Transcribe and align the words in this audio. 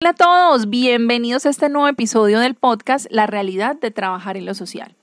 Hola 0.00 0.10
a 0.10 0.14
todos, 0.14 0.70
bienvenidos 0.70 1.44
a 1.44 1.48
este 1.48 1.68
nuevo 1.68 1.88
episodio 1.88 2.38
del 2.38 2.54
podcast 2.54 3.06
La 3.10 3.26
realidad 3.26 3.74
de 3.74 3.90
trabajar 3.90 4.36
en 4.36 4.46
lo 4.46 4.54
social. 4.54 4.94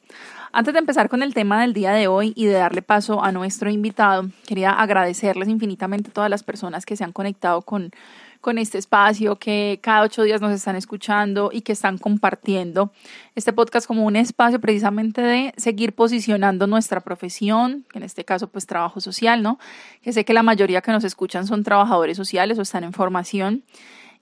Antes 0.54 0.74
de 0.74 0.80
empezar 0.80 1.10
con 1.10 1.22
el 1.22 1.34
tema 1.34 1.60
del 1.60 1.74
día 1.74 1.92
de 1.92 2.08
hoy 2.08 2.32
y 2.34 2.46
de 2.46 2.54
darle 2.54 2.82
paso 2.82 3.22
a 3.22 3.34
nuestro 3.34 3.70
invitado, 3.70 4.30
quería 4.48 4.72
agradecerles 4.72 5.50
infinitamente 5.50 6.12
a 6.12 6.14
todas 6.14 6.30
las 6.30 6.44
personas 6.44 6.86
que 6.86 6.96
se 6.96 7.04
han 7.04 7.12
conectado 7.12 7.62
con, 7.64 7.92
con 8.40 8.58
este 8.58 8.78
espacio, 8.78 9.36
que 9.36 9.82
cada 9.84 10.02
ocho 10.02 10.24
días 10.24 10.40
nos 10.40 10.54
están 10.54 10.78
escuchando 10.78 11.50
y 11.52 11.60
que 11.60 11.74
están 11.74 11.98
compartiendo 11.98 12.94
este 13.36 13.52
podcast 13.52 13.88
como 13.88 14.06
un 14.06 14.16
espacio 14.16 14.62
precisamente 14.62 15.20
de 15.20 15.54
seguir 15.58 15.94
posicionando 15.94 16.68
nuestra 16.68 17.02
profesión, 17.02 17.86
en 17.94 18.04
este 18.04 18.24
caso 18.24 18.48
pues 18.48 18.66
trabajo 18.66 19.02
social, 19.02 19.44
¿no? 19.44 19.60
Que 20.02 20.14
sé 20.14 20.24
que 20.24 20.34
la 20.34 20.42
mayoría 20.42 20.80
que 20.80 20.94
nos 20.94 21.04
escuchan 21.04 21.48
son 21.48 21.66
trabajadores 21.66 22.16
sociales 22.16 22.58
o 22.60 22.62
están 22.62 22.86
en 22.86 22.94
formación 22.94 23.66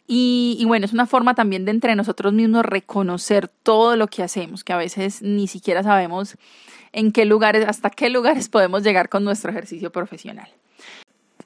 y, 0.07 0.63
bueno, 0.65 0.85
es 0.85 0.93
una 0.93 1.05
forma 1.05 1.33
también 1.33 1.65
de 1.65 1.71
entre 1.71 1.95
nosotros 1.95 2.33
mismos 2.33 2.65
reconocer 2.65 3.47
todo 3.47 3.95
lo 3.95 4.07
que 4.07 4.23
hacemos, 4.23 4.63
que 4.63 4.73
a 4.73 4.77
veces 4.77 5.21
ni 5.21 5.47
siquiera 5.47 5.81
sabemos 5.81 6.37
en 6.91 7.11
qué 7.11 7.25
lugares, 7.25 7.65
hasta 7.67 7.89
qué 7.89 8.09
lugares 8.09 8.49
podemos 8.49 8.83
llegar 8.83 9.09
con 9.09 9.23
nuestro 9.23 9.51
ejercicio 9.51 9.91
profesional. 9.91 10.49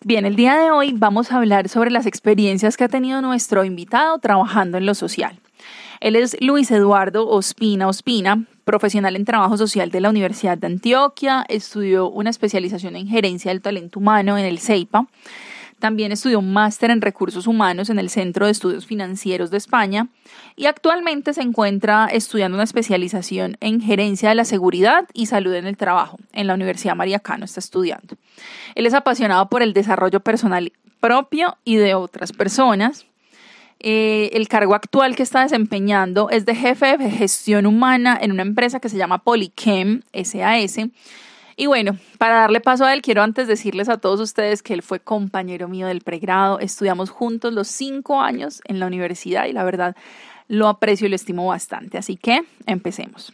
Bien, 0.03 0.25
el 0.25 0.35
día 0.35 0.57
de 0.57 0.71
hoy 0.71 0.93
vamos 0.93 1.31
a 1.31 1.37
hablar 1.37 1.69
sobre 1.69 1.91
las 1.91 2.05
experiencias 2.05 2.77
que 2.77 2.83
ha 2.83 2.89
tenido 2.89 3.21
nuestro 3.21 3.63
invitado 3.63 4.17
trabajando 4.19 4.77
en 4.77 4.85
lo 4.85 4.95
social. 4.95 5.39
Él 5.99 6.15
es 6.15 6.37
Luis 6.41 6.69
Eduardo 6.71 7.27
Ospina 7.27 7.87
Ospina, 7.87 8.45
profesional 8.63 9.15
en 9.15 9.25
trabajo 9.25 9.57
social 9.57 9.89
de 9.89 10.01
la 10.01 10.09
Universidad 10.09 10.57
de 10.57 10.67
Antioquia, 10.67 11.45
estudió 11.47 12.09
una 12.09 12.29
especialización 12.29 12.95
en 12.95 13.07
gerencia 13.07 13.51
del 13.51 13.61
talento 13.61 13.99
humano 13.99 14.37
en 14.37 14.45
el 14.45 14.59
CEIPA 14.59 15.07
también 15.79 16.11
estudió 16.11 16.39
un 16.39 16.53
máster 16.53 16.89
en 16.89 17.01
recursos 17.01 17.47
humanos 17.47 17.89
en 17.89 17.99
el 17.99 18.09
Centro 18.09 18.45
de 18.45 18.51
Estudios 18.51 18.85
Financieros 18.85 19.51
de 19.51 19.57
España 19.57 20.07
y 20.55 20.65
actualmente 20.65 21.33
se 21.33 21.41
encuentra 21.41 22.07
estudiando 22.11 22.55
una 22.55 22.63
especialización 22.63 23.57
en 23.59 23.81
gerencia 23.81 24.29
de 24.29 24.35
la 24.35 24.45
seguridad 24.45 25.05
y 25.13 25.27
salud 25.27 25.53
en 25.53 25.67
el 25.67 25.77
trabajo 25.77 26.17
en 26.33 26.47
la 26.47 26.55
Universidad 26.55 26.95
María 26.95 27.19
Cano. 27.19 27.45
Está 27.45 27.59
estudiando. 27.59 28.15
Él 28.75 28.85
es 28.85 28.93
apasionado 28.93 29.49
por 29.49 29.61
el 29.61 29.73
desarrollo 29.73 30.19
personal 30.19 30.73
propio 30.99 31.57
y 31.63 31.75
de 31.75 31.93
otras 31.93 32.33
personas. 32.33 33.05
Eh, 33.79 34.31
el 34.33 34.47
cargo 34.47 34.73
actual 34.73 35.15
que 35.15 35.21
está 35.21 35.43
desempeñando 35.43 36.31
es 36.31 36.45
de 36.45 36.55
jefe 36.55 36.97
de 36.97 37.11
gestión 37.11 37.67
humana 37.67 38.17
en 38.19 38.31
una 38.31 38.41
empresa 38.41 38.79
que 38.79 38.89
se 38.89 38.97
llama 38.97 39.19
Polychem 39.19 40.01
SAS 40.23 40.79
y 41.59 41.65
bueno, 41.65 41.97
para 42.19 42.35
darle 42.35 42.61
paso 42.61 42.85
a 42.85 42.93
él, 42.93 43.01
quiero 43.01 43.23
antes 43.23 43.47
decirles 43.47 43.89
a 43.89 43.97
todos 43.97 44.19
ustedes 44.19 44.61
que 44.61 44.75
él 44.75 44.83
fue 44.83 44.99
compañero 44.99 45.67
mío 45.67 45.87
del 45.87 46.01
pregrado, 46.01 46.59
estudiamos 46.59 47.09
juntos 47.09 47.51
los 47.51 47.67
cinco 47.67 48.21
años 48.21 48.61
en 48.65 48.79
la 48.79 48.85
universidad 48.85 49.45
y 49.45 49.53
la 49.53 49.63
verdad 49.63 49.95
lo 50.47 50.67
aprecio 50.67 51.07
y 51.07 51.09
lo 51.09 51.15
estimo 51.15 51.47
bastante. 51.47 51.97
Así 51.97 52.15
que 52.15 52.43
empecemos. 52.67 53.33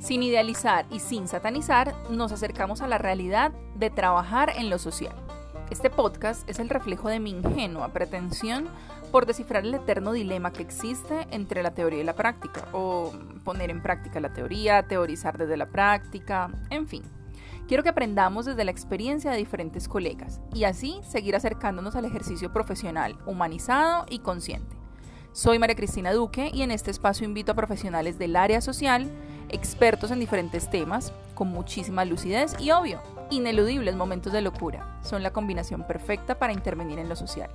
Sin 0.00 0.24
idealizar 0.24 0.86
y 0.90 0.98
sin 0.98 1.28
satanizar, 1.28 1.94
nos 2.10 2.32
acercamos 2.32 2.80
a 2.80 2.88
la 2.88 2.98
realidad 2.98 3.52
de 3.76 3.90
trabajar 3.90 4.52
en 4.56 4.68
lo 4.68 4.80
social. 4.80 5.14
Este 5.70 5.90
podcast 5.90 6.48
es 6.50 6.58
el 6.58 6.68
reflejo 6.68 7.08
de 7.08 7.20
mi 7.20 7.30
ingenua 7.30 7.92
pretensión 7.92 8.68
por 9.10 9.26
descifrar 9.26 9.64
el 9.64 9.74
eterno 9.74 10.12
dilema 10.12 10.52
que 10.52 10.62
existe 10.62 11.26
entre 11.30 11.62
la 11.62 11.72
teoría 11.72 12.00
y 12.00 12.04
la 12.04 12.14
práctica, 12.14 12.66
o 12.72 13.12
poner 13.44 13.70
en 13.70 13.82
práctica 13.82 14.20
la 14.20 14.32
teoría, 14.32 14.86
teorizar 14.86 15.38
desde 15.38 15.56
la 15.56 15.66
práctica, 15.66 16.50
en 16.70 16.86
fin. 16.86 17.02
Quiero 17.66 17.82
que 17.82 17.88
aprendamos 17.88 18.46
desde 18.46 18.64
la 18.64 18.70
experiencia 18.70 19.30
de 19.30 19.36
diferentes 19.36 19.86
colegas 19.86 20.40
y 20.52 20.64
así 20.64 21.00
seguir 21.04 21.36
acercándonos 21.36 21.94
al 21.94 22.04
ejercicio 22.04 22.52
profesional, 22.52 23.16
humanizado 23.26 24.06
y 24.10 24.20
consciente. 24.20 24.76
Soy 25.32 25.60
María 25.60 25.76
Cristina 25.76 26.12
Duque 26.12 26.50
y 26.52 26.62
en 26.62 26.72
este 26.72 26.90
espacio 26.90 27.24
invito 27.24 27.52
a 27.52 27.54
profesionales 27.54 28.18
del 28.18 28.34
área 28.34 28.60
social, 28.60 29.08
expertos 29.48 30.10
en 30.10 30.18
diferentes 30.18 30.68
temas, 30.68 31.12
con 31.34 31.48
muchísima 31.48 32.04
lucidez 32.04 32.56
y 32.58 32.72
obvio, 32.72 33.00
ineludibles 33.30 33.94
momentos 33.94 34.32
de 34.32 34.42
locura. 34.42 34.98
Son 35.02 35.22
la 35.22 35.32
combinación 35.32 35.86
perfecta 35.86 36.38
para 36.38 36.52
intervenir 36.52 36.98
en 36.98 37.08
lo 37.08 37.14
social. 37.14 37.50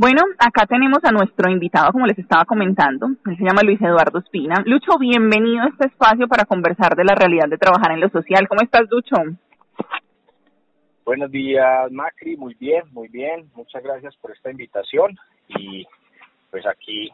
Bueno, 0.00 0.22
acá 0.38 0.64
tenemos 0.64 1.04
a 1.04 1.10
nuestro 1.10 1.50
invitado, 1.50 1.92
como 1.92 2.06
les 2.06 2.18
estaba 2.18 2.46
comentando. 2.46 3.08
Él 3.26 3.36
se 3.36 3.44
llama 3.44 3.60
Luis 3.62 3.78
Eduardo 3.82 4.20
Espina. 4.20 4.62
Lucho, 4.64 4.96
bienvenido 4.98 5.62
a 5.62 5.68
este 5.68 5.88
espacio 5.88 6.26
para 6.26 6.46
conversar 6.46 6.96
de 6.96 7.04
la 7.04 7.14
realidad 7.14 7.50
de 7.50 7.58
trabajar 7.58 7.92
en 7.92 8.00
lo 8.00 8.08
social. 8.08 8.48
¿Cómo 8.48 8.62
estás, 8.62 8.88
Lucho? 8.88 9.16
Buenos 11.04 11.30
días, 11.30 11.92
Macri. 11.92 12.38
Muy 12.38 12.54
bien, 12.54 12.84
muy 12.92 13.08
bien. 13.08 13.50
Muchas 13.54 13.82
gracias 13.82 14.16
por 14.16 14.30
esta 14.30 14.50
invitación 14.50 15.18
y 15.48 15.86
pues 16.50 16.64
aquí 16.66 17.10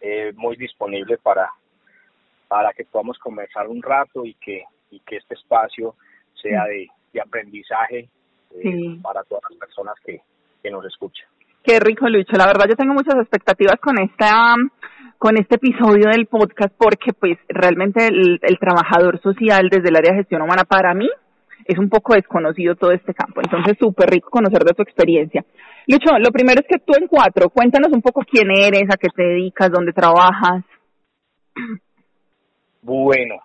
eh, 0.00 0.32
muy 0.34 0.56
disponible 0.56 1.18
para 1.18 1.50
para 2.48 2.72
que 2.72 2.86
podamos 2.86 3.18
conversar 3.18 3.68
un 3.68 3.82
rato 3.82 4.24
y 4.24 4.32
que 4.36 4.64
y 4.90 5.00
que 5.00 5.18
este 5.18 5.34
espacio 5.34 5.94
sea 6.40 6.64
de, 6.64 6.88
aprendizaje 7.20 8.08
eh, 8.50 8.98
para 9.02 9.22
todas 9.24 9.42
las 9.50 9.58
personas 9.58 9.94
que, 10.02 10.22
que 10.62 10.70
nos 10.70 10.86
escuchan. 10.86 11.28
Qué 11.64 11.80
rico, 11.80 12.06
Lucho. 12.08 12.36
La 12.36 12.46
verdad, 12.46 12.66
yo 12.68 12.76
tengo 12.76 12.92
muchas 12.92 13.14
expectativas 13.16 13.80
con 13.80 13.98
esta 13.98 14.54
con 15.16 15.38
este 15.38 15.54
episodio 15.54 16.10
del 16.10 16.26
podcast 16.26 16.74
porque 16.76 17.14
pues 17.14 17.38
realmente 17.48 18.06
el, 18.08 18.58
trabajador 18.60 19.18
social 19.22 19.70
desde 19.70 19.88
el 19.88 19.96
área 19.96 20.12
de 20.12 20.18
gestión 20.18 20.42
humana 20.42 20.64
para 20.64 20.92
mí 20.92 21.08
es 21.64 21.78
un 21.78 21.88
poco 21.88 22.12
desconocido 22.12 22.74
todo 22.74 22.92
este 22.92 23.14
campo. 23.14 23.40
Entonces, 23.42 23.78
súper 23.80 24.10
rico 24.10 24.28
conocer 24.28 24.62
de 24.64 24.74
tu 24.74 24.82
experiencia. 24.82 25.42
Lucho, 25.86 26.18
lo 26.18 26.30
primero 26.30 26.60
es 26.60 26.66
que 26.68 26.84
tú 26.84 26.92
en 27.00 27.06
cuatro, 27.06 27.48
cuéntanos 27.48 27.90
un 27.92 28.02
poco 28.02 28.20
quién 28.30 28.50
eres, 28.50 28.84
a 28.92 28.98
qué 28.98 29.08
te 29.08 29.22
dedicas, 29.22 29.70
dónde 29.70 29.94
trabajas. 29.94 30.62
Bueno, 32.82 33.36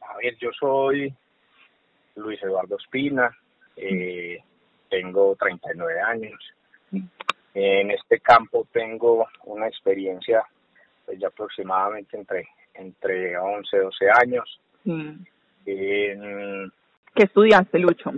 a 0.00 0.16
ver, 0.16 0.34
yo 0.38 0.48
soy 0.58 1.12
Luis 2.16 2.42
Eduardo 2.42 2.78
Espina, 2.78 3.30
eh, 3.76 4.38
tengo 4.88 5.36
39 5.36 6.00
años. 6.00 6.40
En 7.52 7.90
este 7.90 8.20
campo 8.20 8.66
tengo 8.72 9.26
una 9.44 9.66
experiencia 9.66 10.44
pues, 11.04 11.18
ya 11.18 11.28
aproximadamente 11.28 12.16
entre 12.16 12.48
entre 12.74 13.36
11, 13.36 13.78
12 13.78 14.10
años. 14.22 14.60
En, 15.66 16.72
¿Qué 17.14 17.24
estudiaste, 17.24 17.78
Lucho? 17.78 18.12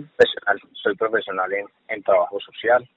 soy 0.73 0.95
profesional 0.95 1.51
en, 1.53 1.65
en 1.87 2.03
trabajo 2.03 2.39
social, 2.39 2.87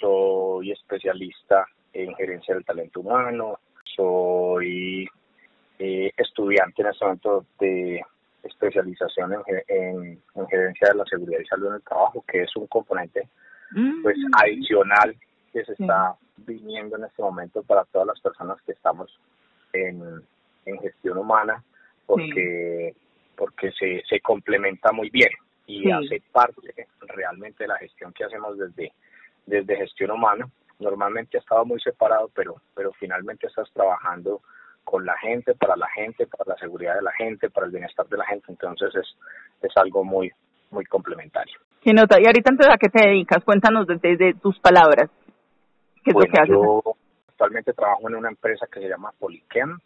soy 0.00 0.72
especialista 0.72 1.66
en 1.92 2.14
gerencia 2.14 2.54
del 2.54 2.64
talento 2.64 3.00
humano, 3.00 3.58
soy 3.96 5.08
eh, 5.78 6.12
estudiante 6.16 6.82
en 6.82 6.88
este 6.88 7.04
momento 7.04 7.46
de 7.58 8.00
especialización 8.42 9.34
en, 9.68 10.20
en, 10.34 10.48
gerencia 10.48 10.88
de 10.88 10.94
la 10.94 11.04
seguridad 11.04 11.40
y 11.40 11.46
salud 11.46 11.68
en 11.68 11.74
el 11.74 11.82
trabajo, 11.82 12.24
que 12.26 12.42
es 12.42 12.56
un 12.56 12.66
componente 12.68 13.28
pues 14.02 14.16
mm. 14.16 14.30
adicional 14.42 15.16
que 15.52 15.64
se 15.64 15.72
está 15.72 16.16
viniendo 16.36 16.96
en 16.96 17.04
este 17.04 17.22
momento 17.22 17.62
para 17.62 17.84
todas 17.84 18.06
las 18.06 18.20
personas 18.20 18.60
que 18.62 18.72
estamos 18.72 19.10
en, 19.72 20.02
en 20.66 20.78
gestión 20.80 21.18
humana, 21.18 21.62
porque 22.06 22.94
porque 23.36 23.70
se, 23.72 24.02
se 24.08 24.20
complementa 24.20 24.90
muy 24.90 25.10
bien 25.10 25.30
y 25.66 25.90
hace 25.90 26.20
parte 26.32 26.88
realmente 27.02 27.64
de 27.64 27.68
la 27.68 27.78
gestión 27.78 28.12
que 28.12 28.24
hacemos 28.24 28.58
desde, 28.58 28.92
desde 29.46 29.76
gestión 29.76 30.10
humana. 30.10 30.48
Normalmente 30.80 31.36
ha 31.36 31.40
estado 31.40 31.64
muy 31.64 31.80
separado, 31.80 32.30
pero, 32.34 32.56
pero 32.74 32.92
finalmente 32.94 33.46
estás 33.46 33.70
trabajando 33.72 34.42
con 34.82 35.04
la 35.04 35.16
gente, 35.18 35.54
para 35.54 35.76
la 35.76 35.88
gente, 35.88 36.26
para 36.26 36.54
la 36.54 36.58
seguridad 36.58 36.96
de 36.96 37.02
la 37.02 37.12
gente, 37.12 37.50
para 37.50 37.66
el 37.66 37.72
bienestar 37.72 38.08
de 38.08 38.16
la 38.16 38.24
gente, 38.24 38.46
entonces 38.48 38.94
es, 38.94 39.16
es 39.62 39.76
algo 39.76 40.02
muy, 40.02 40.32
muy 40.70 40.84
complementario. 40.84 41.58
¿Qué 41.80 41.92
nota? 41.92 42.20
Y 42.20 42.26
ahorita 42.26 42.50
entonces 42.50 42.74
a 42.74 42.78
qué 42.78 42.88
te 42.88 43.08
dedicas? 43.08 43.44
Cuéntanos 43.44 43.86
desde, 43.86 44.34
tus 44.34 44.58
palabras. 44.58 45.10
¿Qué 46.04 46.10
es 46.10 46.14
lo 46.14 46.20
que 46.20 46.40
haces? 46.40 46.48
Yo 46.48 46.82
actualmente 47.28 47.72
trabajo 47.72 48.08
en 48.08 48.16
una 48.16 48.28
empresa 48.28 48.66
que 48.66 48.80
se 48.80 48.88
llama 48.88 49.12
Polychem. 49.18 49.78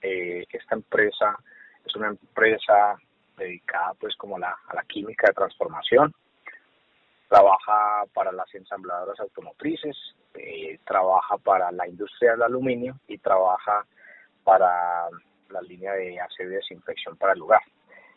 Eh, 0.00 0.44
esta 0.50 0.74
empresa 0.74 1.36
es 1.84 1.94
una 1.96 2.08
empresa 2.08 2.96
dedicada 3.36 3.94
pues 3.98 4.14
como 4.16 4.38
la, 4.38 4.56
a 4.68 4.74
la 4.74 4.82
química 4.82 5.26
de 5.28 5.34
transformación. 5.34 6.12
Trabaja 7.28 8.04
para 8.12 8.30
las 8.30 8.54
ensambladoras 8.54 9.18
automotrices, 9.18 9.96
eh, 10.34 10.78
trabaja 10.84 11.36
para 11.38 11.72
la 11.72 11.88
industria 11.88 12.32
del 12.32 12.42
aluminio 12.42 12.96
y 13.08 13.18
trabaja 13.18 13.84
para 14.44 15.08
la 15.48 15.62
línea 15.62 15.92
de 15.92 16.14
y 16.14 16.44
desinfección 16.44 17.16
para 17.16 17.32
el 17.32 17.38
lugar. 17.38 17.62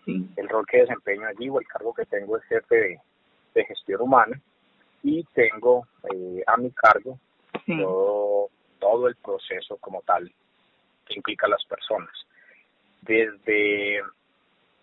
El 0.07 0.50
rol 0.50 0.65
que 0.65 0.80
desempeño 0.80 1.27
allí 1.27 1.50
o 1.50 1.59
el 1.59 1.68
cargo 1.68 1.94
que 1.94 2.06
tengo 2.06 2.38
es 2.38 2.44
jefe 2.45 3.00
de, 3.54 3.65
gestión 3.65 4.01
humana 4.01 4.39
y 5.01 5.24
tengo 5.33 5.88
eh, 6.13 6.44
a 6.45 6.57
mi 6.57 6.69
cargo 6.71 7.19
todo, 7.65 8.50
todo 8.80 9.07
el 9.07 9.15
proceso 9.15 9.77
como 9.77 10.01
tal 10.04 10.31
que 11.06 11.15
implica 11.15 11.48
a 11.48 11.50
las 11.50 11.65
personas. 11.65 12.13
Desde 13.01 14.01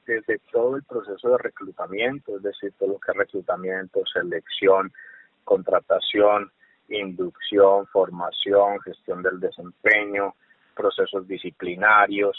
desde 0.07 0.39
todo 0.53 0.77
el 0.77 0.83
proceso 0.83 1.31
de 1.31 1.39
reclutamiento, 1.39 2.37
es 2.37 2.43
decir, 2.43 2.73
todo 2.79 2.91
lo 2.91 2.99
que 2.99 3.13
es 3.13 3.17
reclutamiento, 3.19 4.01
selección, 4.13 4.93
contratación, 5.45 6.51
inducción, 6.89 7.87
formación, 7.87 8.81
gestión 8.81 9.23
del 9.23 9.41
desempeño, 9.41 10.35
procesos 10.75 11.27
disciplinarios, 11.27 12.37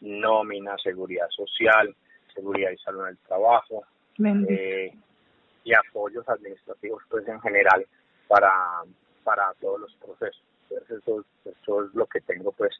nómina, 0.00 0.76
seguridad 0.78 1.28
social, 1.30 1.94
seguridad 2.32 2.70
y 2.70 2.78
salud 2.78 3.02
en 3.02 3.08
el 3.08 3.18
trabajo, 3.18 3.84
eh, 4.48 4.92
y 5.64 5.72
apoyos 5.74 6.28
administrativos 6.28 7.02
pues 7.08 7.26
en 7.28 7.40
general 7.40 7.86
para, 8.28 8.52
para 9.24 9.52
todos 9.60 9.80
los 9.80 9.94
procesos. 9.96 10.42
eso, 10.70 11.24
es 11.84 11.94
lo 11.94 12.06
que 12.06 12.20
tengo 12.20 12.52
pues 12.52 12.72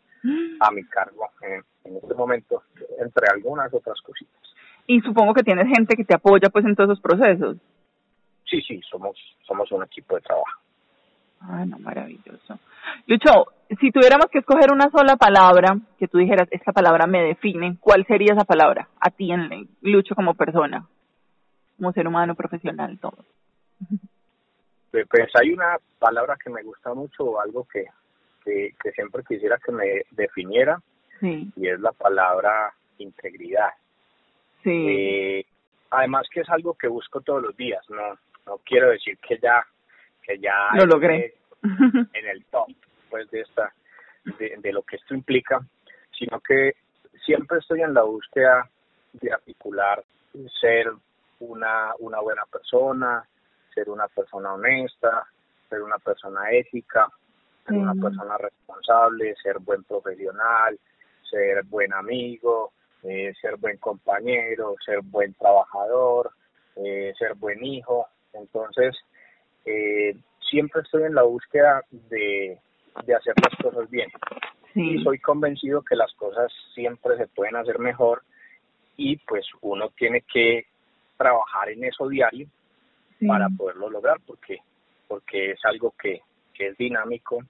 a 0.60 0.70
mi 0.70 0.84
cargo 0.84 1.28
en, 1.42 1.64
en 1.84 1.96
este 1.96 2.14
momento, 2.14 2.62
entre 2.98 3.26
algunas 3.32 3.72
otras 3.72 4.00
cositas. 4.02 4.40
Y 4.86 5.00
supongo 5.00 5.34
que 5.34 5.42
tienes 5.42 5.68
gente 5.68 5.96
que 5.96 6.04
te 6.04 6.14
apoya 6.14 6.50
pues 6.50 6.64
en 6.64 6.74
todos 6.74 6.90
esos 6.90 7.02
procesos. 7.02 7.56
Sí, 8.44 8.60
sí, 8.62 8.80
somos, 8.90 9.16
somos 9.46 9.70
un 9.70 9.84
equipo 9.84 10.16
de 10.16 10.22
trabajo. 10.22 10.60
Ah, 11.40 11.64
no, 11.64 11.78
maravilloso. 11.78 12.58
Lucho, 13.06 13.46
si 13.80 13.90
tuviéramos 13.90 14.26
que 14.30 14.40
escoger 14.40 14.72
una 14.72 14.90
sola 14.90 15.16
palabra 15.16 15.76
que 15.98 16.06
tú 16.06 16.18
dijeras, 16.18 16.48
esta 16.50 16.72
palabra 16.72 17.06
me 17.06 17.22
define, 17.22 17.76
¿cuál 17.80 18.04
sería 18.06 18.34
esa 18.34 18.44
palabra 18.44 18.88
a 19.00 19.10
ti 19.10 19.32
en 19.32 19.68
Lucho 19.80 20.14
como 20.14 20.34
persona, 20.34 20.86
como 21.76 21.92
ser 21.92 22.06
humano, 22.06 22.34
profesional, 22.34 22.98
todo? 22.98 23.24
Pues, 24.90 25.30
hay 25.40 25.52
una 25.52 25.78
palabra 25.98 26.36
que 26.42 26.50
me 26.50 26.62
gusta 26.62 26.92
mucho, 26.94 27.24
o 27.24 27.40
algo 27.40 27.66
que, 27.72 27.86
que, 28.44 28.92
siempre 28.92 29.22
quisiera 29.26 29.58
que 29.64 29.72
me 29.72 30.02
definiera, 30.10 30.80
sí. 31.20 31.50
y 31.56 31.68
es 31.68 31.80
la 31.80 31.92
palabra 31.92 32.74
integridad. 32.98 33.70
Sí. 34.62 34.70
Eh, 34.70 35.46
además 35.90 36.26
que 36.30 36.40
es 36.40 36.50
algo 36.50 36.74
que 36.74 36.88
busco 36.88 37.20
todos 37.20 37.42
los 37.42 37.56
días, 37.56 37.82
no, 37.88 38.18
no 38.46 38.58
quiero 38.64 38.90
decir 38.90 39.16
que 39.18 39.38
ya 39.38 39.64
que 40.22 40.38
ya 40.38 40.70
lo 40.74 40.86
logré. 40.86 41.34
en 41.62 42.28
el 42.28 42.44
top 42.46 42.68
pues 43.10 43.30
de 43.30 43.40
esta 43.40 43.72
de, 44.24 44.72
lo 44.72 44.82
que 44.82 44.96
esto 44.96 45.14
implica 45.14 45.60
sino 46.16 46.40
que 46.40 46.74
siempre 47.24 47.58
estoy 47.58 47.82
en 47.82 47.92
la 47.92 48.02
búsqueda 48.02 48.68
de 49.12 49.32
articular 49.32 50.02
ser 50.60 50.90
una 51.40 51.92
una 51.98 52.20
buena 52.20 52.44
persona 52.46 53.22
ser 53.74 53.90
una 53.90 54.08
persona 54.08 54.54
honesta 54.54 55.26
ser 55.68 55.82
una 55.82 55.98
persona 55.98 56.50
ética 56.50 57.08
ser 57.66 57.76
una 57.76 57.94
persona 57.94 58.38
responsable 58.38 59.34
ser 59.42 59.58
buen 59.58 59.84
profesional 59.84 60.78
ser 61.30 61.62
buen 61.64 61.92
amigo 61.92 62.72
eh, 63.02 63.34
ser 63.40 63.56
buen 63.56 63.76
compañero 63.76 64.76
ser 64.84 65.00
buen 65.02 65.34
trabajador 65.34 66.32
eh, 66.76 67.12
ser 67.18 67.34
buen 67.34 67.64
hijo. 67.64 68.06
Entonces 68.32 68.96
eh, 69.64 70.16
siempre 70.50 70.82
estoy 70.82 71.04
en 71.04 71.14
la 71.14 71.22
búsqueda 71.22 71.82
de, 71.90 72.58
de 73.04 73.14
hacer 73.14 73.34
las 73.42 73.54
cosas 73.62 73.90
bien. 73.90 74.10
Y 74.74 75.02
soy 75.02 75.18
convencido 75.18 75.82
que 75.82 75.96
las 75.96 76.12
cosas 76.14 76.52
siempre 76.74 77.16
se 77.16 77.26
pueden 77.26 77.56
hacer 77.56 77.78
mejor 77.78 78.22
y 78.96 79.16
pues 79.16 79.44
uno 79.62 79.90
tiene 79.96 80.22
que 80.32 80.66
trabajar 81.16 81.70
en 81.70 81.84
eso 81.84 82.08
diario 82.08 82.46
para 83.26 83.48
poderlo 83.48 83.90
lograr 83.90 84.18
porque 84.26 84.58
porque 85.08 85.50
es 85.50 85.58
algo 85.64 85.92
que, 86.00 86.20
que 86.54 86.68
es 86.68 86.78
dinámico 86.78 87.40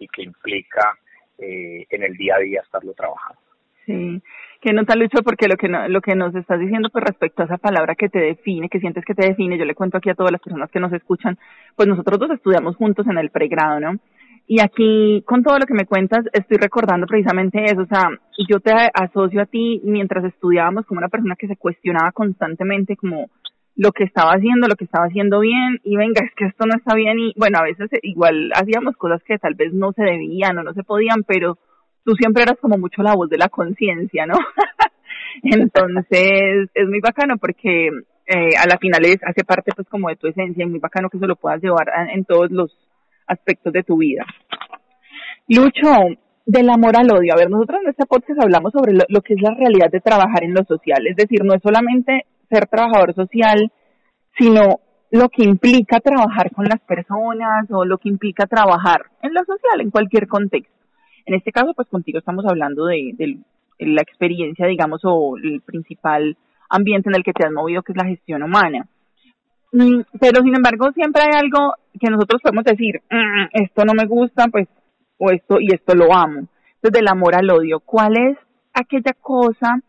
y 0.00 0.08
que 0.08 0.22
implica 0.22 0.98
eh, 1.38 1.86
en 1.88 2.02
el 2.02 2.16
día 2.16 2.34
a 2.34 2.40
día 2.40 2.60
estarlo 2.60 2.92
trabajando. 2.92 3.40
Sí, 3.86 4.22
que 4.60 4.72
no 4.72 4.86
te 4.86 4.96
Lucho, 4.96 5.22
porque 5.22 5.46
lo 5.46 5.56
que, 5.56 5.68
no, 5.68 5.88
lo 5.88 6.00
que 6.00 6.14
nos 6.14 6.34
estás 6.34 6.58
diciendo 6.58 6.88
pues 6.90 7.04
respecto 7.04 7.42
a 7.42 7.44
esa 7.44 7.58
palabra 7.58 7.94
que 7.94 8.08
te 8.08 8.18
define, 8.18 8.70
que 8.70 8.80
sientes 8.80 9.04
que 9.04 9.14
te 9.14 9.28
define, 9.28 9.58
yo 9.58 9.66
le 9.66 9.74
cuento 9.74 9.98
aquí 9.98 10.08
a 10.08 10.14
todas 10.14 10.32
las 10.32 10.40
personas 10.40 10.70
que 10.70 10.80
nos 10.80 10.92
escuchan, 10.92 11.38
pues 11.76 11.86
nosotros 11.86 12.18
dos 12.18 12.30
estudiamos 12.30 12.76
juntos 12.76 13.06
en 13.06 13.18
el 13.18 13.30
pregrado, 13.30 13.78
¿no? 13.80 13.98
Y 14.46 14.60
aquí, 14.60 15.22
con 15.26 15.42
todo 15.42 15.58
lo 15.58 15.66
que 15.66 15.74
me 15.74 15.86
cuentas, 15.86 16.24
estoy 16.32 16.58
recordando 16.58 17.06
precisamente 17.06 17.64
eso, 17.64 17.82
o 17.82 17.86
sea, 17.86 18.08
yo 18.48 18.60
te 18.60 18.72
asocio 18.92 19.42
a 19.42 19.46
ti 19.46 19.80
mientras 19.84 20.24
estudiábamos 20.24 20.86
como 20.86 20.98
una 20.98 21.08
persona 21.08 21.36
que 21.36 21.48
se 21.48 21.56
cuestionaba 21.56 22.12
constantemente 22.12 22.96
como 22.96 23.30
lo 23.76 23.92
que 23.92 24.04
estaba 24.04 24.32
haciendo, 24.32 24.68
lo 24.68 24.76
que 24.76 24.84
estaba 24.84 25.06
haciendo 25.06 25.40
bien, 25.40 25.80
y 25.82 25.96
venga, 25.96 26.24
es 26.24 26.34
que 26.36 26.46
esto 26.46 26.66
no 26.66 26.76
está 26.76 26.94
bien, 26.94 27.18
y 27.18 27.34
bueno, 27.36 27.58
a 27.58 27.64
veces 27.64 27.90
igual 28.02 28.50
hacíamos 28.54 28.96
cosas 28.96 29.22
que 29.24 29.38
tal 29.38 29.54
vez 29.54 29.72
no 29.72 29.92
se 29.92 30.04
debían 30.04 30.56
o 30.58 30.62
no 30.62 30.74
se 30.74 30.84
podían, 30.84 31.22
pero 31.26 31.58
tú 32.04 32.12
siempre 32.14 32.42
eras 32.42 32.56
como 32.60 32.76
mucho 32.78 33.02
la 33.02 33.14
voz 33.14 33.28
de 33.30 33.38
la 33.38 33.48
conciencia, 33.48 34.26
¿no? 34.26 34.34
Entonces, 35.42 36.70
es 36.74 36.88
muy 36.88 37.00
bacano 37.00 37.36
porque 37.38 37.88
eh, 38.26 38.56
a 38.56 38.66
la 38.66 38.78
final 38.78 39.04
es, 39.04 39.18
hace 39.24 39.44
parte 39.44 39.72
pues 39.74 39.88
como 39.88 40.08
de 40.08 40.16
tu 40.16 40.28
esencia 40.28 40.64
y 40.64 40.68
muy 40.68 40.78
bacano 40.78 41.08
que 41.10 41.16
eso 41.16 41.26
lo 41.26 41.36
puedas 41.36 41.62
llevar 41.62 41.88
en 42.12 42.24
todos 42.24 42.50
los 42.50 42.76
aspectos 43.26 43.72
de 43.72 43.82
tu 43.82 43.98
vida. 43.98 44.24
Lucho, 45.48 46.18
del 46.46 46.70
amor 46.70 46.96
al 46.96 47.10
odio. 47.10 47.32
A 47.32 47.36
ver, 47.36 47.50
nosotros 47.50 47.80
en 47.82 47.90
este 47.90 48.06
podcast 48.06 48.40
hablamos 48.40 48.72
sobre 48.72 48.92
lo, 48.92 49.04
lo, 49.08 49.20
que 49.22 49.34
es 49.34 49.42
la 49.42 49.54
realidad 49.54 49.90
de 49.90 50.00
trabajar 50.00 50.44
en 50.44 50.54
lo 50.54 50.64
social. 50.64 51.06
Es 51.06 51.16
decir, 51.16 51.42
no 51.44 51.54
es 51.54 51.62
solamente 51.62 52.26
ser 52.50 52.66
trabajador 52.66 53.14
social, 53.14 53.72
sino 54.38 54.80
lo 55.10 55.28
que 55.28 55.44
implica 55.44 56.00
trabajar 56.00 56.50
con 56.52 56.64
las 56.64 56.80
personas 56.80 57.66
o 57.70 57.84
lo 57.84 57.98
que 57.98 58.08
implica 58.08 58.46
trabajar 58.46 59.06
en 59.22 59.32
lo 59.32 59.40
social, 59.44 59.80
en 59.80 59.90
cualquier 59.90 60.26
contexto. 60.26 60.74
En 61.26 61.34
este 61.34 61.52
caso, 61.52 61.72
pues 61.74 61.88
contigo 61.88 62.18
estamos 62.18 62.44
hablando 62.46 62.86
de, 62.86 63.38
la 63.78 64.02
experiencia, 64.02 64.66
digamos, 64.66 65.00
o 65.04 65.36
el 65.36 65.60
principal 65.62 66.36
ambiente 66.68 67.08
en 67.08 67.16
el 67.16 67.24
que 67.24 67.32
te 67.32 67.46
has 67.46 67.52
movido, 67.52 67.82
que 67.82 67.92
es 67.92 67.98
la 67.98 68.06
gestión 68.08 68.42
humana. 68.42 68.86
Mm, 69.72 70.02
pero 70.20 70.42
sin 70.42 70.54
embargo, 70.54 70.92
siempre 70.92 71.22
hay 71.22 71.40
algo 71.40 71.74
que 71.98 72.10
nosotros 72.10 72.40
podemos 72.42 72.64
decir, 72.64 73.02
mm, 73.10 73.46
esto 73.52 73.84
no 73.84 73.94
me 73.94 74.06
gusta, 74.06 74.46
pues, 74.48 74.68
o 75.18 75.30
esto 75.30 75.60
y 75.60 75.68
esto 75.74 75.94
lo 75.94 76.14
amo. 76.14 76.46
Entonces, 76.76 76.92
del 76.92 77.08
amor 77.08 77.34
al 77.34 77.50
odio, 77.50 77.80
¿cuál 77.80 78.16
es 78.16 78.38
aquella 78.72 79.12
cosa 79.20 79.80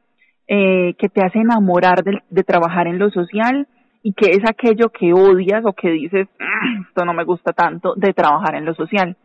eh, 0.47 0.93
que 0.97 1.09
te 1.09 1.21
hace 1.21 1.39
enamorar 1.39 2.03
de, 2.03 2.21
de, 2.29 2.43
trabajar 2.43 2.87
en 2.87 2.99
lo 2.99 3.09
social 3.09 3.67
y 4.03 4.13
qué 4.13 4.29
es 4.31 4.47
aquello 4.47 4.89
que 4.89 5.11
odias 5.11 5.65
o 5.65 5.73
que 5.73 5.89
dices, 5.89 6.27
mm, 6.39 6.81
esto 6.87 7.05
no 7.05 7.13
me 7.13 7.23
gusta 7.23 7.51
tanto 7.53 7.93
de 7.95 8.13
trabajar 8.13 8.55
en 8.55 8.65
lo 8.65 8.73
social? 8.75 9.17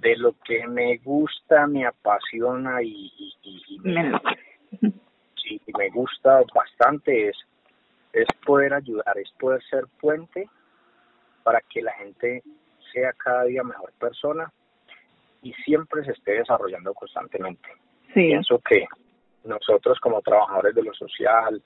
De 0.00 0.16
lo 0.16 0.34
que 0.44 0.66
me 0.66 0.98
gusta, 0.98 1.66
me 1.66 1.86
apasiona 1.86 2.82
y, 2.82 3.10
me, 3.82 4.12
me 5.76 5.88
gusta 5.90 6.42
bastante 6.54 7.28
es, 7.28 7.36
es 8.12 8.26
poder 8.44 8.74
ayudar, 8.74 9.16
es 9.18 9.30
poder 9.38 9.62
ser 9.64 9.84
puente 10.00 10.48
para 11.42 11.60
que 11.62 11.82
la 11.82 11.92
gente 11.92 12.42
sea 12.92 13.12
cada 13.12 13.44
día 13.44 13.62
mejor 13.62 13.92
persona 13.98 14.52
y 15.42 15.52
siempre 15.64 16.04
se 16.04 16.12
esté 16.12 16.32
desarrollando 16.32 16.92
constantemente. 16.94 17.68
Pienso 18.12 18.58
que 18.58 18.86
nosotros 19.44 19.98
como 20.00 20.20
trabajadores 20.20 20.74
de 20.74 20.82
lo 20.82 20.94
social 20.94 21.62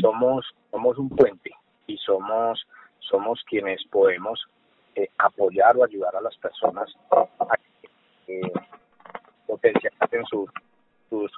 somos 0.00 0.46
somos 0.70 0.98
un 0.98 1.08
puente 1.08 1.50
y 1.86 1.96
somos 1.98 2.66
somos 3.00 3.42
quienes 3.48 3.84
podemos 3.88 4.46
eh, 4.94 5.08
apoyar 5.18 5.76
o 5.76 5.84
ayudar 5.84 6.14
a 6.16 6.20
las 6.20 6.36
personas 6.38 6.88
a 7.10 7.56
que 8.26 8.40
eh, 8.40 8.52
potencialicen 9.46 10.24
sus, 10.26 10.50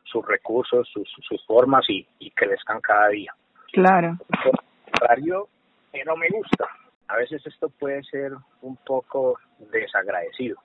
sus, 0.05 0.27
recursos, 0.27 0.89
sus, 0.93 1.09
sus 1.27 1.45
formas 1.47 1.85
y, 1.89 2.07
y 2.19 2.31
crezcan 2.31 2.81
cada 2.81 3.09
día. 3.09 3.35
Claro. 3.73 4.17
Por 4.43 4.61
contrario, 4.85 5.49
que 5.93 6.05
no 6.05 6.17
me 6.17 6.29
gusta. 6.29 6.67
A 7.09 7.17
veces 7.17 7.45
esto 7.47 7.69
puede 7.69 8.03
ser 8.05 8.33
un 8.63 8.77
poco 8.77 9.39
desagradecido. 9.71 10.57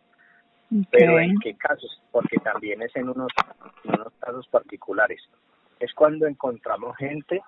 Pero 0.89 1.19
en 1.19 1.37
qué 1.39 1.55
casos, 1.55 2.01
porque 2.11 2.37
también 2.37 2.81
es 2.81 2.95
en 2.95 3.09
unos, 3.09 3.31
en 3.83 3.95
unos 3.95 4.13
casos 4.19 4.47
particulares. 4.47 5.21
Es 5.79 5.93
cuando 5.93 6.27
encontramos 6.27 6.95
gente, 6.95 7.41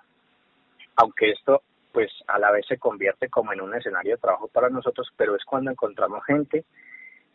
aunque 0.98 1.32
esto 1.32 1.62
pues 1.94 2.12
a 2.28 2.40
la 2.40 2.52
vez 2.52 2.66
se 2.68 2.80
convierte 2.80 3.30
como 3.30 3.54
en 3.54 3.62
un 3.62 3.76
escenario 3.76 4.16
de 4.16 4.22
trabajo 4.22 4.48
para 4.48 4.70
nosotros, 4.70 5.08
pero 5.16 5.36
es 5.36 5.46
cuando 5.46 5.72
encontramos 5.72 6.26
gente 6.26 6.66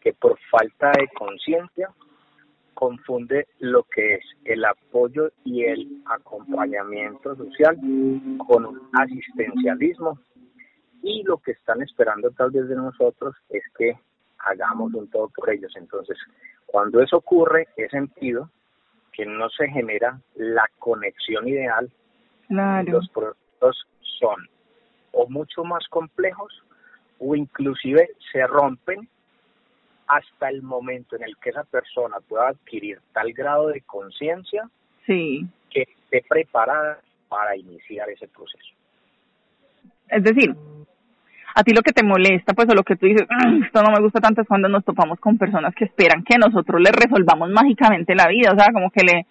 que 0.00 0.12
por 0.12 0.38
falta 0.50 0.90
de 0.90 1.08
conciencia 1.16 1.90
confunde 2.74 3.46
lo 3.60 3.84
que 3.84 4.16
es 4.16 4.24
el 4.44 4.64
apoyo 4.64 5.30
y 5.44 5.64
el 5.64 6.02
acompañamiento 6.06 7.34
social 7.36 7.76
con 8.46 8.66
un 8.66 8.90
asistencialismo 8.92 10.18
y 11.02 11.22
lo 11.22 11.38
que 11.38 11.52
están 11.52 11.82
esperando 11.82 12.30
tal 12.32 12.50
vez 12.50 12.68
de 12.68 12.76
nosotros 12.76 13.36
es 13.48 13.62
que 13.76 13.98
hagamos 14.38 14.92
un 14.94 15.08
todo 15.10 15.28
por 15.28 15.50
ellos. 15.50 15.72
Entonces, 15.76 16.16
cuando 16.66 17.00
eso 17.00 17.16
ocurre, 17.16 17.68
es 17.76 17.90
sentido 17.90 18.50
que 19.12 19.24
no 19.24 19.48
se 19.50 19.68
genera 19.68 20.20
la 20.36 20.68
conexión 20.78 21.48
ideal, 21.48 21.90
claro. 22.46 22.92
los 22.92 23.08
proyectos 23.58 23.86
son 24.20 24.48
o 25.12 25.28
mucho 25.28 25.64
más 25.64 25.86
complejos 25.88 26.52
o 27.18 27.34
inclusive 27.34 28.10
se 28.32 28.46
rompen 28.46 29.08
hasta 30.06 30.48
el 30.48 30.62
momento 30.62 31.16
en 31.16 31.24
el 31.24 31.36
que 31.38 31.50
esa 31.50 31.64
persona 31.64 32.16
pueda 32.28 32.48
adquirir 32.48 33.00
tal 33.12 33.32
grado 33.32 33.68
de 33.68 33.82
conciencia 33.82 34.68
sí. 35.06 35.46
que 35.70 35.82
esté 35.82 36.24
preparada 36.28 37.00
para 37.28 37.56
iniciar 37.56 38.08
ese 38.08 38.26
proceso. 38.28 38.74
Es 40.08 40.22
decir, 40.22 40.54
a 41.54 41.62
ti 41.62 41.74
lo 41.74 41.82
que 41.82 41.92
te 41.92 42.02
molesta, 42.02 42.54
pues, 42.54 42.68
o 42.70 42.74
lo 42.74 42.82
que 42.82 42.96
tú 42.96 43.06
dices, 43.06 43.26
mm, 43.28 43.64
esto 43.64 43.82
no 43.82 43.90
me 43.90 44.00
gusta 44.00 44.20
tanto 44.20 44.40
es 44.40 44.48
cuando 44.48 44.68
nos 44.68 44.84
topamos 44.84 45.20
con 45.20 45.36
personas 45.36 45.74
que 45.74 45.84
esperan 45.84 46.24
que 46.24 46.38
nosotros 46.38 46.80
les 46.80 46.92
resolvamos 46.92 47.50
mágicamente 47.50 48.14
la 48.14 48.28
vida, 48.28 48.52
o 48.52 48.58
sea, 48.58 48.72
como 48.72 48.90
que 48.90 49.04
le, 49.04 49.26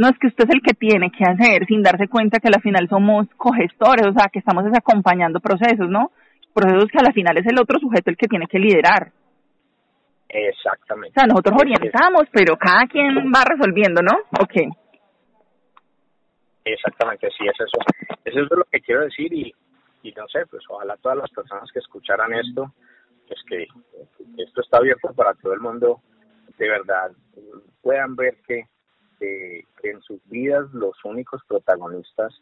no 0.00 0.08
es 0.08 0.18
que 0.18 0.28
usted 0.28 0.44
es 0.48 0.54
el 0.54 0.62
que 0.62 0.72
tiene 0.72 1.12
que 1.12 1.24
hacer, 1.24 1.66
sin 1.66 1.82
darse 1.82 2.08
cuenta 2.08 2.40
que 2.40 2.48
al 2.48 2.62
final 2.62 2.88
somos 2.88 3.28
cogestores, 3.36 4.06
o 4.06 4.12
sea, 4.14 4.30
que 4.32 4.38
estamos 4.38 4.64
acompañando 4.72 5.40
procesos, 5.40 5.90
¿no? 5.90 6.10
Procesos 6.54 6.88
que 6.90 7.04
al 7.04 7.12
final 7.12 7.36
es 7.36 7.44
el 7.46 7.60
otro 7.60 7.78
sujeto 7.78 8.08
el 8.08 8.16
que 8.16 8.26
tiene 8.26 8.46
que 8.46 8.58
liderar. 8.58 9.12
Exactamente. 10.26 11.10
O 11.10 11.20
sea, 11.20 11.26
nosotros 11.26 11.54
orientamos, 11.60 12.22
pero 12.32 12.56
cada 12.56 12.86
quien 12.86 13.14
va 13.28 13.44
resolviendo, 13.44 14.00
¿no? 14.00 14.16
Ok. 14.40 14.72
Exactamente, 16.64 17.28
sí, 17.36 17.44
es 17.46 17.60
eso. 17.60 17.78
Eso 18.24 18.40
es 18.40 18.50
lo 18.50 18.64
que 18.72 18.80
quiero 18.80 19.02
decir 19.02 19.30
y, 19.34 19.52
y 20.02 20.12
no 20.12 20.26
sé, 20.28 20.46
pues 20.46 20.64
ojalá 20.70 20.96
todas 20.96 21.18
las 21.18 21.30
personas 21.30 21.70
que 21.72 21.80
escucharan 21.80 22.32
esto, 22.32 22.72
pues 23.28 23.40
que 23.46 23.66
esto 24.38 24.62
está 24.62 24.78
abierto 24.78 25.12
para 25.12 25.34
todo 25.34 25.52
el 25.52 25.60
mundo, 25.60 26.00
de 26.56 26.68
verdad, 26.70 27.12
puedan 27.82 28.16
ver 28.16 28.38
que, 28.48 28.64
que, 29.20 29.64
en 29.84 30.02
sus 30.02 30.20
vidas 30.28 30.72
los 30.72 30.96
únicos 31.04 31.42
protagonistas 31.46 32.32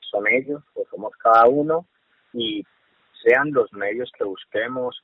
son 0.00 0.28
ellos, 0.28 0.62
o 0.74 0.84
somos 0.90 1.12
cada 1.16 1.46
uno, 1.48 1.86
y 2.32 2.64
sean 3.24 3.52
los 3.52 3.72
medios 3.72 4.12
que 4.16 4.24
busquemos, 4.24 5.02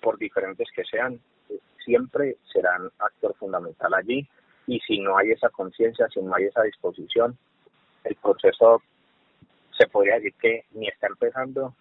por 0.00 0.18
diferentes 0.18 0.68
que 0.74 0.84
sean, 0.84 1.20
siempre 1.84 2.36
serán 2.52 2.90
actor 2.98 3.34
fundamental 3.36 3.94
allí, 3.94 4.28
y 4.66 4.80
si 4.80 4.98
no 4.98 5.16
hay 5.16 5.30
esa 5.30 5.48
conciencia, 5.48 6.08
si 6.12 6.20
no 6.20 6.34
hay 6.34 6.44
esa 6.44 6.62
disposición, 6.62 7.38
el 8.04 8.16
proceso 8.16 8.82
se 9.78 9.86
podría 9.86 10.16
decir 10.16 10.34
que 10.40 10.64
ni 10.72 10.88
está 10.88 11.06
empezando 11.06 11.74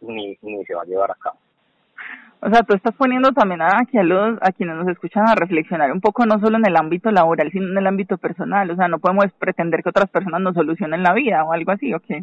ni, 0.00 0.38
ni 0.42 0.64
se 0.64 0.74
va 0.74 0.82
a 0.82 0.86
llevar 0.86 1.10
a 1.10 1.14
cabo. 1.14 1.38
O 2.46 2.48
sea, 2.48 2.62
tú 2.62 2.74
estás 2.74 2.94
poniendo 2.94 3.32
también 3.32 3.60
aquí 3.60 3.98
a, 3.98 4.04
los, 4.04 4.38
a 4.40 4.52
quienes 4.52 4.76
nos 4.76 4.86
escuchan 4.86 5.28
a 5.28 5.34
reflexionar 5.34 5.90
un 5.90 6.00
poco, 6.00 6.24
no 6.26 6.38
solo 6.38 6.58
en 6.58 6.66
el 6.68 6.76
ámbito 6.76 7.10
laboral, 7.10 7.50
sino 7.50 7.72
en 7.72 7.76
el 7.76 7.86
ámbito 7.88 8.18
personal. 8.18 8.70
O 8.70 8.76
sea, 8.76 8.86
no 8.86 9.00
podemos 9.00 9.24
pretender 9.36 9.82
que 9.82 9.88
otras 9.88 10.08
personas 10.08 10.40
nos 10.40 10.54
solucionen 10.54 11.02
la 11.02 11.12
vida 11.12 11.42
o 11.42 11.52
algo 11.52 11.72
así, 11.72 11.92
¿o 11.92 11.98
qué? 11.98 12.22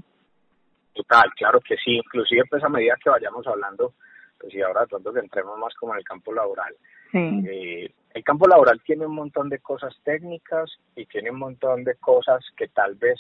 Total, 0.94 1.30
claro 1.36 1.60
que 1.60 1.76
sí. 1.76 1.98
Inclusive, 1.98 2.44
pues 2.50 2.64
a 2.64 2.70
medida 2.70 2.96
que 3.04 3.10
vayamos 3.10 3.46
hablando, 3.46 3.96
pues 4.40 4.54
y 4.54 4.62
ahora 4.62 4.86
pronto 4.86 5.12
que 5.12 5.20
entremos 5.20 5.60
más 5.60 5.74
como 5.76 5.92
en 5.92 6.00
el 6.00 6.06
campo 6.06 6.32
laboral. 6.32 6.74
Sí. 7.12 7.44
Eh, 7.46 7.92
el 8.14 8.24
campo 8.24 8.48
laboral 8.48 8.80
tiene 8.86 9.06
un 9.06 9.16
montón 9.16 9.50
de 9.50 9.60
cosas 9.60 9.94
técnicas 10.06 10.72
y 10.96 11.06
tiene 11.06 11.32
un 11.32 11.40
montón 11.40 11.84
de 11.84 11.96
cosas 11.96 12.46
que 12.56 12.70
tal 12.70 12.96
vez 12.96 13.20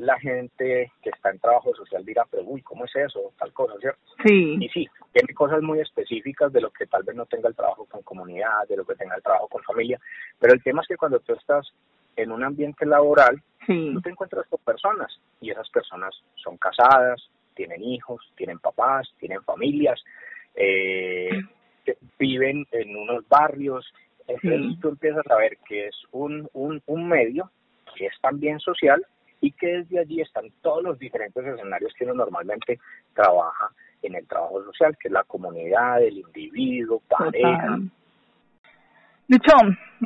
la 0.00 0.18
gente 0.18 0.92
que 1.02 1.10
está 1.10 1.30
en 1.30 1.38
trabajo 1.38 1.74
social 1.74 2.04
dirá, 2.04 2.24
pero 2.30 2.42
uy, 2.44 2.62
¿cómo 2.62 2.84
es 2.84 2.96
eso? 2.96 3.32
Tal 3.38 3.52
cosa, 3.52 3.74
¿cierto? 3.78 4.00
Sí. 4.24 4.56
Y 4.60 4.68
sí, 4.70 4.88
tiene 5.12 5.34
cosas 5.34 5.62
muy 5.62 5.80
específicas 5.80 6.52
de 6.52 6.60
lo 6.60 6.70
que 6.70 6.86
tal 6.86 7.02
vez 7.02 7.14
no 7.14 7.26
tenga 7.26 7.48
el 7.48 7.54
trabajo 7.54 7.84
con 7.86 8.02
comunidad, 8.02 8.66
de 8.68 8.76
lo 8.76 8.84
que 8.84 8.94
tenga 8.94 9.16
el 9.16 9.22
trabajo 9.22 9.48
con 9.48 9.62
familia, 9.62 10.00
pero 10.38 10.54
el 10.54 10.62
tema 10.62 10.82
es 10.82 10.88
que 10.88 10.96
cuando 10.96 11.20
tú 11.20 11.34
estás 11.34 11.70
en 12.16 12.32
un 12.32 12.42
ambiente 12.42 12.86
laboral, 12.86 13.42
tú 13.66 14.00
te 14.00 14.10
encuentras 14.10 14.46
con 14.48 14.58
personas 14.64 15.20
y 15.40 15.50
esas 15.50 15.68
personas 15.70 16.14
son 16.36 16.56
casadas, 16.56 17.28
tienen 17.54 17.82
hijos, 17.82 18.32
tienen 18.36 18.58
papás, 18.58 19.08
tienen 19.18 19.42
familias, 19.42 20.02
eh, 20.54 21.30
viven 22.18 22.66
en 22.72 22.96
unos 22.96 23.28
barrios, 23.28 23.86
entonces 24.26 24.80
tú 24.80 24.88
empiezas 24.88 25.26
a 25.30 25.36
ver 25.36 25.58
que 25.68 25.88
es 25.88 25.96
un, 26.12 26.48
un, 26.52 26.82
un 26.86 27.08
medio 27.08 27.50
que 27.94 28.06
es 28.06 28.14
también 28.20 28.60
social 28.60 29.04
y 29.40 29.52
que 29.52 29.66
desde 29.66 30.00
allí 30.00 30.20
están 30.20 30.44
todos 30.62 30.82
los 30.82 30.98
diferentes 30.98 31.44
escenarios 31.44 31.92
que 31.94 32.04
uno 32.04 32.14
normalmente 32.14 32.78
trabaja 33.14 33.70
en 34.02 34.14
el 34.14 34.26
trabajo 34.26 34.62
social, 34.64 34.96
que 34.98 35.08
es 35.08 35.12
la 35.12 35.24
comunidad, 35.24 36.02
el 36.02 36.18
individuo, 36.18 37.02
pareja. 37.08 37.78
Lucho, 39.28 39.52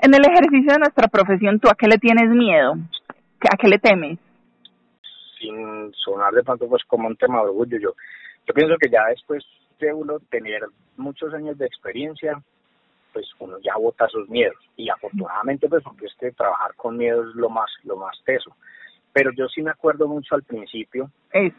en 0.02 0.14
el 0.14 0.22
ejercicio 0.24 0.72
de 0.72 0.78
nuestra 0.78 1.08
profesión, 1.08 1.58
¿tú 1.58 1.68
a 1.68 1.74
qué 1.74 1.86
le 1.86 1.98
tienes 1.98 2.28
miedo? 2.28 2.74
¿A 3.50 3.56
qué 3.56 3.68
le 3.68 3.78
temes? 3.78 4.18
Sin 5.38 5.92
sonar 5.94 6.32
de 6.32 6.42
pronto 6.42 6.68
pues 6.68 6.82
como 6.84 7.08
un 7.08 7.16
tema 7.16 7.40
de 7.40 7.48
orgullo, 7.48 7.78
yo, 7.78 7.94
yo 8.46 8.54
pienso 8.54 8.76
que 8.78 8.90
ya 8.90 9.06
después 9.06 9.44
de 9.78 9.92
uno 9.92 10.18
tener 10.30 10.62
muchos 10.96 11.32
años 11.34 11.58
de 11.58 11.66
experiencia, 11.66 12.40
pues 13.12 13.26
uno 13.38 13.58
ya 13.62 13.76
bota 13.76 14.08
sus 14.08 14.28
miedos 14.28 14.58
y 14.76 14.88
afortunadamente 14.88 15.68
pues 15.68 15.82
porque 15.84 16.06
este 16.06 16.32
trabajar 16.32 16.74
con 16.74 16.96
miedo 16.96 17.28
es 17.28 17.34
lo 17.36 17.48
más 17.48 17.70
lo 17.84 17.96
más 17.96 18.16
teso 18.24 18.54
pero 19.14 19.30
yo 19.32 19.48
sí 19.48 19.62
me 19.62 19.70
acuerdo 19.70 20.08
mucho 20.08 20.34
al 20.34 20.42
principio 20.42 21.10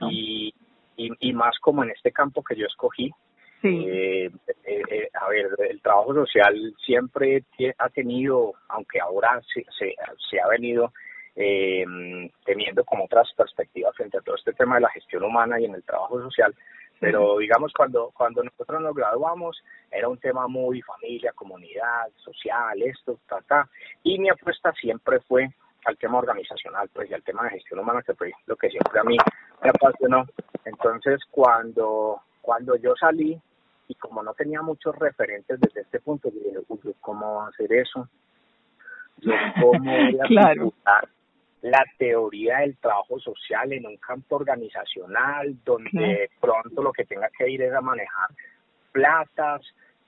Y, 0.01 0.53
y, 0.97 1.33
más 1.33 1.57
como 1.59 1.83
en 1.83 1.89
este 1.89 2.11
campo 2.11 2.43
que 2.43 2.55
yo 2.55 2.67
escogí. 2.67 3.11
Eh, 3.63 4.29
eh, 4.63 4.81
eh, 4.91 5.09
a 5.19 5.27
ver, 5.29 5.47
el 5.69 5.81
trabajo 5.81 6.13
social 6.13 6.55
siempre 6.85 7.43
ha 7.79 7.89
tenido, 7.89 8.53
aunque 8.67 8.99
ahora 8.99 9.41
se, 9.51 9.65
se, 9.79 10.39
ha 10.39 10.47
venido 10.47 10.93
teniendo 12.45 12.83
como 12.85 13.05
otras 13.05 13.27
perspectivas 13.35 13.95
frente 13.95 14.17
a 14.17 14.21
todo 14.21 14.35
este 14.35 14.53
tema 14.53 14.75
de 14.75 14.81
la 14.81 14.89
gestión 14.89 15.23
humana 15.23 15.59
y 15.59 15.65
en 15.65 15.73
el 15.73 15.83
trabajo 15.83 16.21
social, 16.21 16.53
pero 16.99 17.39
digamos 17.39 17.73
cuando 17.73 18.11
cuando 18.15 18.43
nosotros 18.43 18.81
nos 18.81 18.95
graduamos 18.95 19.61
era 19.91 20.07
un 20.07 20.17
tema 20.19 20.47
muy 20.47 20.81
familia, 20.81 21.33
comunidad, 21.33 22.07
social, 22.17 22.81
esto, 22.83 23.19
ta, 23.27 23.41
ta, 23.41 23.67
y 24.03 24.19
mi 24.19 24.29
apuesta 24.29 24.71
siempre 24.73 25.19
fue 25.21 25.49
al 25.85 25.97
tema 25.97 26.17
organizacional, 26.17 26.89
pues, 26.93 27.09
y 27.09 27.13
al 27.13 27.23
tema 27.23 27.43
de 27.43 27.51
gestión 27.51 27.79
humana, 27.79 28.01
que 28.01 28.13
fue 28.13 28.31
lo 28.47 28.55
que 28.55 28.69
siempre 28.69 28.99
a 28.99 29.03
mí 29.03 29.17
me 29.63 29.69
apasionó. 29.69 30.25
Entonces, 30.65 31.19
cuando, 31.31 32.21
cuando 32.41 32.75
yo 32.75 32.95
salí, 32.99 33.39
y 33.87 33.95
como 33.95 34.23
no 34.23 34.33
tenía 34.33 34.61
muchos 34.61 34.95
referentes 34.97 35.59
desde 35.59 35.81
este 35.81 35.99
punto, 35.99 36.29
dije, 36.31 36.57
¿cómo 36.99 37.45
hacer 37.45 37.71
eso? 37.71 38.09
¿Cómo 39.61 39.91
voy 39.91 40.19
a 40.85 41.01
la 41.61 41.83
teoría 41.97 42.59
del 42.59 42.77
trabajo 42.77 43.19
social 43.19 43.73
en 43.73 43.87
un 43.87 43.97
campo 43.97 44.35
organizacional 44.35 45.57
donde 45.65 46.29
pronto 46.39 46.83
lo 46.83 46.91
que 46.91 47.05
tenga 47.05 47.27
que 47.35 47.49
ir 47.49 47.63
es 47.63 47.73
a 47.73 47.81
manejar 47.81 48.29
platas, 48.91 49.61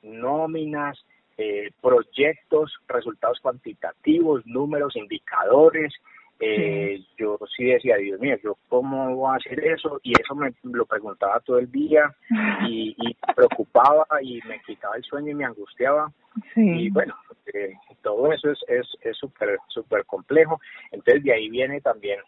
nóminas, 0.04 1.04
eh, 1.38 1.72
proyectos, 1.82 2.74
resultados 2.88 3.40
cuantitativos, 3.40 4.46
números, 4.46 4.96
indicadores. 4.96 5.94
Eh, 6.40 7.02
Yo 7.18 7.40
sí 7.56 7.66
decía, 7.66 7.98
Dios 7.98 8.20
mío, 8.20 8.38
¿yo 8.44 8.58
cómo 8.70 9.16
voy 9.16 9.34
a 9.34 9.38
hacer 9.38 9.60
eso? 9.66 10.00
Y 10.04 10.14
eso 10.20 10.36
me 10.36 10.54
lo 10.64 10.86
preguntaba 10.86 11.40
todo 11.40 11.58
el 11.58 11.72
día 11.72 12.16
y, 12.68 12.96
y 12.98 13.18
preocupaba 13.36 14.06
y 14.22 14.40
me 14.48 14.60
quitaba 14.62 14.96
el 14.98 15.04
sueño 15.04 15.32
y 15.32 15.36
me 15.36 15.46
angustiaba. 15.46 16.12
Y 16.56 16.90
bueno, 16.92 17.16
eh, 17.54 17.74
todo 18.04 18.32
eso 18.32 18.52
es 18.52 18.88
es 19.02 19.18
súper 19.18 19.58
súper 19.68 20.06
complejo. 20.06 20.60
Entonces 20.92 21.24
de 21.24 21.34
ahí 21.34 21.50
viene 21.50 21.82
también 21.82 22.20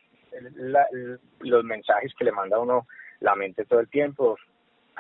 los 1.42 1.63
mensajes 1.63 2.13
que 2.16 2.25
le 2.25 2.32
manda 2.32 2.60
uno 2.60 2.88
la 3.20 3.36
mente 3.36 3.66
todo 3.66 3.80
el 3.80 3.89
tiempo. 3.89 4.38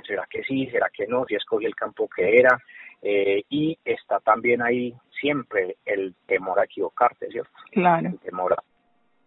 ¿Será 0.05 0.25
que 0.29 0.43
sí? 0.43 0.67
¿Será 0.67 0.89
que 0.93 1.07
no? 1.07 1.25
Si 1.25 1.35
escogí 1.35 1.65
el 1.65 1.75
campo 1.75 2.07
que 2.07 2.37
era. 2.37 2.61
Eh, 3.01 3.43
y 3.49 3.77
está 3.85 4.19
también 4.19 4.61
ahí 4.61 4.93
siempre 5.19 5.77
el 5.85 6.15
temor 6.25 6.59
a 6.59 6.65
equivocarte, 6.65 7.27
¿cierto? 7.27 7.51
Claro. 7.71 8.09
El 8.09 8.19
temor 8.19 8.55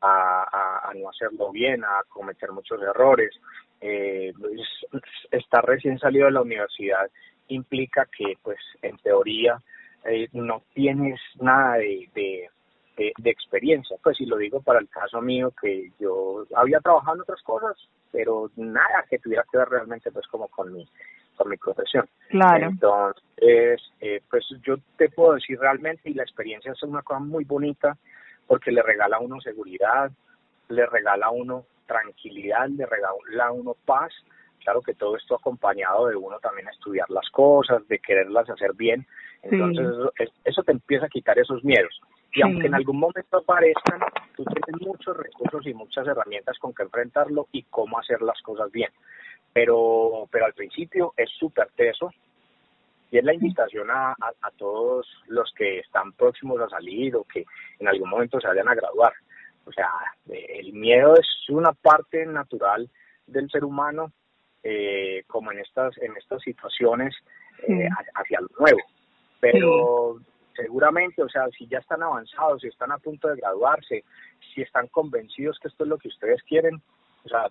a, 0.01 0.89
a, 0.89 0.95
no 0.95 1.09
hacerlo 1.09 1.51
bien, 1.53 1.85
a 1.85 2.03
cometer 2.09 2.51
muchos 2.53 2.81
errores. 2.83 3.31
Eh, 3.81 4.33
pues, 4.39 4.61
estar 5.31 5.65
recién 5.65 5.99
salido 5.99 6.27
de 6.27 6.33
la 6.33 6.43
universidad 6.43 7.11
implica 7.49 8.07
que, 8.17 8.35
pues, 8.43 8.59
en 8.83 8.97
teoría, 8.99 9.61
eh, 10.05 10.29
no 10.33 10.63
tienes 10.75 11.21
nada 11.41 11.77
de, 11.77 12.09
de, 12.15 12.49
de, 12.97 13.31
experiencia. 13.31 13.97
Pues, 14.03 14.17
si 14.17 14.27
lo 14.27 14.37
digo 14.37 14.61
para 14.61 14.81
el 14.81 14.89
caso 14.89 15.21
mío, 15.21 15.53
que 15.61 15.91
yo 15.99 16.45
había 16.55 16.81
trabajado 16.81 17.17
en 17.17 17.23
otras 17.23 17.43
cosas, 17.43 17.77
pero 18.11 18.51
nada 18.57 19.05
que 19.09 19.19
tuviera 19.19 19.45
que 19.51 19.59
ver 19.59 19.69
realmente, 19.69 20.11
pues, 20.11 20.27
como 20.29 20.49
con 20.49 20.73
mi 20.73 20.87
con 21.37 21.49
mi 21.49 21.57
profesión. 21.57 22.07
Claro. 22.29 22.67
Entonces, 22.67 23.81
eh, 24.01 24.21
pues 24.31 24.45
yo 24.63 24.77
te 24.97 25.09
puedo 25.09 25.35
decir 25.35 25.59
realmente, 25.59 26.11
y 26.11 26.15
la 26.15 26.23
experiencia 26.23 26.73
es 26.73 26.83
una 26.83 27.03
cosa 27.03 27.21
muy 27.21 27.45
bonita, 27.45 27.97
porque 28.47 28.71
le 28.71 28.83
regala 28.83 29.17
a 29.17 29.21
uno 29.21 29.41
seguridad, 29.41 30.11
le 30.69 30.87
regala 30.87 31.27
a 31.27 31.31
uno 31.31 31.65
tranquilidad, 31.87 32.69
le 32.69 32.87
regala 32.87 33.47
a 33.47 33.53
uno 33.53 33.75
paz. 33.85 34.13
Claro 34.63 34.81
que 34.81 34.95
todo 34.95 35.17
esto 35.17 35.35
acompañado 35.35 36.07
de 36.07 36.17
uno 36.17 36.39
también 36.39 36.69
estudiar 36.69 37.11
las 37.11 37.29
cosas, 37.31 37.87
de 37.89 37.99
quererlas 37.99 38.49
hacer 38.49 38.75
bien. 38.75 39.07
Entonces, 39.43 39.87
eso, 40.45 40.63
te 40.63 40.73
empieza 40.73 41.07
a 41.07 41.09
quitar 41.09 41.39
esos 41.39 41.65
miedos. 41.65 42.01
Y 42.35 42.43
aunque 42.43 42.67
en 42.67 42.75
algún 42.75 42.99
momento 42.99 43.39
aparezcan, 43.39 44.01
tú 44.35 44.45
tienes 44.45 44.87
muchos 44.87 45.17
recursos 45.17 45.67
y 45.67 45.75
muchas 45.75 46.07
herramientas 46.07 46.59
con 46.59 46.73
que 46.73 46.83
enfrentarlo 46.83 47.49
y 47.53 47.65
cómo 47.65 47.99
hacer 47.99 48.23
las 48.23 48.41
cosas 48.41 48.73
bien. 48.73 48.91
Pero, 49.53 50.29
pero 50.31 50.47
al 50.47 50.55
principio 50.55 51.13
es 51.17 51.29
súper 51.39 51.69
teso 51.77 52.11
y 53.11 53.19
es 53.19 53.25
la 53.25 53.35
invitación 53.35 53.91
a, 53.91 54.13
a, 54.13 54.51
todos 54.57 55.07
los 55.27 55.53
que 55.53 55.81
están 55.81 56.13
próximos 56.13 56.59
a 56.63 56.69
salir 56.71 57.15
o 57.17 57.25
que 57.25 57.45
en 57.79 57.89
algún 57.89 58.09
momento 58.09 58.41
se 58.41 58.49
vayan 58.49 58.69
a 58.69 58.75
graduar. 58.75 59.13
O 59.67 59.73
sea, 59.73 59.91
el 60.31 60.73
miedo 60.73 61.15
es 61.15 61.29
una 61.51 61.73
parte 61.73 62.25
natural 62.25 62.89
del 63.27 63.51
ser 63.51 63.65
humano, 63.65 64.11
eh, 64.63 65.25
como 65.27 65.53
en 65.53 65.59
estas, 65.59 65.97
en 65.99 66.17
estas 66.17 66.41
situaciones, 66.41 67.15
eh, 67.69 67.89
hacia 68.15 68.41
lo 68.41 68.49
nuevo. 68.59 68.79
Pero 69.41 70.21
seguramente, 70.55 71.23
o 71.23 71.29
sea, 71.29 71.47
si 71.57 71.67
ya 71.67 71.79
están 71.79 72.03
avanzados, 72.03 72.61
si 72.63 72.69
están 72.69 72.93
a 72.93 72.99
punto 72.99 73.29
de 73.29 73.37
graduarse, 73.37 74.05
si 74.55 74.63
están 74.63 74.89
convencidos 74.89 75.59
que 75.59 75.69
esto 75.69 75.85
es 75.85 75.89
lo 75.89 75.99
que 75.99 76.09
ustedes 76.09 76.43
quieren, 76.43 76.81
o 77.25 77.29
sea, 77.29 77.49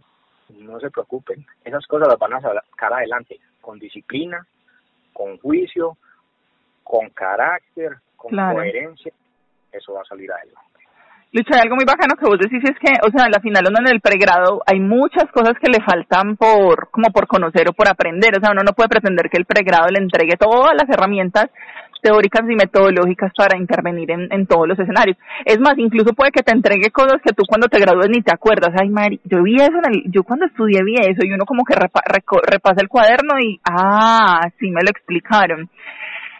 no 0.49 0.79
se 0.79 0.91
preocupen. 0.91 1.45
Esas 1.63 1.85
cosas 1.87 2.07
las 2.07 2.19
van 2.19 2.33
a 2.33 2.41
sacar 2.41 2.93
adelante 2.93 3.39
con 3.59 3.79
disciplina, 3.79 4.45
con 5.13 5.37
juicio, 5.37 5.97
con 6.83 7.09
carácter, 7.09 7.97
con 8.15 8.31
coherencia. 8.31 9.13
Eso 9.71 9.93
va 9.93 10.01
a 10.01 10.05
salir 10.05 10.31
adelante. 10.31 10.70
Lucha, 11.33 11.55
hay 11.55 11.61
algo 11.63 11.77
muy 11.77 11.85
bacano 11.85 12.15
que 12.19 12.27
vos 12.27 12.37
decís 12.37 12.59
es 12.59 12.77
que, 12.77 12.91
o 13.07 13.09
sea, 13.09 13.27
a 13.27 13.29
la 13.31 13.39
final 13.39 13.63
uno 13.69 13.79
en 13.79 13.95
el 13.95 14.01
pregrado 14.01 14.61
hay 14.67 14.81
muchas 14.81 15.31
cosas 15.31 15.53
que 15.63 15.71
le 15.71 15.79
faltan 15.79 16.35
por, 16.35 16.91
como 16.91 17.07
por 17.13 17.25
conocer 17.25 17.69
o 17.69 17.73
por 17.73 17.87
aprender. 17.87 18.35
O 18.35 18.41
sea, 18.41 18.51
uno 18.51 18.63
no 18.65 18.73
puede 18.73 18.89
pretender 18.89 19.29
que 19.29 19.37
el 19.37 19.45
pregrado 19.45 19.87
le 19.87 20.03
entregue 20.03 20.35
todas 20.35 20.75
las 20.75 20.89
herramientas 20.89 21.47
teóricas 22.01 22.41
y 22.49 22.55
metodológicas 22.55 23.31
para 23.37 23.57
intervenir 23.57 24.11
en, 24.11 24.27
en 24.29 24.45
todos 24.45 24.67
los 24.67 24.77
escenarios. 24.77 25.15
Es 25.45 25.57
más, 25.61 25.77
incluso 25.77 26.11
puede 26.11 26.31
que 26.31 26.43
te 26.43 26.51
entregue 26.51 26.91
cosas 26.91 27.21
que 27.23 27.31
tú 27.31 27.43
cuando 27.47 27.69
te 27.69 27.79
gradúes 27.79 28.09
ni 28.09 28.21
te 28.21 28.33
acuerdas. 28.33 28.75
Ay, 28.75 28.89
Mari, 28.89 29.21
yo 29.23 29.41
vi 29.41 29.55
eso, 29.55 29.79
en 29.85 29.87
el, 29.87 30.11
yo 30.11 30.23
cuando 30.23 30.47
estudié 30.47 30.83
vi 30.83 30.95
eso 30.95 31.23
y 31.23 31.31
uno 31.31 31.45
como 31.45 31.63
que 31.63 31.75
repasa 31.75 32.81
el 32.81 32.89
cuaderno 32.89 33.39
y, 33.39 33.61
ah, 33.63 34.49
sí 34.59 34.69
me 34.69 34.83
lo 34.83 34.89
explicaron. 34.89 35.69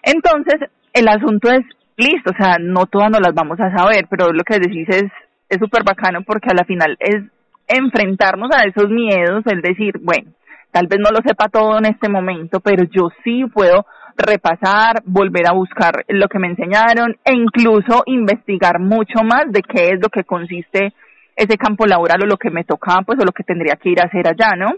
Entonces, 0.03 0.69
el 0.91 1.07
asunto 1.07 1.49
es 1.49 1.63
listo, 1.97 2.31
o 2.31 2.43
sea, 2.43 2.57
no 2.59 2.85
todas 2.85 3.09
nos 3.11 3.21
las 3.21 3.33
vamos 3.33 3.59
a 3.59 3.75
saber, 3.75 4.07
pero 4.09 4.31
lo 4.31 4.43
que 4.43 4.59
decís 4.59 4.87
es 4.89 5.11
es 5.51 5.59
súper 5.59 5.83
bacano 5.83 6.23
porque 6.23 6.47
a 6.49 6.55
la 6.55 6.63
final 6.63 6.95
es 6.99 7.23
enfrentarnos 7.67 8.49
a 8.55 8.63
esos 8.63 8.89
miedos, 8.89 9.43
el 9.47 9.61
decir, 9.61 9.95
bueno, 10.01 10.31
tal 10.71 10.87
vez 10.87 10.99
no 10.99 11.09
lo 11.11 11.19
sepa 11.25 11.49
todo 11.49 11.77
en 11.77 11.85
este 11.85 12.09
momento, 12.09 12.61
pero 12.61 12.85
yo 12.85 13.09
sí 13.23 13.43
puedo 13.53 13.85
repasar, 14.15 15.01
volver 15.05 15.47
a 15.47 15.53
buscar 15.53 16.05
lo 16.07 16.27
que 16.29 16.39
me 16.39 16.47
enseñaron 16.47 17.17
e 17.25 17.33
incluso 17.33 18.03
investigar 18.05 18.79
mucho 18.79 19.23
más 19.23 19.51
de 19.51 19.61
qué 19.61 19.89
es 19.89 19.99
lo 20.01 20.07
que 20.07 20.23
consiste 20.23 20.93
ese 21.35 21.57
campo 21.57 21.85
laboral 21.85 22.23
o 22.23 22.27
lo 22.27 22.37
que 22.37 22.49
me 22.49 22.63
tocaba, 22.63 23.01
pues, 23.05 23.19
o 23.19 23.25
lo 23.25 23.31
que 23.31 23.43
tendría 23.43 23.75
que 23.75 23.89
ir 23.89 23.99
a 23.99 24.05
hacer 24.05 24.27
allá, 24.27 24.55
¿no? 24.55 24.71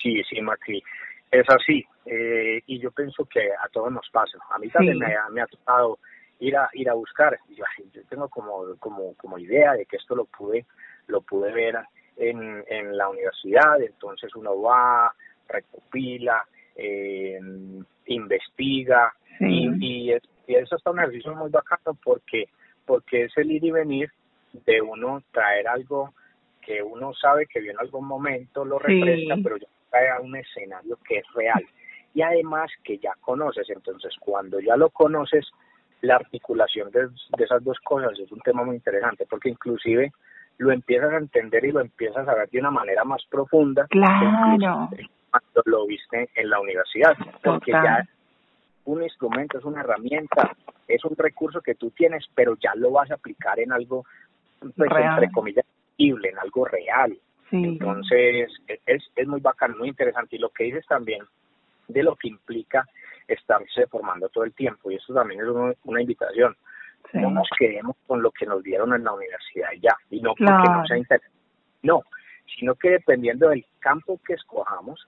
Sí, 0.00 0.22
sí, 0.28 0.40
Macri, 0.40 0.82
es 1.30 1.46
así. 1.48 1.84
Eh, 2.06 2.62
y 2.66 2.78
yo 2.80 2.90
pienso 2.92 3.26
que 3.26 3.40
a 3.40 3.68
todos 3.68 3.92
nos 3.92 4.08
pasa. 4.10 4.38
A 4.54 4.58
mí 4.58 4.68
también 4.68 4.98
me, 4.98 5.14
me 5.32 5.40
ha 5.42 5.46
tocado 5.46 5.98
ir 6.42 6.56
a 6.56 6.68
ir 6.72 6.90
a 6.90 6.94
buscar. 6.94 7.38
Yo, 7.50 7.64
yo 7.92 8.02
tengo 8.08 8.28
como, 8.28 8.76
como, 8.78 9.14
como 9.14 9.38
idea 9.38 9.74
de 9.74 9.86
que 9.86 9.96
esto 9.96 10.14
lo 10.14 10.24
pude, 10.24 10.66
lo 11.06 11.20
pude 11.22 11.52
ver 11.52 11.76
en, 12.16 12.64
en 12.68 12.96
la 12.96 13.08
universidad, 13.08 13.80
entonces 13.80 14.34
uno 14.34 14.60
va, 14.60 15.14
recopila, 15.48 16.44
eh, 16.74 17.38
investiga. 18.06 19.14
Y, 19.40 19.70
y, 19.80 20.12
eso 20.46 20.76
está 20.76 20.90
un 20.90 20.98
ejercicio 20.98 21.34
muy 21.34 21.50
bacano 21.50 21.96
porque, 22.04 22.48
porque 22.84 23.24
es 23.24 23.32
el 23.36 23.50
ir 23.50 23.64
y 23.64 23.70
venir 23.70 24.10
de 24.52 24.82
uno 24.82 25.22
traer 25.32 25.66
algo 25.66 26.12
que 26.60 26.82
uno 26.82 27.14
sabe 27.14 27.46
que 27.46 27.60
viene 27.60 27.78
algún 27.80 28.06
momento, 28.06 28.64
lo 28.64 28.78
refresca, 28.78 29.36
pero 29.42 29.56
ya 29.56 29.66
trae 29.90 30.10
a 30.10 30.20
un 30.20 30.36
escenario 30.36 30.98
que 31.06 31.18
es 31.18 31.32
real. 31.34 31.64
Y 32.14 32.22
además 32.22 32.70
que 32.84 32.98
ya 32.98 33.12
conoces, 33.20 33.68
entonces 33.70 34.14
cuando 34.20 34.60
ya 34.60 34.76
lo 34.76 34.90
conoces, 34.90 35.50
la 36.02 36.16
articulación 36.16 36.90
de, 36.90 37.08
esas 37.38 37.64
dos 37.64 37.78
cosas 37.80 38.18
es 38.18 38.30
un 38.30 38.40
tema 38.40 38.64
muy 38.64 38.76
interesante 38.76 39.26
porque 39.28 39.48
inclusive 39.48 40.12
lo 40.58 40.70
empiezas 40.70 41.12
a 41.12 41.18
entender 41.18 41.64
y 41.64 41.72
lo 41.72 41.80
empiezas 41.80 42.28
a 42.28 42.34
ver 42.34 42.50
de 42.50 42.60
una 42.60 42.70
manera 42.70 43.04
más 43.04 43.22
profunda 43.30 43.86
claro. 43.88 44.90
cuando 45.30 45.62
lo 45.64 45.86
viste 45.86 46.28
en 46.34 46.50
la 46.50 46.60
universidad 46.60 47.16
porque 47.42 47.72
ya 47.72 48.06
un 48.84 49.02
instrumento 49.02 49.58
es 49.58 49.64
una 49.64 49.80
herramienta 49.80 50.54
es 50.86 51.04
un 51.04 51.16
recurso 51.16 51.60
que 51.60 51.74
tú 51.74 51.90
tienes 51.90 52.24
pero 52.34 52.56
ya 52.56 52.74
lo 52.74 52.90
vas 52.90 53.10
a 53.10 53.14
aplicar 53.14 53.58
en 53.58 53.72
algo 53.72 54.04
pues, 54.60 54.90
entre 54.90 55.30
comillas 55.32 55.64
en 56.10 56.38
algo 56.38 56.64
real. 56.64 57.16
Entonces 57.50 58.48
es, 58.86 59.02
es 59.14 59.28
muy 59.28 59.40
bacano 59.40 59.76
muy 59.76 59.88
interesante. 59.88 60.36
Y 60.36 60.38
lo 60.38 60.48
que 60.48 60.64
dices 60.64 60.86
también 60.86 61.22
de 61.88 62.02
lo 62.02 62.16
que 62.16 62.28
implica 62.28 62.88
estarse 63.32 63.86
formando 63.86 64.28
todo 64.28 64.44
el 64.44 64.52
tiempo. 64.52 64.90
Y 64.90 64.96
eso 64.96 65.12
también 65.14 65.40
es 65.40 65.46
una 65.84 66.00
invitación. 66.00 66.56
No 67.12 67.30
nos 67.30 67.48
quedemos 67.58 67.96
con 68.06 68.22
lo 68.22 68.30
que 68.30 68.46
nos 68.46 68.62
dieron 68.62 68.94
en 68.94 69.04
la 69.04 69.12
universidad 69.12 69.68
ya, 69.80 69.94
y 70.10 70.20
no 70.20 70.34
porque 70.34 70.70
no 70.70 70.86
sea 70.86 70.96
interesante. 70.96 71.36
No, 71.82 72.02
sino 72.56 72.74
que 72.74 72.90
dependiendo 72.90 73.48
del 73.48 73.66
campo 73.80 74.18
que 74.24 74.34
escojamos, 74.34 75.06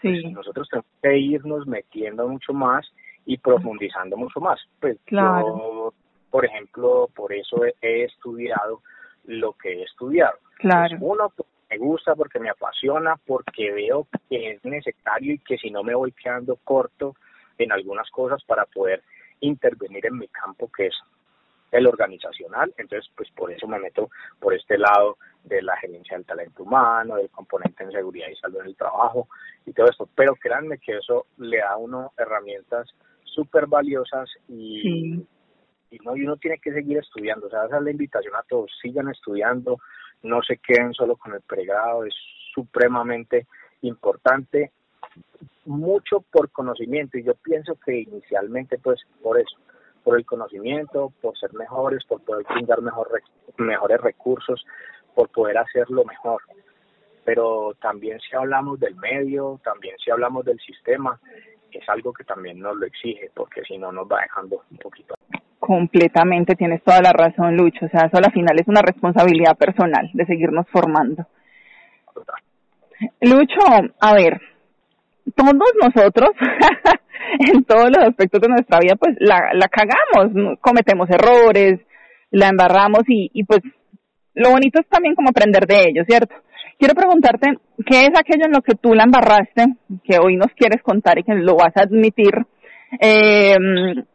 pues 0.00 0.24
nosotros 0.30 0.68
tenemos 0.68 0.90
que 1.02 1.18
irnos 1.18 1.66
metiendo 1.66 2.28
mucho 2.28 2.52
más 2.52 2.86
y 3.26 3.38
profundizando 3.38 4.16
mucho 4.16 4.40
más. 4.40 4.60
Pues 4.80 4.98
yo, 5.06 5.92
por 6.30 6.44
ejemplo, 6.44 7.08
por 7.14 7.32
eso 7.32 7.62
he, 7.64 8.04
estudiado 8.04 8.80
lo 9.24 9.52
que 9.54 9.72
he 9.72 9.82
estudiado. 9.82 10.38
Claro. 10.58 10.96
Pues 10.98 11.02
uno, 11.02 11.32
me 11.70 11.78
gusta, 11.78 12.14
porque 12.14 12.38
me 12.38 12.50
apasiona, 12.50 13.16
porque 13.26 13.72
veo 13.72 14.06
que 14.28 14.52
es 14.52 14.64
necesario 14.64 15.34
y 15.34 15.38
que 15.38 15.56
si 15.58 15.70
no 15.70 15.82
me 15.82 15.94
voy 15.94 16.12
quedando 16.12 16.56
corto 16.64 17.16
en 17.58 17.72
algunas 17.72 18.10
cosas 18.10 18.42
para 18.44 18.66
poder 18.66 19.02
intervenir 19.40 20.06
en 20.06 20.18
mi 20.18 20.28
campo 20.28 20.70
que 20.74 20.86
es 20.86 20.94
el 21.74 21.86
organizacional, 21.88 22.72
entonces 22.78 23.10
pues 23.16 23.28
por 23.32 23.50
eso 23.50 23.66
me 23.66 23.80
meto 23.80 24.08
por 24.38 24.54
este 24.54 24.78
lado 24.78 25.18
de 25.42 25.60
la 25.60 25.76
gerencia 25.76 26.16
del 26.16 26.24
talento 26.24 26.62
humano, 26.62 27.16
del 27.16 27.30
componente 27.30 27.82
en 27.82 27.90
seguridad 27.90 28.28
y 28.28 28.36
salud 28.36 28.60
en 28.60 28.66
el 28.66 28.76
trabajo 28.76 29.28
y 29.66 29.72
todo 29.72 29.86
esto, 29.90 30.08
pero 30.14 30.36
créanme 30.36 30.78
que 30.78 30.98
eso 30.98 31.26
le 31.38 31.58
da 31.58 31.72
a 31.72 31.76
uno 31.76 32.12
herramientas 32.16 32.88
súper 33.24 33.66
valiosas 33.66 34.30
y, 34.48 35.14
y, 35.90 35.98
no, 36.04 36.16
y 36.16 36.22
uno 36.22 36.36
tiene 36.36 36.58
que 36.58 36.72
seguir 36.72 36.98
estudiando, 36.98 37.48
o 37.48 37.50
sea, 37.50 37.66
esa 37.66 37.78
es 37.78 37.82
la 37.82 37.90
invitación 37.90 38.36
a 38.36 38.44
todos, 38.48 38.70
sigan 38.80 39.08
estudiando, 39.08 39.78
no 40.22 40.42
se 40.42 40.58
queden 40.58 40.94
solo 40.94 41.16
con 41.16 41.34
el 41.34 41.40
pregrado, 41.40 42.04
es 42.04 42.14
supremamente 42.54 43.48
importante 43.82 44.70
mucho 45.66 46.20
por 46.30 46.50
conocimiento 46.50 47.18
y 47.18 47.24
yo 47.24 47.34
pienso 47.34 47.76
que 47.84 48.00
inicialmente 48.00 48.78
pues 48.78 49.00
por 49.22 49.38
eso, 49.38 49.56
por 50.02 50.18
el 50.18 50.26
conocimiento, 50.26 51.12
por 51.20 51.36
ser 51.38 51.52
mejores, 51.54 52.04
por 52.04 52.20
poder 52.22 52.44
brindar 52.52 52.82
mejor, 52.82 53.08
mejores 53.58 54.00
recursos, 54.00 54.64
por 55.14 55.28
poder 55.30 55.58
hacerlo 55.58 56.04
mejor. 56.04 56.42
Pero 57.24 57.72
también 57.80 58.20
si 58.20 58.36
hablamos 58.36 58.78
del 58.78 58.96
medio, 58.96 59.60
también 59.64 59.96
si 60.04 60.10
hablamos 60.10 60.44
del 60.44 60.58
sistema, 60.60 61.18
es 61.72 61.88
algo 61.88 62.12
que 62.12 62.24
también 62.24 62.60
nos 62.60 62.76
lo 62.76 62.86
exige, 62.86 63.30
porque 63.34 63.62
si 63.62 63.78
no 63.78 63.90
nos 63.90 64.06
va 64.06 64.20
dejando 64.22 64.62
un 64.70 64.76
poquito. 64.78 65.14
Completamente, 65.58 66.54
tienes 66.56 66.82
toda 66.82 67.00
la 67.00 67.12
razón, 67.12 67.56
Lucho. 67.56 67.86
O 67.86 67.88
sea, 67.88 68.06
eso 68.06 68.18
al 68.18 68.32
final 68.32 68.60
es 68.60 68.68
una 68.68 68.82
responsabilidad 68.82 69.56
personal 69.56 70.10
de 70.12 70.26
seguirnos 70.26 70.66
formando. 70.68 71.26
Lucho, 73.20 73.60
a 74.00 74.14
ver, 74.14 74.40
todos 75.32 75.72
nosotros, 75.82 76.30
en 77.54 77.64
todos 77.64 77.90
los 77.90 78.04
aspectos 78.04 78.40
de 78.40 78.48
nuestra 78.48 78.78
vida, 78.80 78.96
pues 78.96 79.16
la, 79.18 79.52
la 79.54 79.68
cagamos, 79.68 80.58
cometemos 80.60 81.08
errores, 81.10 81.80
la 82.30 82.48
embarramos 82.48 83.02
y, 83.08 83.30
y 83.32 83.44
pues 83.44 83.60
lo 84.34 84.50
bonito 84.50 84.80
es 84.80 84.88
también 84.88 85.14
como 85.14 85.30
aprender 85.30 85.66
de 85.66 85.84
ellos, 85.88 86.06
¿cierto? 86.06 86.34
Quiero 86.78 86.94
preguntarte, 86.94 87.54
¿qué 87.86 88.06
es 88.06 88.10
aquello 88.18 88.46
en 88.46 88.52
lo 88.52 88.60
que 88.60 88.74
tú 88.74 88.94
la 88.94 89.04
embarraste, 89.04 89.76
que 90.02 90.18
hoy 90.18 90.36
nos 90.36 90.52
quieres 90.56 90.82
contar 90.82 91.18
y 91.18 91.22
que 91.22 91.34
lo 91.34 91.54
vas 91.54 91.76
a 91.76 91.82
admitir, 91.82 92.34
eh, 93.00 93.56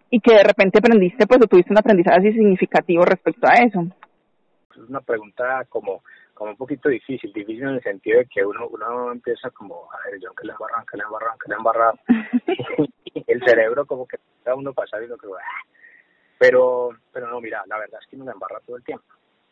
y 0.10 0.20
que 0.20 0.36
de 0.36 0.44
repente 0.44 0.80
aprendiste, 0.80 1.26
pues, 1.26 1.40
o 1.42 1.48
tuviste 1.48 1.72
un 1.72 1.80
aprendizaje 1.80 2.20
así 2.20 2.34
significativo 2.34 3.04
respecto 3.04 3.48
a 3.48 3.64
eso? 3.64 3.88
Es 4.72 4.90
una 4.90 5.02
pregunta 5.02 5.66
como 5.70 6.02
como 6.40 6.52
un 6.52 6.58
poquito 6.58 6.88
difícil, 6.88 7.34
difícil 7.34 7.64
en 7.64 7.76
el 7.76 7.84
sentido 7.84 8.20
de 8.20 8.26
que 8.26 8.46
uno 8.46 8.66
uno 8.70 9.12
empieza 9.12 9.50
como, 9.50 9.90
a 9.92 10.10
ver, 10.10 10.22
yo 10.22 10.34
que 10.34 10.48
le 10.48 10.54
embarran, 10.54 10.86
que 10.90 10.96
le 10.96 11.04
embarran, 11.04 11.38
que 11.38 11.50
le 11.50 11.56
embarran, 11.56 12.00
el 13.28 13.44
cerebro 13.44 13.86
como 13.86 14.08
que 14.08 14.18
da 14.46 14.56
uno 14.56 14.74
pasar 14.74 15.04
y 15.04 15.08
lo 15.08 15.18
que 15.18 15.28
va, 15.28 15.40
pero, 16.38 16.92
pero 17.12 17.28
no, 17.28 17.42
mira, 17.42 17.62
la 17.68 17.78
verdad 17.78 18.00
es 18.02 18.08
que 18.08 18.16
uno 18.16 18.24
le 18.24 18.32
embarra 18.32 18.62
todo 18.66 18.78
el 18.78 18.84
tiempo. 18.86 19.04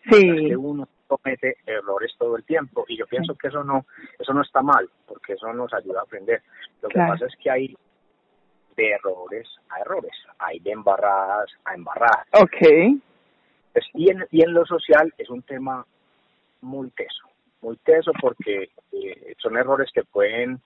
Sí. 0.09 0.29
Es 0.29 0.47
que 0.47 0.55
uno 0.55 0.87
comete 1.07 1.57
errores 1.65 2.13
todo 2.17 2.37
el 2.37 2.45
tiempo 2.45 2.85
y 2.87 2.97
yo 2.97 3.05
pienso 3.05 3.35
que 3.35 3.49
eso 3.49 3.65
no, 3.65 3.85
eso 4.17 4.33
no 4.33 4.41
está 4.41 4.61
mal, 4.61 4.89
porque 5.05 5.33
eso 5.33 5.51
nos 5.51 5.73
ayuda 5.73 5.99
a 5.99 6.03
aprender. 6.03 6.41
Lo 6.81 6.87
que 6.87 6.99
pasa 6.99 7.25
es 7.25 7.35
que 7.35 7.51
hay 7.51 7.77
de 8.77 8.91
errores 8.91 9.45
a 9.69 9.81
errores, 9.81 10.15
hay 10.39 10.59
de 10.59 10.71
embarradas 10.71 11.51
a 11.65 11.75
embarradas. 11.75 12.27
Okay. 12.31 12.97
Pues, 13.73 13.85
y, 13.93 14.09
en, 14.09 14.25
y 14.31 14.41
en 14.41 14.53
lo 14.53 14.65
social 14.65 15.13
es 15.17 15.29
un 15.29 15.41
tema 15.41 15.85
muy 16.61 16.89
teso, 16.91 17.27
muy 17.61 17.77
teso 17.77 18.11
porque 18.21 18.69
eh, 18.91 19.35
son 19.37 19.57
errores 19.57 19.89
que 19.93 20.03
pueden 20.03 20.59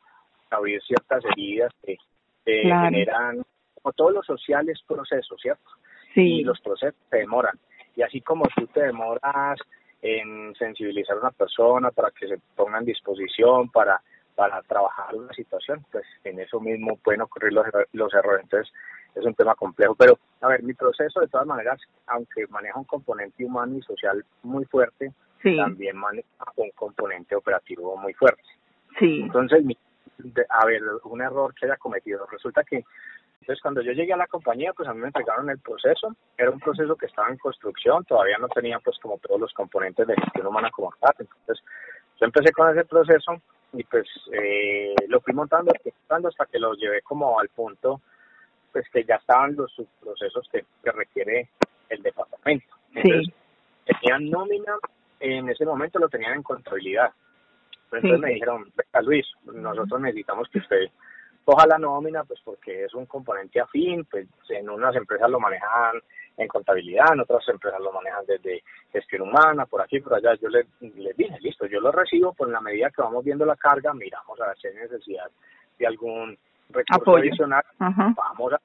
abrir 0.50 0.82
ciertas 0.84 1.24
heridas 1.26 1.72
que 1.84 1.98
generan, 2.46 3.44
como 3.76 3.94
todos 3.94 4.14
los 4.14 4.26
sociales, 4.26 4.80
procesos, 4.88 5.40
¿cierto? 5.42 5.70
Sí. 6.14 6.40
Y 6.40 6.44
los 6.44 6.60
procesos 6.60 7.00
se 7.10 7.18
demoran. 7.18 7.58
Y 7.96 8.02
así 8.02 8.22
como 8.22 8.46
tú 8.56 8.68
te 8.68 8.82
demoras 8.82 9.60
en 10.02 10.54
sensibilizar 10.56 11.18
a 11.18 11.22
una 11.22 11.32
persona 11.32 11.92
para 11.92 12.12
que 12.12 12.28
se 12.28 12.38
ponga 12.56 12.80
en 12.80 12.86
disposición 12.86 13.70
para 13.70 14.02
para 14.36 14.62
trabajar 14.64 15.14
una 15.16 15.32
situación, 15.34 15.86
pues 15.92 16.06
en 16.24 16.40
eso 16.40 16.60
mismo 16.60 16.98
pueden 16.98 17.22
ocurrir 17.22 17.54
los, 17.54 17.66
los 17.94 18.14
errores. 18.14 18.44
Entonces, 18.44 18.74
es 19.14 19.26
un 19.26 19.36
tema 19.36 19.56
complejo. 19.56 19.96
Pero, 19.96 20.18
a 20.42 20.48
ver, 20.48 20.64
mi 20.64 20.74
proceso, 20.74 21.20
de 21.20 21.28
todas 21.28 21.46
maneras, 21.46 21.80
aunque 22.08 22.48
maneja 22.48 22.80
un 22.80 22.86
componente 22.86 23.46
humano 23.46 23.78
y 23.78 23.82
social 23.82 24.26
muy 24.44 24.66
fuerte, 24.66 25.12
también 25.44 25.98
maneja 25.98 26.28
un 26.56 26.72
componente 26.72 27.36
operativo 27.36 27.98
muy 27.98 28.14
fuerte. 28.14 28.44
Sí. 29.00 29.22
Entonces, 29.22 29.64
a 30.50 30.66
ver, 30.66 30.82
un 31.06 31.22
error 31.22 31.54
que 31.54 31.66
haya 31.66 31.78
cometido. 31.78 32.26
Resulta 32.28 32.64
que, 32.64 32.84
entonces, 33.42 33.62
cuando 33.62 33.82
yo 33.82 33.92
llegué 33.92 34.14
a 34.14 34.18
la 34.18 34.28
compañía, 34.28 34.74
pues 34.74 34.88
a 34.88 34.94
mí 34.94 35.00
me 35.00 35.08
entregaron 35.08 35.50
el 35.50 35.60
proceso. 35.60 36.16
Era 36.38 36.52
un 36.52 36.60
proceso 36.60 36.96
que 36.96 37.08
estaba 37.08 37.30
en 37.30 37.38
construcción, 37.38 38.06
todavía 38.06 38.38
no 38.38 38.48
tenía, 38.50 38.80
pues, 38.80 38.98
como 39.00 39.18
todos 39.18 39.40
los 39.40 39.54
componentes 39.54 40.08
de 40.08 40.16
gestión 40.16 40.48
humana 40.48 40.70
como 40.72 40.94
tal. 41.00 41.16
Entonces, 41.18 41.64
yo 42.20 42.26
empecé 42.26 42.52
con 42.52 42.70
ese 42.70 42.86
proceso 42.86 43.42
y, 43.74 43.84
pues, 43.84 44.08
eh, 44.32 44.94
lo 45.08 45.22
fui 45.22 45.34
montando, 45.34 45.74
montando 45.84 46.28
hasta 46.28 46.46
que 46.46 46.60
lo 46.60 46.74
llevé 46.74 47.02
como 47.02 47.40
al 47.40 47.50
punto, 47.50 48.02
pues, 48.72 48.88
que 48.90 49.04
ya 49.04 49.16
estaban 49.16 49.56
los 49.56 49.72
subprocesos 49.72 50.48
que, 50.52 50.66
que 50.84 50.92
requiere 50.92 51.50
el 51.90 52.02
departamento. 52.04 52.76
Entonces, 52.94 53.26
sí. 53.26 53.94
tenían 54.02 54.30
nómina, 54.30 54.76
en 55.22 55.50
ese 55.50 55.66
momento 55.66 56.00
lo 56.00 56.10
tenían 56.10 56.34
en 56.34 56.44
contabilidad. 56.44 57.12
Entonces 57.92 58.20
me 58.20 58.34
dijeron, 58.34 58.72
Luis, 59.04 59.26
nosotros 59.44 60.02
necesitamos 60.02 60.48
que 60.50 60.60
usted 60.60 60.88
coja 61.44 61.68
la 61.68 61.78
nómina, 61.78 62.24
pues 62.24 62.40
porque 62.44 62.86
es 62.86 62.94
un 62.94 63.06
componente 63.06 63.60
afín, 63.60 64.06
pues 64.06 64.28
en 64.50 64.70
unas 64.70 64.96
empresas 64.96 65.30
lo 65.30 65.40
manejan 65.40 66.02
en 66.38 66.48
contabilidad, 66.48 67.14
en 67.14 67.20
otras 67.20 67.48
empresas 67.50 67.80
lo 67.82 67.92
manejan 67.92 68.26
desde 68.26 68.64
gestión 68.92 69.24
humana, 69.24 69.66
por 69.66 69.82
aquí, 69.82 70.00
por 70.00 70.14
allá. 70.14 70.34
Yo 70.36 70.50
les, 70.50 70.66
dije, 70.80 71.38
listo, 71.42 71.66
yo 71.66 71.82
lo 71.82 71.92
recibo, 71.92 72.34
por 72.34 72.50
la 72.50 72.62
medida 72.62 72.90
que 72.90 73.02
vamos 73.02 73.24
viendo 73.24 73.46
la 73.46 73.56
carga, 73.56 73.94
miramos 73.94 74.40
a 74.40 74.48
ver 74.48 74.58
si 74.58 74.68
hay 74.68 74.76
necesidad 74.76 75.30
de 75.78 75.88
algún 75.88 76.38
recurso 76.70 77.18
adicional, 77.18 77.64
vamos 77.78 78.54
a 78.54 78.62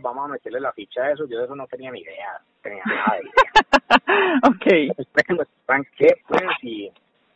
vamos 0.00 0.24
a 0.26 0.32
meterle 0.32 0.60
la 0.60 0.72
ficha 0.72 1.02
a 1.02 1.12
eso, 1.12 1.26
yo 1.28 1.38
de 1.38 1.44
eso 1.44 1.56
no 1.56 1.66
tenía 1.66 1.90
ni 1.90 2.00
idea, 2.00 2.40
tenía 2.62 2.82
nada 2.86 3.18
de 3.18 3.28
idea. 3.28 4.40
ok. 4.48 4.64
¿Qué, 5.96 6.14
pues, 6.26 6.40
y 6.62 6.90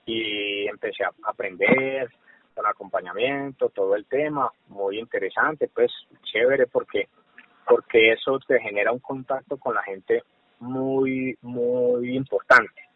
y 0.08 0.66
empecé 0.66 1.04
a 1.04 1.12
aprender 1.24 2.10
con 2.54 2.66
acompañamiento, 2.66 3.68
todo 3.68 3.94
el 3.94 4.06
tema, 4.06 4.50
muy 4.68 4.98
interesante, 4.98 5.68
pues 5.72 5.92
chévere 6.24 6.66
porque 6.66 7.08
porque 7.66 8.12
eso 8.12 8.38
te 8.40 8.58
genera 8.60 8.90
un 8.90 8.98
contacto 9.00 9.58
con 9.58 9.74
la 9.74 9.82
gente 9.82 10.22
muy 10.58 11.36
muy 11.42 12.16
importante 12.16 12.87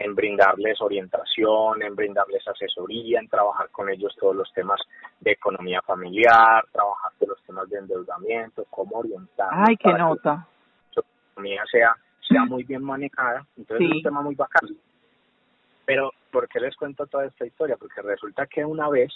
en 0.00 0.14
brindarles 0.14 0.80
orientación, 0.80 1.82
en 1.82 1.94
brindarles 1.94 2.42
asesoría, 2.48 3.20
en 3.20 3.28
trabajar 3.28 3.68
con 3.68 3.90
ellos 3.90 4.16
todos 4.18 4.34
los 4.34 4.50
temas 4.54 4.80
de 5.20 5.32
economía 5.32 5.82
familiar, 5.82 6.64
trabajar 6.72 7.12
con 7.18 7.28
los 7.28 7.42
temas 7.44 7.68
de 7.68 7.78
endeudamiento, 7.78 8.64
cómo 8.70 8.96
orientar. 8.96 9.50
Ay, 9.52 9.76
qué 9.76 9.92
nota. 9.92 10.46
Que 10.94 11.02
la 11.02 11.06
economía 11.32 11.62
sea, 11.70 11.94
sea 12.26 12.44
muy 12.46 12.64
bien 12.64 12.82
manejada. 12.82 13.46
Entonces 13.58 13.88
es 13.88 13.96
un 13.96 14.02
tema 14.02 14.22
muy 14.22 14.34
bacán. 14.34 14.70
Pero, 15.84 16.12
¿por 16.32 16.48
qué 16.48 16.60
les 16.60 16.74
cuento 16.76 17.06
toda 17.06 17.26
esta 17.26 17.44
historia? 17.44 17.76
Porque 17.76 18.00
resulta 18.00 18.46
que 18.46 18.64
una 18.64 18.88
vez, 18.88 19.12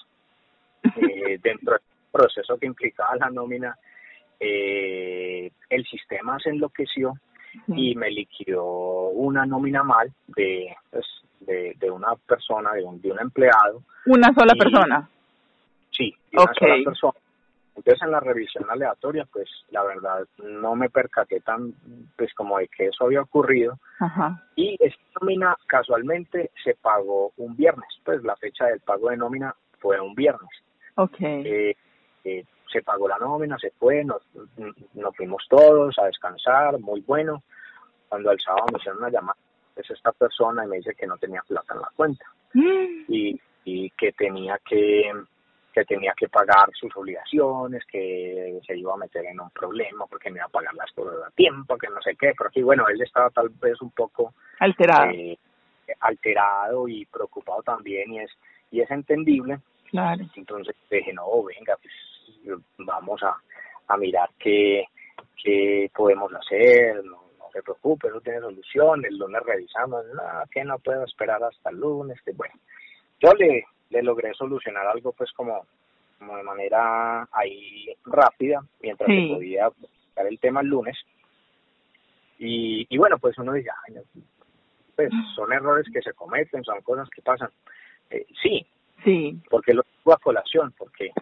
eh, 0.97 1.39
dentro 1.43 1.73
del 1.73 1.83
proceso 2.13 2.59
que 2.59 2.67
implicaba 2.67 3.17
la 3.17 3.31
nómina, 3.31 3.75
eh, 4.39 5.51
el 5.71 5.85
sistema 5.87 6.39
se 6.41 6.51
enloqueció 6.51 7.15
y 7.69 7.95
me 7.95 8.11
liquidó 8.11 8.65
una 9.09 9.47
nómina 9.47 9.83
mal 9.83 10.13
de, 10.29 10.75
pues, 10.91 11.07
de, 11.41 11.75
de 11.79 11.91
una 11.91 12.15
persona, 12.17 12.73
de 12.73 12.85
un, 12.85 13.01
de 13.01 13.13
un 13.13 13.21
empleado. 13.21 13.83
¿Una 14.07 14.33
sola 14.35 14.55
persona? 14.55 15.09
Sí, 15.91 16.15
de 16.33 16.43
una 16.43 16.55
sola 16.55 16.75
persona. 16.85 17.19
Entonces 17.77 18.03
en 18.03 18.13
la 18.13 18.21
revisión 18.21 18.65
aleatoria, 18.71 19.27
pues 19.33 19.49
la 19.71 19.83
verdad 19.83 20.27
no 20.39 20.77
me 20.77 20.91
percaté 20.91 21.41
tan, 21.41 21.75
pues 22.17 22.33
como 22.35 22.59
de 22.59 22.69
que 22.69 22.87
eso 22.87 23.05
había 23.05 23.21
ocurrido. 23.23 23.79
Y 24.55 24.77
esta 24.79 25.03
nómina 25.21 25.57
casualmente 25.67 26.53
se 26.63 26.75
pagó 26.75 27.33
un 27.37 27.57
viernes, 27.57 27.89
pues 28.05 28.23
la 28.23 28.37
fecha 28.37 28.67
del 28.67 28.81
pago 28.81 29.11
de 29.11 29.17
nómina 29.17 29.55
fue 29.81 30.01
un 30.01 30.15
viernes. 30.15 30.51
Okay. 30.95 31.43
Eh, 31.45 31.77
eh, 32.25 32.45
se 32.73 32.83
pagó 32.83 33.09
la 33.09 33.19
nómina, 33.19 33.59
se 33.59 33.71
fue, 33.71 34.05
nos, 34.05 34.23
nos 34.95 35.17
fuimos 35.17 35.45
todos 35.49 35.99
a 35.99 36.07
descansar, 36.07 36.79
muy 36.81 37.01
bueno. 37.03 37.43
Cuando 38.09 38.31
al 38.31 38.41
sábado 38.41 38.67
me 38.73 38.79
hicieron 38.79 38.99
una 38.99 39.11
llamada, 39.11 39.39
es 39.77 39.91
esta 39.91 40.13
persona 40.13 40.65
y 40.65 40.69
me 40.69 40.77
dice 40.77 40.95
que 40.95 41.07
no 41.07 41.17
tenía 41.19 41.43
plata 41.47 41.75
en 41.75 41.81
la 41.81 41.91
cuenta 41.97 42.25
mm. 42.53 43.05
y, 43.09 43.41
y 43.65 43.91
que 43.91 44.13
tenía 44.13 44.59
que 44.65 45.11
que 45.75 45.85
tenía 45.85 46.15
que 46.17 46.29
pagar 46.29 46.71
sus 46.73 46.97
obligaciones, 46.97 47.85
que 47.87 48.61
se 48.65 48.79
iba 48.79 48.95
a 48.95 48.97
meter 48.97 49.25
en 49.27 49.41
un 49.41 49.51
problema 49.51 50.07
porque 50.07 50.31
no 50.31 50.37
iba 50.37 50.45
a 50.45 50.49
pagar 50.49 50.73
las 50.75 50.91
cosas 50.93 51.17
a 51.27 51.31
tiempo, 51.33 51.77
que 51.77 51.89
no 51.89 52.01
sé 52.01 52.15
qué, 52.15 52.33
pero 52.39 52.49
aquí, 52.49 52.63
bueno, 52.63 52.87
él 52.89 53.03
estaba 53.03 53.29
tal 53.31 53.49
vez 53.49 53.83
un 53.83 53.91
poco 53.91 54.35
alterado, 54.61 55.11
eh, 55.11 55.37
alterado 55.99 56.87
y 56.87 57.05
preocupado 57.07 57.61
también 57.65 58.13
y 58.13 58.21
es 58.21 58.31
y 58.71 58.81
es 58.81 58.91
entendible. 58.91 59.59
Claro. 59.91 60.25
Entonces 60.37 60.77
dije, 60.91 61.13
no, 61.13 61.43
venga, 61.43 61.77
pues 61.83 61.93
vamos 62.79 63.23
a, 63.23 63.37
a 63.89 63.97
mirar 63.97 64.31
qué, 64.39 64.85
qué 65.43 65.91
podemos 65.95 66.33
hacer, 66.35 67.05
no, 67.05 67.25
se 67.53 67.63
preocupe, 67.63 68.09
eso 68.09 68.21
tiene 68.21 68.41
solución, 68.41 69.05
el 69.05 69.17
lunes 69.17 69.43
revisamos, 69.45 70.05
nada, 70.15 70.45
que 70.51 70.65
no 70.65 70.79
puedo 70.81 71.05
esperar 71.05 71.43
hasta 71.45 71.71
el 71.71 71.77
lunes, 71.77 72.21
que 72.23 72.33
bueno. 72.33 72.55
Yo 73.21 73.33
le, 73.35 73.65
le 73.91 74.03
logré 74.03 74.35
solucionar 74.35 74.87
algo 74.87 75.13
pues 75.13 75.31
como, 75.33 75.65
como 76.19 76.37
de 76.37 76.43
manera 76.43 77.29
ahí 77.31 77.87
rápida, 78.05 78.61
mientras 78.83 79.09
podía 79.09 79.69
buscar 79.69 80.27
el 80.27 80.39
tema 80.41 80.63
el 80.63 80.67
lunes. 80.67 80.97
Y, 82.39 82.87
y 82.89 82.99
bueno, 82.99 83.19
pues 83.19 83.39
uno 83.39 83.53
dice, 83.53 83.71
pues 84.97 85.11
son 85.37 85.53
errores 85.53 85.87
que 85.93 86.03
se 86.03 86.13
cometen, 86.13 86.65
son 86.65 86.81
cosas 86.83 87.09
que 87.11 87.23
pasan. 87.23 87.51
Eh, 88.11 88.27
sí, 88.43 88.67
sí. 89.05 89.39
porque 89.49 89.73
lo 89.73 89.85
a 90.13 90.17
colación, 90.19 90.75
porque 90.77 91.13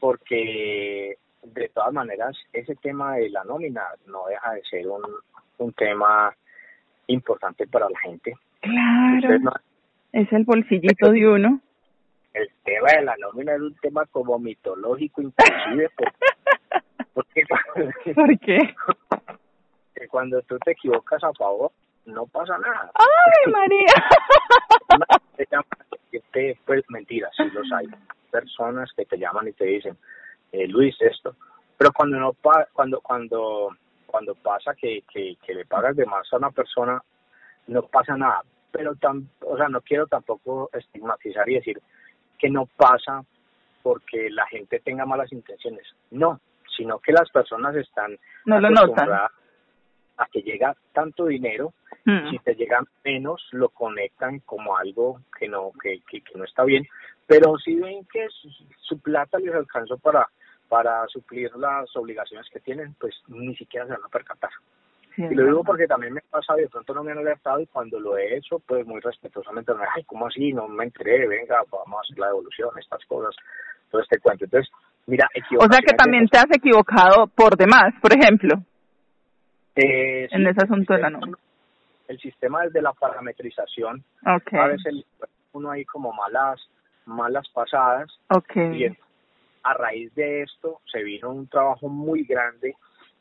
porque 0.00 1.16
de 1.42 1.68
todas 1.68 1.92
maneras 1.92 2.36
ese 2.52 2.74
tema 2.76 3.16
de 3.16 3.30
la 3.30 3.44
nómina 3.44 3.82
no 4.06 4.26
deja 4.26 4.52
de 4.52 4.62
ser 4.64 4.86
un, 4.88 5.02
un 5.58 5.72
tema 5.74 6.34
importante 7.06 7.66
para 7.66 7.88
la 7.88 7.98
gente. 8.00 8.34
Claro. 8.60 9.52
es 10.12 10.32
el 10.32 10.44
bolsillito 10.44 11.10
de 11.10 11.28
uno 11.28 11.60
el 12.34 12.50
tema 12.64 12.88
de 12.96 13.02
la 13.02 13.16
nómina 13.18 13.54
es 13.54 13.60
un 13.60 13.74
tema 13.76 14.04
como 14.06 14.38
mitológico 14.38 15.22
inclusive 15.22 15.90
porque, 17.14 17.44
¿Por 18.14 18.38
qué? 18.40 18.58
Que 19.94 20.08
cuando 20.08 20.42
tú 20.42 20.58
te 20.58 20.72
equivocas 20.72 21.22
a 21.22 21.32
favor 21.34 21.70
no 22.06 22.26
pasa 22.26 22.58
nada. 22.58 22.90
¡Ay, 22.94 23.52
María! 23.52 23.94
pues 26.66 26.84
mentira, 26.88 27.30
sí 27.36 27.44
los 27.52 27.70
hay. 27.72 27.86
Personas 28.34 28.90
que 28.96 29.04
te 29.04 29.16
llaman 29.16 29.46
y 29.46 29.52
te 29.52 29.64
dicen, 29.64 29.96
eh, 30.50 30.66
Luis, 30.66 30.96
esto. 31.00 31.36
Pero 31.78 31.92
cuando 31.92 32.18
no 32.18 32.32
pa 32.32 32.66
cuando 32.72 33.00
cuando 33.00 33.68
cuando 34.06 34.34
pasa 34.34 34.74
que, 34.74 35.04
que, 35.08 35.36
que 35.44 35.54
le 35.54 35.64
pagas 35.64 35.94
de 35.94 36.04
más 36.04 36.26
a 36.32 36.38
una 36.38 36.50
persona, 36.50 37.00
no 37.68 37.82
pasa 37.82 38.16
nada. 38.16 38.42
Pero 38.72 38.96
tan, 38.96 39.28
o 39.40 39.56
sea, 39.56 39.68
no 39.68 39.80
quiero 39.82 40.08
tampoco 40.08 40.68
estigmatizar 40.72 41.48
y 41.48 41.54
decir, 41.54 41.80
que 42.36 42.50
no 42.50 42.66
pasa 42.76 43.22
porque 43.84 44.30
la 44.30 44.46
gente 44.46 44.80
tenga 44.80 45.06
malas 45.06 45.32
intenciones, 45.32 45.86
no, 46.10 46.40
sino 46.76 46.98
que 46.98 47.12
las 47.12 47.30
personas 47.30 47.76
están 47.76 48.18
no 48.46 48.58
lo 48.58 48.68
acostumbradas 48.68 49.30
a 50.16 50.26
que 50.26 50.42
llega 50.42 50.76
tanto 50.92 51.26
dinero, 51.26 51.72
mm. 52.04 52.30
si 52.30 52.38
te 52.38 52.54
llega 52.54 52.84
menos 53.04 53.46
lo 53.52 53.68
conectan 53.68 54.40
como 54.40 54.76
algo 54.76 55.20
que 55.38 55.48
no 55.48 55.72
que, 55.82 56.00
que, 56.08 56.22
no 56.34 56.44
está 56.44 56.64
bien, 56.64 56.86
pero 57.26 57.58
si 57.58 57.74
ven 57.74 58.06
que 58.12 58.26
su, 58.80 58.98
plata 59.00 59.38
les 59.38 59.54
alcanzó 59.54 59.98
para 59.98 60.28
para 60.68 61.06
suplir 61.08 61.54
las 61.56 61.94
obligaciones 61.96 62.48
que 62.50 62.60
tienen, 62.60 62.94
pues 62.94 63.14
ni 63.28 63.54
siquiera 63.54 63.86
se 63.86 63.92
van 63.92 64.04
a 64.04 64.08
percatar 64.08 64.50
y 65.16 65.34
lo 65.34 65.44
digo 65.44 65.64
porque 65.64 65.86
también 65.86 66.14
me 66.14 66.20
ha 66.20 66.38
pasado 66.38 66.58
y 66.58 66.62
de 66.62 66.68
pronto 66.68 66.92
no 66.94 67.04
me 67.04 67.12
han 67.12 67.18
alertado 67.18 67.60
y 67.60 67.66
cuando 67.66 68.00
lo 68.00 68.16
he 68.16 68.36
hecho, 68.36 68.58
pues 68.66 68.84
muy 68.86 69.00
respetuosamente 69.00 69.72
me 69.74 69.84
ay, 69.94 70.02
¿cómo 70.04 70.26
así? 70.26 70.52
No 70.52 70.66
me 70.66 70.84
enteré, 70.84 71.26
venga, 71.28 71.62
vamos 71.70 71.98
a 71.98 72.00
hacer 72.00 72.18
la 72.18 72.28
devolución, 72.28 72.70
estas 72.78 73.04
cosas, 73.06 73.34
todo 73.90 74.02
este 74.02 74.18
cuento. 74.18 74.44
Entonces, 74.44 74.72
mira, 75.06 75.28
O 75.58 75.66
sea 75.70 75.80
que 75.86 75.94
también 75.94 76.26
te 76.26 76.38
has 76.38 76.50
equivocado 76.50 77.28
por 77.28 77.56
demás, 77.56 77.94
por 78.00 78.12
ejemplo. 78.12 78.56
Eh, 79.76 80.28
en 80.30 80.46
ese 80.46 80.64
asunto 80.64 80.94
de 80.94 81.00
la 81.00 81.10
norma. 81.10 81.38
El 82.06 82.18
sistema 82.18 82.62
desde 82.62 82.82
la 82.82 82.92
parametrización, 82.92 84.04
okay. 84.20 84.58
a 84.58 84.66
veces 84.66 85.04
uno 85.52 85.70
hay 85.70 85.84
como 85.84 86.12
malas, 86.12 86.60
malas 87.06 87.48
pasadas. 87.48 88.10
Okay. 88.28 88.84
Y 88.84 88.96
a 89.62 89.74
raíz 89.74 90.14
de 90.14 90.42
esto 90.42 90.80
se 90.90 91.02
vino 91.02 91.30
un 91.30 91.48
trabajo 91.48 91.88
muy 91.88 92.24
grande 92.24 92.76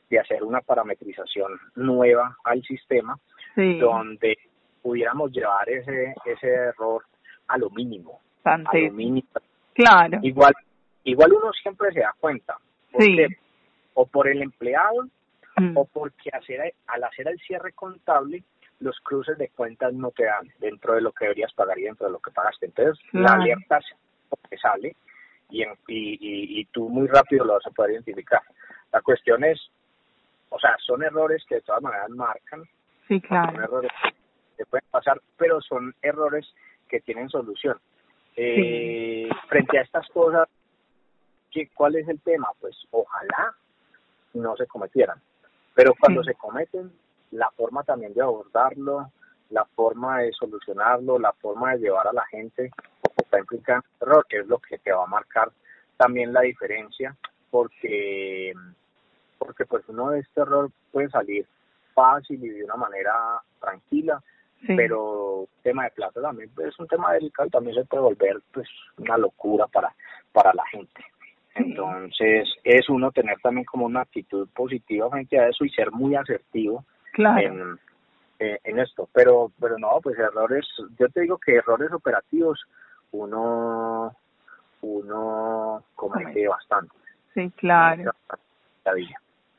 de 0.09 0.19
hacer 0.19 0.43
una 0.43 0.61
parametrización 0.61 1.59
nueva 1.75 2.37
al 2.43 2.61
sistema, 2.63 3.17
donde 3.55 4.37
pudiéramos 4.81 5.31
llevar 5.31 5.67
ese, 5.69 6.13
ese 6.25 6.47
error 6.47 7.03
a 7.47 7.57
lo 7.57 7.69
mínimo. 7.69 8.19
A 8.43 8.57
lo 8.57 8.91
mínimo. 8.91 9.27
Claro. 9.73 10.19
Igual, 10.21 10.53
igual 11.05 11.33
uno 11.33 11.51
siempre 11.53 11.91
se 11.93 12.01
da 12.01 12.13
cuenta. 12.19 12.57
Sí. 12.99 13.17
O 13.95 14.05
por 14.05 14.27
el 14.27 14.41
empleado 14.41 15.07
mm. 15.71 15.77
o 15.77 15.85
porque 15.85 16.29
hacer, 16.31 16.73
al 16.87 17.03
hacer 17.03 17.27
el 17.27 17.39
cierre 17.39 17.73
contable 17.73 18.43
los 18.79 18.99
cruces 18.99 19.37
de 19.37 19.49
cuentas 19.49 19.93
no 19.93 20.11
te 20.11 20.25
dan 20.25 20.47
dentro 20.59 20.93
de 20.95 21.01
lo 21.01 21.11
que 21.11 21.25
deberías 21.25 21.53
pagar 21.53 21.79
y 21.79 21.83
dentro 21.83 22.07
de 22.07 22.13
lo 22.13 22.19
que 22.19 22.31
pagaste. 22.31 22.65
Entonces, 22.65 23.03
la 23.13 23.33
alerta 23.33 23.79
que 24.49 24.57
sale 24.57 24.95
y, 25.49 25.63
y, 25.63 25.67
y, 26.59 26.65
tú 26.65 26.89
muy 26.89 27.07
rápido 27.07 27.45
lo 27.45 27.53
vas 27.53 27.65
a 27.67 27.71
poder 27.71 27.91
identificar. 27.91 28.41
La 28.91 29.01
cuestión 29.01 29.43
es, 29.43 29.59
o 30.49 30.59
sea, 30.59 30.75
son 30.85 31.03
errores 31.03 31.43
que 31.47 31.55
de 31.55 31.61
todas 31.61 31.81
maneras 31.81 32.09
marcan. 32.09 32.63
Sí, 33.07 33.21
claro. 33.21 33.53
Son 33.53 33.63
errores 33.63 33.91
que 34.57 34.65
pueden 34.65 34.87
pasar, 34.91 35.21
pero 35.37 35.61
son 35.61 35.93
errores 36.01 36.45
que 36.89 36.99
tienen 37.01 37.29
solución. 37.29 37.77
Eh, 38.35 39.29
Frente 39.47 39.77
a 39.77 39.81
estas 39.81 40.07
cosas, 40.09 40.47
¿qué, 41.51 41.69
¿cuál 41.73 41.95
es 41.95 42.07
el 42.07 42.19
tema? 42.21 42.49
Pues 42.59 42.75
ojalá 42.91 43.55
no 44.33 44.55
se 44.57 44.65
cometieran. 44.67 45.21
Pero 45.73 45.93
cuando 45.99 46.23
se 46.23 46.35
cometen, 46.35 46.91
la 47.31 47.49
forma 47.51 47.83
también 47.83 48.13
de 48.13 48.21
abordarlo, 48.21 49.11
la 49.49 49.65
forma 49.65 50.19
de 50.19 50.31
solucionarlo, 50.33 51.19
la 51.19 51.33
forma 51.33 51.73
de 51.73 51.79
llevar 51.79 52.07
a 52.07 52.13
la 52.13 52.25
gente 52.25 52.71
está 53.17 53.39
implicando 53.39 53.85
error, 54.01 54.25
que 54.27 54.39
es 54.39 54.47
lo 54.47 54.59
que 54.59 54.77
te 54.77 54.91
va 54.91 55.03
a 55.03 55.07
marcar 55.07 55.51
también 55.97 56.33
la 56.33 56.41
diferencia, 56.41 57.15
porque 57.49 58.53
porque 59.37 59.65
pues 59.65 59.83
uno 59.89 60.11
de 60.11 60.21
este 60.21 60.41
error 60.41 60.71
puede 60.91 61.09
salir 61.09 61.45
fácil 61.93 62.43
y 62.43 62.49
de 62.49 62.63
una 62.63 62.75
manera 62.75 63.41
tranquila, 63.59 64.21
pero 64.65 65.47
tema 65.61 65.83
de 65.83 65.91
plata 65.91 66.21
también 66.21 66.49
pues, 66.55 66.69
es 66.69 66.79
un 66.79 66.87
tema 66.87 67.13
delicado, 67.13 67.49
también 67.49 67.75
se 67.75 67.85
puede 67.85 68.03
volver 68.03 68.41
pues 68.53 68.67
una 68.97 69.17
locura 69.17 69.67
para 69.67 69.93
para 70.31 70.53
la 70.53 70.65
gente. 70.67 71.03
Entonces 71.55 72.49
es 72.63 72.89
uno 72.89 73.11
tener 73.11 73.37
también 73.39 73.65
como 73.65 73.85
una 73.85 74.01
actitud 74.01 74.47
positiva 74.55 75.09
frente 75.09 75.39
a 75.39 75.47
eso 75.47 75.65
y 75.65 75.69
ser 75.69 75.91
muy 75.91 76.15
asertivo 76.15 76.83
claro. 77.13 77.77
Eh, 78.39 78.59
en, 78.63 78.79
esto. 78.79 79.07
Pero, 79.13 79.51
pero 79.59 79.77
no, 79.77 79.99
pues 80.01 80.17
errores, 80.17 80.67
yo 80.99 81.07
te 81.09 81.21
digo 81.21 81.37
que 81.37 81.55
errores 81.55 81.91
operativos 81.93 82.59
uno, 83.11 84.13
uno 84.81 85.83
comete 85.95 86.47
bastante. 86.47 86.93
Sí, 87.33 87.51
claro. 87.55 88.11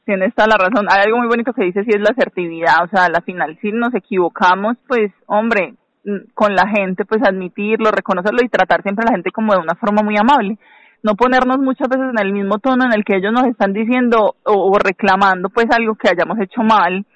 Tienes 0.05 0.35
toda 0.35 0.49
la 0.49 0.59
razón. 0.59 0.87
Hay 0.91 1.03
algo 1.07 1.19
muy 1.19 1.29
bonito 1.29 1.53
que 1.55 1.65
dice, 1.65 1.85
si 1.85 1.91
es 1.91 2.01
la 2.01 2.11
asertividad. 2.11 2.85
O 2.85 2.89
sea, 2.89 3.07
al 3.07 3.23
final, 3.23 3.57
si 3.61 3.73
nos 3.73 3.95
equivocamos, 3.95 4.77
pues, 4.87 5.13
hombre, 5.27 5.75
mm, 6.05 6.33
con 6.35 6.55
la 6.55 6.69
gente, 6.69 7.05
pues 7.05 7.23
admitirlo, 7.23 7.91
reconocerlo 7.91 8.41
y 8.43 8.49
tratar 8.49 8.83
siempre 8.83 9.05
a 9.05 9.11
la 9.11 9.17
gente 9.17 9.31
como 9.31 9.55
de 9.55 9.61
una 9.61 9.77
forma 9.77 10.03
muy 10.03 10.17
amable. 10.19 10.59
No 11.05 11.15
ponernos 11.15 11.59
muchas 11.59 11.89
veces 11.89 12.07
en 12.11 12.19
el 12.19 12.33
mismo 12.33 12.59
tono 12.59 12.85
en 12.87 12.93
el 12.93 13.05
que 13.05 13.17
ellos 13.17 13.33
nos 13.33 13.45
están 13.45 13.73
diciendo 13.73 14.35
o 14.43 14.79
reclamando, 14.79 15.51
pues, 15.51 15.67
algo 15.71 15.95
que 15.95 16.09
hayamos 16.09 16.41
hecho 16.41 16.63
mal 16.63 17.07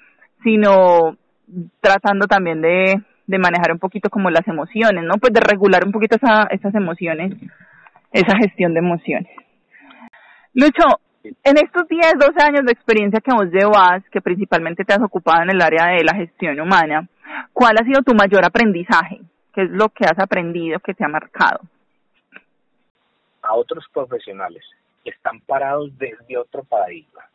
sino 0.43 1.17
tratando 1.81 2.27
también 2.27 2.61
de, 2.61 3.01
de 3.27 3.39
manejar 3.39 3.71
un 3.71 3.79
poquito 3.79 4.09
como 4.09 4.29
las 4.29 4.47
emociones, 4.47 5.03
¿no? 5.03 5.15
Pues 5.15 5.33
de 5.33 5.41
regular 5.41 5.83
un 5.85 5.91
poquito 5.91 6.15
esa, 6.15 6.43
esas 6.51 6.73
emociones, 6.75 7.33
esa 8.11 8.37
gestión 8.37 8.73
de 8.73 8.79
emociones. 8.79 9.31
Lucho, 10.53 10.99
en 11.23 11.57
estos 11.57 11.87
10, 11.87 12.13
12 12.19 12.43
años 12.43 12.65
de 12.65 12.71
experiencia 12.71 13.21
que 13.21 13.33
vos 13.33 13.47
llevas, 13.51 14.03
que 14.11 14.21
principalmente 14.21 14.83
te 14.83 14.93
has 14.93 15.01
ocupado 15.01 15.43
en 15.43 15.51
el 15.51 15.61
área 15.61 15.95
de 15.95 16.03
la 16.03 16.15
gestión 16.15 16.59
humana, 16.59 17.07
¿cuál 17.53 17.75
ha 17.79 17.85
sido 17.85 18.01
tu 18.01 18.13
mayor 18.13 18.45
aprendizaje? 18.45 19.21
¿Qué 19.53 19.63
es 19.63 19.69
lo 19.71 19.89
que 19.89 20.05
has 20.05 20.19
aprendido 20.19 20.79
que 20.79 20.93
te 20.93 21.03
ha 21.03 21.09
marcado? 21.09 21.61
Otros 23.59 23.85
profesionales 23.93 24.63
que 25.03 25.09
están 25.09 25.41
parados 25.41 25.91
desde 25.97 26.37
otro 26.37 26.63
paradigma, 26.63 27.25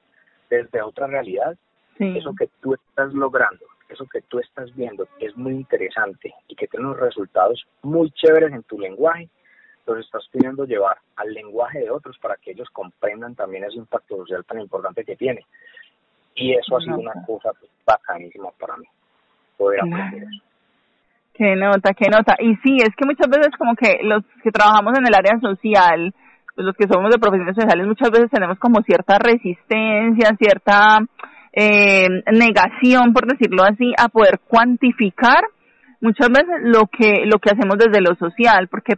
desde 0.49 0.81
otra 0.81 1.07
realidad, 1.07 1.55
eso 1.99 2.35
que 2.35 2.49
tú 2.63 2.73
estás 2.73 3.13
logrando, 3.13 3.67
eso 3.91 4.07
que 4.07 4.23
tú 4.23 4.39
estás 4.39 4.75
viendo, 4.75 5.07
que 5.19 5.27
es 5.27 5.37
muy 5.37 5.53
interesante 5.53 6.35
y 6.49 6.57
que 6.57 6.67
tiene 6.67 6.87
unos 6.87 6.99
resultados 6.99 7.63
muy 7.83 8.11
chéveres 8.13 8.53
en 8.55 8.63
tu 8.63 8.79
lenguaje, 8.79 9.29
los 9.87 9.99
estás 9.99 10.27
pidiendo 10.33 10.65
llevar 10.65 10.97
al 11.17 11.35
lenguaje 11.35 11.81
de 11.81 11.91
otros 11.91 12.17
para 12.19 12.37
que 12.37 12.53
ellos 12.53 12.71
comprendan 12.71 13.35
también 13.35 13.65
ese 13.65 13.77
impacto 13.77 14.17
social 14.17 14.47
tan 14.47 14.61
importante 14.61 15.05
que 15.05 15.17
tiene. 15.17 15.45
Y 16.35 16.55
eso 16.55 16.79
ha 16.79 16.81
sido 16.81 16.97
una 16.97 17.13
cosa 17.27 17.51
bacanísima 17.85 18.51
para 18.53 18.79
mí, 18.79 18.87
poder 19.59 19.81
aprender 19.81 20.23
eso. 20.23 20.43
Qué 21.35 21.57
nota, 21.57 21.93
qué 21.95 22.09
nota. 22.09 22.37
Y 22.39 22.55
sí, 22.63 22.77
es 22.79 22.95
que 22.97 23.07
muchas 23.07 23.29
veces 23.29 23.51
como 23.59 23.75
que 23.75 23.99
los 24.03 24.23
que 24.43 24.53
trabajamos 24.53 24.97
en 24.97 25.07
el 25.07 25.15
área 25.15 25.39
social, 25.41 26.15
pues 26.55 26.65
los 26.65 26.77
que 26.77 26.87
somos 26.87 27.11
de 27.11 27.19
profesiones 27.19 27.57
sociales, 27.57 27.87
muchas 27.87 28.11
veces 28.11 28.31
tenemos 28.31 28.59
como 28.59 28.83
cierta 28.83 29.19
resistencia, 29.19 30.37
cierta 30.39 30.99
eh, 31.53 32.09
negación, 32.33 33.13
por 33.13 33.27
decirlo 33.27 33.65
así, 33.65 33.93
a 33.99 34.09
poder 34.09 34.41
cuantificar 34.47 35.43
muchas 36.01 36.29
veces 36.29 36.61
lo 36.63 36.87
que, 36.87 37.25
lo 37.27 37.39
que 37.39 37.51
hacemos 37.51 37.79
desde 37.79 38.01
lo 38.01 38.15
social, 38.15 38.69
porque 38.69 38.95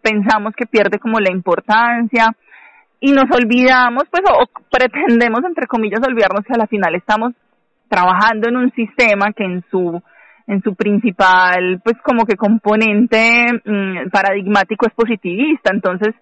pensamos 0.00 0.54
que 0.56 0.66
pierde 0.66 0.98
como 0.98 1.18
la 1.18 1.32
importancia 1.32 2.28
y 3.00 3.12
nos 3.12 3.24
olvidamos, 3.30 4.04
pues, 4.10 4.22
o, 4.32 4.46
pretendemos, 4.70 5.40
entre 5.44 5.66
comillas, 5.66 6.00
olvidarnos 6.06 6.44
que 6.46 6.54
a 6.54 6.58
la 6.58 6.66
final 6.66 6.94
estamos 6.94 7.34
trabajando 7.88 8.48
en 8.48 8.56
un 8.56 8.72
sistema 8.72 9.32
que 9.32 9.44
en 9.44 9.64
su 9.70 10.02
en 10.46 10.62
su 10.62 10.74
principal 10.74 11.80
pues 11.82 11.96
como 12.02 12.24
que 12.24 12.36
componente 12.36 13.46
mm, 13.64 14.10
paradigmático 14.10 14.86
es 14.86 14.94
positivista 14.94 15.70
entonces 15.72 16.14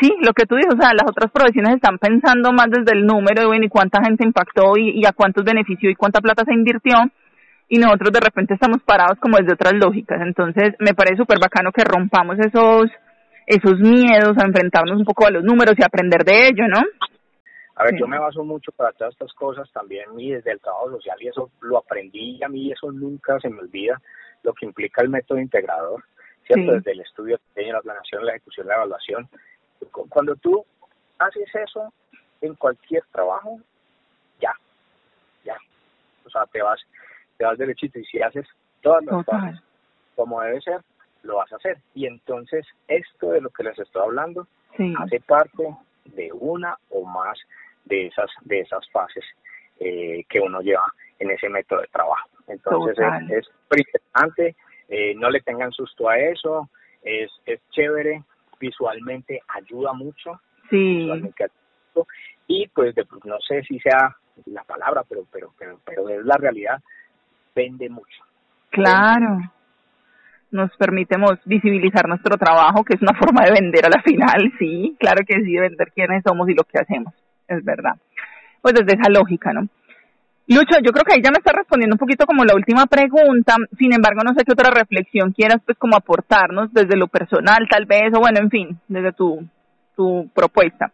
sí, 0.00 0.12
lo 0.22 0.32
que 0.32 0.46
tú 0.46 0.56
dices, 0.56 0.74
o 0.74 0.80
sea, 0.80 0.92
las 0.92 1.08
otras 1.08 1.30
profesiones 1.30 1.76
están 1.76 1.98
pensando 1.98 2.52
más 2.52 2.66
desde 2.70 2.96
el 2.96 3.06
número 3.06 3.42
de, 3.42 3.46
bueno, 3.46 3.64
y 3.64 3.68
cuánta 3.68 4.02
gente 4.04 4.24
impactó 4.24 4.76
y, 4.76 5.04
a 5.06 5.12
cuántos 5.12 5.44
benefició 5.44 5.90
y 5.90 5.94
cuánta 5.94 6.20
plata 6.20 6.44
se 6.44 6.54
invirtió, 6.54 6.94
y 7.68 7.78
nosotros 7.78 8.12
de 8.12 8.20
repente 8.20 8.54
estamos 8.54 8.82
parados 8.84 9.18
como 9.20 9.38
desde 9.38 9.54
otras 9.54 9.74
lógicas. 9.74 10.20
Entonces, 10.20 10.74
me 10.78 10.94
parece 10.94 11.16
súper 11.16 11.38
bacano 11.40 11.72
que 11.72 11.82
rompamos 11.82 12.36
esos, 12.38 12.90
esos 13.46 13.80
miedos 13.80 14.36
a 14.36 14.46
enfrentarnos 14.46 14.98
un 14.98 15.04
poco 15.04 15.26
a 15.26 15.30
los 15.30 15.42
números 15.42 15.74
y 15.78 15.82
aprender 15.82 16.24
de 16.24 16.48
ello, 16.48 16.68
¿no? 16.68 16.82
A 17.76 17.84
ver, 17.84 17.96
yo 17.98 18.06
me 18.06 18.18
baso 18.18 18.44
mucho 18.44 18.70
para 18.72 18.92
todas 18.92 19.14
estas 19.14 19.32
cosas 19.32 19.70
también 19.72 20.04
y 20.18 20.30
desde 20.30 20.52
el 20.52 20.60
trabajo 20.60 20.92
social 20.92 21.16
y 21.20 21.28
eso 21.28 21.50
lo 21.60 21.78
aprendí 21.78 22.36
y 22.36 22.42
a 22.44 22.48
mí 22.48 22.70
eso 22.70 22.92
nunca 22.92 23.40
se 23.40 23.48
me 23.48 23.60
olvida 23.60 24.00
lo 24.44 24.52
que 24.52 24.66
implica 24.66 25.02
el 25.02 25.08
método 25.08 25.38
integrador, 25.38 26.04
¿cierto? 26.46 26.72
Desde 26.72 26.92
el 26.92 27.00
estudio, 27.00 27.38
la 27.56 27.80
planeación, 27.80 28.24
la 28.24 28.32
ejecución, 28.32 28.68
la 28.68 28.74
evaluación 28.76 29.28
cuando 29.90 30.36
tú 30.36 30.64
haces 31.18 31.48
eso 31.54 31.92
en 32.40 32.54
cualquier 32.54 33.04
trabajo, 33.12 33.60
ya, 34.40 34.52
ya. 35.44 35.56
O 36.24 36.30
sea, 36.30 36.46
te 36.46 36.62
vas, 36.62 36.80
te 37.36 37.44
vas 37.44 37.58
derechito 37.58 37.98
y 37.98 38.04
si 38.04 38.20
haces 38.20 38.46
todas 38.82 39.04
las 39.04 39.24
cosas 39.24 39.62
como 40.14 40.40
debe 40.42 40.60
ser, 40.60 40.80
lo 41.22 41.36
vas 41.36 41.52
a 41.52 41.56
hacer. 41.56 41.78
Y 41.94 42.06
entonces 42.06 42.66
esto 42.88 43.30
de 43.30 43.40
lo 43.40 43.50
que 43.50 43.64
les 43.64 43.78
estoy 43.78 44.02
hablando 44.02 44.46
hace 44.98 45.20
parte 45.20 45.76
de 46.04 46.32
una 46.32 46.76
o 46.90 47.04
más 47.04 47.38
de 47.84 48.06
esas 48.06 48.30
de 48.42 48.60
esas 48.60 48.88
fases 48.90 49.24
eh, 49.80 50.24
que 50.28 50.40
uno 50.40 50.60
lleva 50.60 50.92
en 51.18 51.30
ese 51.30 51.48
método 51.48 51.80
de 51.80 51.88
trabajo. 51.88 52.28
Entonces 52.46 52.96
es, 53.30 53.48
interesante, 53.76 54.56
eh, 54.88 55.14
no 55.16 55.30
le 55.30 55.40
tengan 55.40 55.72
susto 55.72 56.08
a 56.08 56.18
eso, 56.18 56.68
es, 57.02 57.30
es 57.46 57.60
chévere, 57.70 58.22
visualmente 58.60 59.40
ayuda 59.48 59.92
mucho. 59.92 60.40
Sí. 60.70 61.10
y 62.46 62.66
pues 62.68 62.94
no 63.24 63.38
sé 63.40 63.62
si 63.64 63.78
sea 63.80 64.16
la 64.46 64.64
palabra, 64.64 65.02
pero, 65.08 65.24
pero, 65.30 65.52
pero, 65.58 65.78
pero 65.84 66.08
es 66.08 66.24
la 66.24 66.36
realidad, 66.36 66.82
vende 67.54 67.88
mucho. 67.88 68.24
Claro. 68.70 69.38
Nos 70.50 70.74
permitimos 70.76 71.32
visibilizar 71.44 72.08
nuestro 72.08 72.36
trabajo, 72.36 72.84
que 72.84 72.94
es 72.94 73.02
una 73.02 73.16
forma 73.18 73.44
de 73.44 73.52
vender 73.60 73.86
a 73.86 73.90
la 73.90 74.02
final, 74.02 74.52
sí, 74.58 74.96
claro 74.98 75.24
que 75.26 75.34
sí, 75.42 75.52
de 75.52 75.60
vender 75.60 75.92
quiénes 75.92 76.22
somos 76.26 76.48
y 76.48 76.54
lo 76.54 76.64
que 76.64 76.78
hacemos, 76.78 77.14
es 77.48 77.64
verdad. 77.64 77.94
Pues 78.62 78.74
desde 78.74 78.98
esa 78.98 79.10
lógica, 79.10 79.52
¿no? 79.52 79.68
Lucho, 80.46 80.76
yo 80.82 80.92
creo 80.92 81.04
que 81.04 81.14
ahí 81.14 81.22
ya 81.22 81.30
me 81.30 81.38
está 81.38 81.52
respondiendo 81.52 81.94
un 81.94 81.98
poquito 81.98 82.26
como 82.26 82.44
la 82.44 82.54
última 82.54 82.84
pregunta, 82.84 83.56
sin 83.78 83.94
embargo 83.94 84.20
no 84.22 84.34
sé 84.34 84.44
qué 84.44 84.52
otra 84.52 84.70
reflexión 84.70 85.32
quieras 85.32 85.62
pues 85.64 85.78
como 85.78 85.96
aportarnos 85.96 86.70
desde 86.74 86.96
lo 86.96 87.08
personal 87.08 87.66
tal 87.70 87.86
vez, 87.86 88.12
o 88.14 88.20
bueno, 88.20 88.40
en 88.40 88.50
fin, 88.50 88.78
desde 88.86 89.12
tu, 89.12 89.42
tu 89.96 90.28
propuesta. 90.34 90.92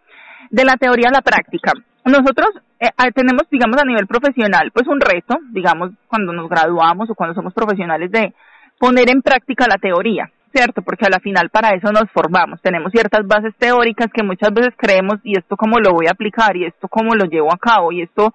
De 0.50 0.64
la 0.64 0.76
teoría 0.76 1.08
a 1.08 1.12
la 1.12 1.22
práctica. 1.22 1.72
Nosotros 2.04 2.48
eh, 2.78 2.88
tenemos, 3.12 3.42
digamos, 3.50 3.76
a 3.80 3.84
nivel 3.84 4.06
profesional, 4.06 4.70
pues 4.72 4.86
un 4.86 5.00
reto, 5.00 5.38
digamos, 5.50 5.90
cuando 6.06 6.32
nos 6.32 6.48
graduamos 6.48 7.10
o 7.10 7.14
cuando 7.14 7.34
somos 7.34 7.52
profesionales 7.52 8.10
de 8.10 8.32
poner 8.78 9.10
en 9.10 9.20
práctica 9.20 9.66
la 9.68 9.78
teoría, 9.78 10.30
¿cierto? 10.52 10.82
Porque 10.82 11.06
a 11.06 11.10
la 11.10 11.20
final 11.20 11.50
para 11.50 11.70
eso 11.70 11.92
nos 11.92 12.10
formamos. 12.12 12.60
Tenemos 12.62 12.92
ciertas 12.92 13.26
bases 13.26 13.54
teóricas 13.58 14.08
que 14.12 14.22
muchas 14.22 14.52
veces 14.52 14.74
creemos, 14.76 15.18
y 15.22 15.38
esto 15.38 15.56
cómo 15.56 15.78
lo 15.78 15.92
voy 15.92 16.06
a 16.06 16.12
aplicar, 16.12 16.56
y 16.56 16.64
esto 16.64 16.88
cómo 16.88 17.14
lo 17.14 17.24
llevo 17.26 17.52
a 17.52 17.58
cabo, 17.58 17.92
y 17.92 18.02
esto 18.02 18.34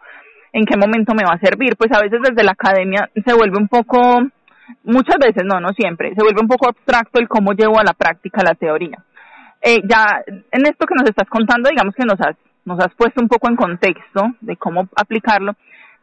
en 0.54 0.65
qué 0.65 0.78
momento 0.78 1.13
me 1.13 1.25
va 1.28 1.36
a 1.36 1.39
servir. 1.39 1.75
Pues 1.78 1.91
a 1.91 2.01
veces 2.01 2.19
desde 2.21 2.43
la 2.43 2.54
academia 2.54 3.10
se 3.13 3.34
vuelve 3.34 3.58
un 3.58 3.67
poco 3.67 4.21
Muchas 4.84 5.17
veces, 5.19 5.43
no, 5.45 5.60
no 5.60 5.69
siempre. 5.69 6.13
Se 6.15 6.23
vuelve 6.23 6.41
un 6.41 6.47
poco 6.47 6.67
abstracto 6.67 7.19
el 7.19 7.28
cómo 7.28 7.54
llevo 7.54 7.80
a 7.80 7.84
la 7.84 7.93
práctica 7.93 8.41
la 8.43 8.56
teoría. 8.56 8.97
Eh, 9.62 9.82
ya 9.84 10.23
en 10.28 10.65
esto 10.65 10.86
que 10.86 10.95
nos 10.95 11.10
estás 11.10 11.28
contando, 11.30 11.69
digamos 11.69 11.95
que 11.95 12.06
nos 12.06 12.19
has, 12.21 12.36
nos 12.65 12.80
has 12.80 12.93
puesto 12.95 13.21
un 13.21 13.28
poco 13.28 13.49
en 13.49 13.56
contexto 13.56 14.21
de 14.41 14.56
cómo 14.58 14.88
aplicarlo. 14.95 15.54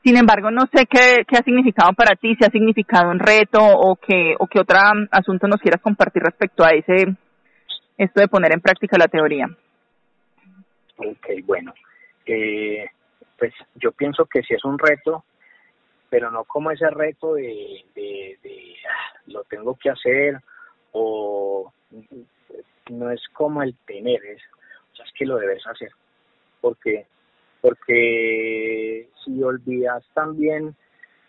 Sin 0.04 0.16
embargo, 0.16 0.50
no 0.50 0.62
sé 0.72 0.86
qué, 0.86 1.24
ha 1.36 1.42
significado 1.44 1.92
para 1.92 2.16
ti, 2.16 2.34
si 2.34 2.44
ha 2.44 2.50
significado 2.50 3.10
un 3.10 3.20
reto 3.20 3.60
o 3.60 3.96
qué, 3.96 4.34
o 4.38 4.46
qué 4.48 4.60
otro 4.60 4.78
asunto 5.10 5.46
nos 5.46 5.60
quieras 5.60 5.80
compartir 5.80 6.22
respecto 6.22 6.64
a 6.64 6.70
ese, 6.70 7.14
esto 7.96 8.20
de 8.20 8.28
poner 8.28 8.52
en 8.52 8.60
práctica 8.60 8.98
la 8.98 9.06
teoría. 9.06 9.46
Ok, 10.96 11.26
bueno. 11.44 11.72
Eh, 12.26 12.86
pues 13.38 13.52
yo 13.76 13.92
pienso 13.92 14.26
que 14.26 14.42
sí 14.42 14.54
es 14.54 14.64
un 14.64 14.78
reto, 14.78 15.24
pero 16.08 16.30
no 16.30 16.44
como 16.44 16.70
ese 16.70 16.88
reto 16.90 17.34
de, 17.34 17.84
de, 17.94 18.76
ah, 18.88 19.18
lo 19.26 19.44
tengo 19.44 19.76
que 19.76 19.90
hacer 19.90 20.38
o 20.92 21.72
no 22.90 23.10
es 23.10 23.20
como 23.32 23.62
el 23.62 23.74
tener, 23.86 24.24
es, 24.24 24.42
o 24.92 24.96
sea, 24.96 25.06
es 25.06 25.12
que 25.12 25.26
lo 25.26 25.38
debes 25.38 25.66
hacer. 25.66 25.90
Porque, 26.60 27.06
porque 27.62 29.08
si 29.24 29.42
olvidas 29.42 30.04
también 30.12 30.76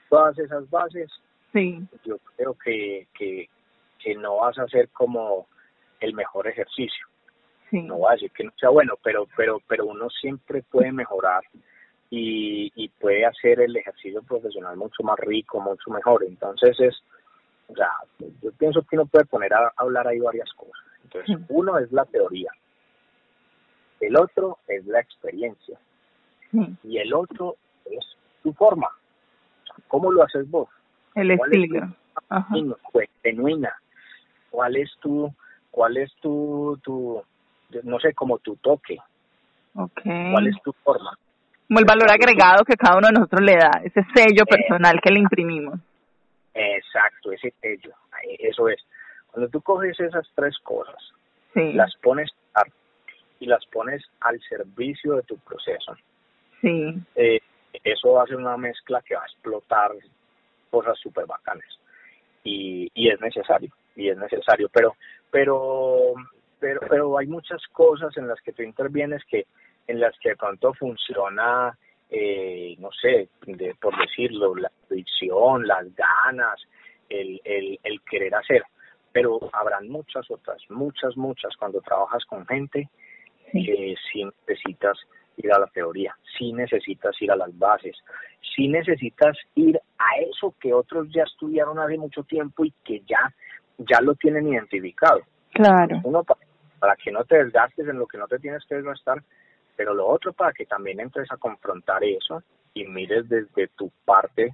todas 0.09 0.37
esas 0.39 0.69
bases, 0.69 1.09
sí. 1.53 1.79
yo 2.03 2.17
creo 2.35 2.55
que, 2.55 3.07
que, 3.17 3.47
que 3.99 4.15
no 4.15 4.37
vas 4.37 4.57
a 4.57 4.63
hacer 4.63 4.89
como 4.89 5.47
el 6.01 6.13
mejor 6.13 6.47
ejercicio. 6.47 7.07
No 7.71 7.97
voy 7.97 8.09
a 8.09 8.13
decir 8.13 8.31
que 8.31 8.43
no 8.43 8.51
sea 8.59 8.69
bueno, 8.69 8.93
pero, 9.03 9.27
pero, 9.35 9.59
pero 9.67 9.85
uno 9.85 10.07
siempre 10.09 10.61
puede 10.61 10.91
mejorar 10.91 11.43
y, 12.11 12.71
y 12.75 12.89
puede 12.89 13.25
hacer 13.25 13.61
el 13.61 13.75
ejercicio 13.75 14.21
profesional 14.21 14.77
mucho 14.77 15.01
más 15.01 15.17
rico, 15.19 15.59
mucho 15.59 15.89
mejor. 15.89 16.23
Entonces 16.23 16.79
es, 16.79 16.95
o 17.67 17.75
sea, 17.75 17.89
yo 18.43 18.51
pienso 18.51 18.83
que 18.83 18.95
uno 18.95 19.07
puede 19.07 19.25
poner 19.25 19.53
a, 19.53 19.71
hablar 19.77 20.07
ahí 20.07 20.19
varias 20.19 20.51
cosas. 20.53 20.85
Entonces, 21.03 21.35
uno 21.49 21.79
es 21.79 21.91
la 21.91 22.05
teoría, 22.05 22.51
el 23.99 24.15
otro 24.17 24.59
es 24.67 24.85
la 24.85 24.99
experiencia 24.99 25.79
y 26.83 26.97
el 26.97 27.13
otro 27.13 27.55
es 27.85 28.05
tu 28.41 28.53
forma. 28.53 28.89
¿Cómo 29.87 30.11
lo 30.11 30.23
haces 30.23 30.49
vos? 30.49 30.69
El 31.15 31.31
estilo. 31.31 31.87
Es 32.93 33.09
genuina. 33.23 33.73
¿Cuál 34.49 34.75
es 34.75 34.91
tu, 34.99 35.33
cuál 35.71 35.97
es 35.97 36.13
tu, 36.21 36.79
tu, 36.83 37.23
no 37.83 37.99
sé, 37.99 38.13
como 38.13 38.37
tu 38.37 38.55
toque. 38.57 38.97
Okay. 39.73 40.31
¿Cuál 40.31 40.47
es 40.47 40.55
tu 40.63 40.71
forma? 40.83 41.17
Como 41.67 41.79
el 41.79 41.85
valor 41.85 42.11
agregado 42.11 42.63
que 42.63 42.75
cada 42.75 42.97
uno 42.97 43.07
de 43.07 43.13
nosotros 43.13 43.41
le 43.41 43.55
da, 43.55 43.71
ese 43.83 44.05
sello 44.13 44.45
personal 44.45 44.99
que 45.01 45.11
le 45.11 45.19
imprimimos. 45.19 45.79
Exacto, 46.53 47.31
ese 47.31 47.51
sello, 47.59 47.91
eso 48.39 48.69
es. 48.69 48.79
Cuando 49.31 49.49
tú 49.49 49.61
coges 49.61 49.99
esas 49.99 50.29
tres 50.35 50.55
cosas, 50.59 51.01
las 51.55 51.95
pones 51.97 52.29
y 53.39 53.47
las 53.47 53.65
pones 53.65 54.03
al 54.21 54.39
servicio 54.47 55.15
de 55.15 55.23
tu 55.23 55.37
proceso, 55.39 55.95
sí. 56.63 56.95
eh, 57.15 57.39
eso 57.83 58.19
hace 58.19 58.35
una 58.35 58.57
mezcla 58.57 59.03
que 59.03 59.15
va 59.15 59.21
a 59.21 59.25
explotar 59.25 59.91
cosas 60.71 60.97
súper 60.99 61.27
bacanas 61.27 61.79
y, 62.43 62.89
y 62.95 63.09
es 63.09 63.21
necesario, 63.21 63.71
y 63.95 64.09
es 64.09 64.17
necesario, 64.17 64.67
pero, 64.73 64.95
pero 65.29 66.15
pero, 66.63 66.79
pero 66.89 67.17
hay 67.17 67.27
muchas 67.27 67.61
cosas 67.73 68.15
en 68.15 68.25
las 68.25 68.39
que 68.39 68.53
tú 68.53 68.63
intervienes 68.63 69.21
que 69.25 69.47
en 69.85 69.99
las 69.99 70.17
que 70.19 70.29
de 70.29 70.37
pronto 70.37 70.73
funciona, 70.73 71.77
eh, 72.09 72.73
no 72.79 72.89
sé, 72.93 73.27
de, 73.45 73.75
por 73.75 73.93
decirlo, 73.97 74.55
la 74.55 74.71
visión, 74.89 75.67
las 75.67 75.93
ganas, 75.93 76.61
el, 77.09 77.41
el, 77.43 77.77
el 77.83 78.01
querer 78.09 78.33
hacer. 78.35 78.63
Pero 79.11 79.41
habrán 79.51 79.89
muchas 79.89 80.31
otras, 80.31 80.61
muchas, 80.69 81.17
muchas, 81.17 81.53
cuando 81.57 81.81
trabajas 81.81 82.23
con 82.23 82.47
gente, 82.47 82.87
que 83.51 83.95
sí 84.09 84.23
necesitas 84.47 84.97
ir 85.37 85.51
a 85.51 85.59
la 85.59 85.67
teoría, 85.67 86.15
sí 86.37 86.53
necesitas 86.53 87.19
ir 87.21 87.31
a 87.31 87.35
las 87.35 87.57
bases, 87.57 87.97
sí 88.55 88.67
necesitas 88.67 89.37
ir 89.55 89.79
a 89.97 90.21
eso 90.29 90.53
que 90.59 90.73
otros 90.73 91.07
ya 91.13 91.23
estudiaron 91.23 91.79
hace 91.79 91.97
mucho 91.97 92.23
tiempo 92.23 92.65
y 92.65 92.73
que 92.83 93.01
ya, 93.01 93.33
ya 93.77 94.01
lo 94.01 94.15
tienen 94.15 94.47
identificado. 94.47 95.21
Claro. 95.51 96.01
Uno 96.03 96.23
para 96.23 96.95
que 96.95 97.11
no 97.11 97.23
te 97.23 97.43
desgastes 97.43 97.87
en 97.87 97.97
lo 97.97 98.07
que 98.07 98.17
no 98.17 98.27
te 98.27 98.39
tienes 98.39 98.63
que 98.65 98.75
desgastar, 98.75 99.23
pero 99.75 99.93
lo 99.93 100.07
otro 100.07 100.33
para 100.33 100.53
que 100.53 100.65
también 100.65 100.99
entres 100.99 101.31
a 101.31 101.37
confrontar 101.37 102.03
eso 102.03 102.43
y 102.73 102.85
mires 102.85 103.27
desde 103.29 103.67
tu 103.69 103.91
parte 104.05 104.53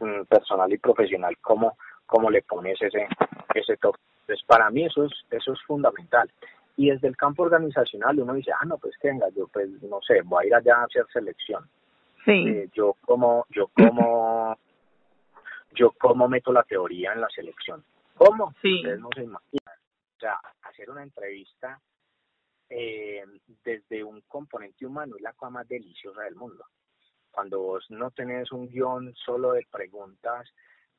mm, 0.00 0.22
personal 0.28 0.72
y 0.72 0.78
profesional 0.78 1.36
cómo, 1.40 1.76
cómo 2.06 2.30
le 2.30 2.42
pones 2.42 2.80
ese, 2.80 3.06
ese 3.54 3.76
toque. 3.76 4.00
Entonces, 4.20 4.46
para 4.46 4.70
mí 4.70 4.86
eso 4.86 5.04
es, 5.04 5.12
eso 5.30 5.52
es 5.52 5.60
fundamental. 5.66 6.30
Y 6.76 6.90
desde 6.90 7.08
el 7.08 7.16
campo 7.16 7.44
organizacional 7.44 8.18
uno 8.18 8.34
dice, 8.34 8.50
ah, 8.52 8.64
no, 8.64 8.78
pues 8.78 8.96
que 8.98 9.08
venga, 9.08 9.28
yo 9.36 9.46
pues 9.48 9.68
no 9.82 10.00
sé, 10.02 10.22
voy 10.22 10.44
a 10.44 10.46
ir 10.48 10.54
allá 10.54 10.76
a 10.78 10.84
hacer 10.84 11.06
selección. 11.12 11.68
Sí. 12.24 12.48
Eh, 12.48 12.68
yo 12.72 12.96
como, 13.02 13.46
yo 13.50 13.68
como, 13.68 14.56
yo 15.74 15.92
como 15.92 16.28
meto 16.28 16.52
la 16.52 16.64
teoría 16.64 17.12
en 17.12 17.20
la 17.20 17.28
selección. 17.28 17.84
¿Cómo? 18.16 18.54
Sí. 18.60 18.76
Ustedes 18.76 19.00
no 19.00 19.08
se 19.14 19.22
imaginan. 19.22 19.78
O 20.16 20.20
sea, 20.20 20.38
hacer 20.62 20.90
una 20.90 21.02
entrevista 21.02 21.80
eh, 22.70 23.24
desde 23.64 24.02
un 24.02 24.22
componente 24.22 24.86
humano 24.86 25.16
es 25.16 25.22
la 25.22 25.32
cosa 25.34 25.50
más 25.50 25.68
deliciosa 25.68 26.22
del 26.22 26.34
mundo. 26.34 26.64
Cuando 27.30 27.60
vos 27.60 27.84
no 27.90 28.10
tenés 28.10 28.52
un 28.52 28.68
guion 28.68 29.14
solo 29.14 29.52
de 29.52 29.66
preguntas, 29.70 30.48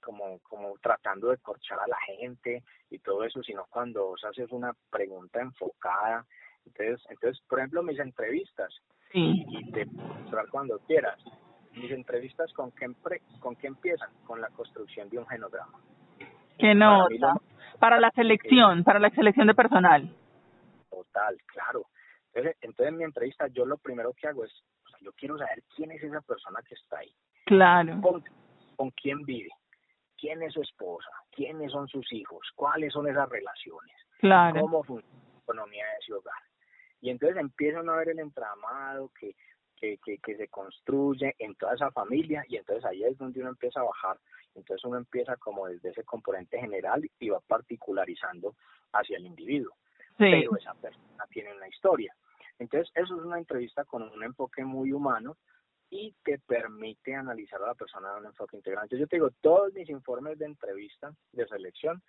como, 0.05 0.39
como 0.43 0.77
tratando 0.77 1.29
de 1.29 1.37
corchar 1.39 1.79
a 1.79 1.87
la 1.87 1.97
gente 2.05 2.63
y 2.91 2.99
todo 2.99 3.23
eso, 3.23 3.41
sino 3.41 3.65
cuando 3.69 4.05
vos 4.05 4.23
haces 4.23 4.51
una 4.51 4.71
pregunta 4.91 5.41
enfocada. 5.41 6.25
Entonces, 6.65 7.03
entonces 7.09 7.43
por 7.49 7.59
ejemplo, 7.59 7.81
mis 7.81 7.99
entrevistas, 7.99 8.71
sí. 9.11 9.43
y, 9.49 9.71
te 9.71 9.85
mostrar 9.85 10.47
cuando 10.49 10.79
quieras, 10.79 11.19
mis 11.73 11.91
entrevistas 11.91 12.53
con 12.53 12.71
qué, 12.71 12.87
con 13.39 13.55
qué 13.55 13.67
empiezan, 13.67 14.09
con 14.25 14.39
la 14.39 14.49
construcción 14.49 15.09
de 15.09 15.17
un 15.17 15.27
genograma. 15.27 15.79
Que 16.57 16.73
no, 16.73 17.07
para 17.79 17.99
la 17.99 18.11
selección, 18.11 18.83
para 18.83 18.99
la 18.99 19.09
selección 19.09 19.47
de 19.47 19.55
personal. 19.55 20.09
Total, 20.89 21.35
claro. 21.47 21.87
Entonces, 22.27 22.55
entonces 22.61 22.87
en 22.87 22.97
mi 22.97 23.03
entrevista 23.03 23.47
yo 23.47 23.65
lo 23.65 23.77
primero 23.77 24.13
que 24.13 24.27
hago 24.27 24.45
es, 24.45 24.51
yo 25.01 25.11
quiero 25.13 25.37
saber 25.37 25.63
quién 25.75 25.91
es 25.91 26.01
esa 26.03 26.21
persona 26.21 26.59
que 26.67 26.75
está 26.75 26.99
ahí. 26.99 27.13
Claro. 27.45 27.99
Con, 28.01 28.23
con 28.75 28.91
quién 28.91 29.23
vive, 29.23 29.49
quién 30.19 30.41
es 30.43 30.53
su 30.53 30.61
esposa, 30.61 31.09
quiénes 31.31 31.71
son 31.71 31.87
sus 31.87 32.11
hijos, 32.13 32.47
cuáles 32.55 32.93
son 32.93 33.07
esas 33.07 33.29
relaciones, 33.29 33.95
claro. 34.19 34.61
cómo 34.61 34.83
funciona 34.83 35.15
la 35.33 35.39
economía 35.39 35.85
de 35.85 35.97
ese 36.01 36.13
hogar. 36.13 36.41
Y 37.01 37.09
entonces 37.09 37.37
empiezan 37.37 37.89
a 37.89 37.95
ver 37.95 38.09
el 38.09 38.19
entramado 38.19 39.11
que, 39.19 39.35
que, 39.75 39.97
que, 40.03 40.17
que 40.17 40.35
se 40.37 40.47
construye 40.47 41.35
en 41.39 41.55
toda 41.55 41.75
esa 41.75 41.91
familia 41.91 42.43
y 42.47 42.57
entonces 42.57 42.83
ahí 42.85 43.03
es 43.03 43.17
donde 43.17 43.41
uno 43.41 43.49
empieza 43.49 43.81
a 43.81 43.83
bajar 43.83 44.17
entonces 44.55 44.83
uno 44.85 44.97
empieza 44.97 45.35
como 45.35 45.67
desde 45.67 45.89
ese 45.89 46.03
componente 46.03 46.59
general 46.59 47.07
y 47.19 47.29
va 47.29 47.39
particularizando 47.41 48.55
hacia 48.93 49.17
el 49.17 49.25
individuo. 49.25 49.75
Pero 50.17 50.55
esa 50.55 50.73
persona 50.75 51.25
tiene 51.29 51.53
una 51.53 51.67
historia. 51.67 52.15
Entonces 52.57 52.89
eso 52.95 53.17
es 53.17 53.21
una 53.21 53.37
entrevista 53.37 53.83
con 53.83 54.03
un 54.03 54.23
enfoque 54.23 54.63
muy 54.63 54.93
humano 54.93 55.35
y 55.89 56.13
te 56.23 56.39
permite 56.39 57.15
analizar 57.15 57.61
a 57.61 57.67
la 57.67 57.75
persona 57.75 58.11
de 58.13 58.19
un 58.21 58.25
enfoque 58.25 58.57
integral. 58.57 58.83
Entonces 58.83 58.99
yo 59.01 59.07
te 59.07 59.15
digo, 59.17 59.29
todos 59.41 59.73
mis 59.73 59.89
informes 59.89 60.37
de 60.39 60.45
entrevista, 60.45 61.13
de 61.31 61.47
selección, 61.47 62.01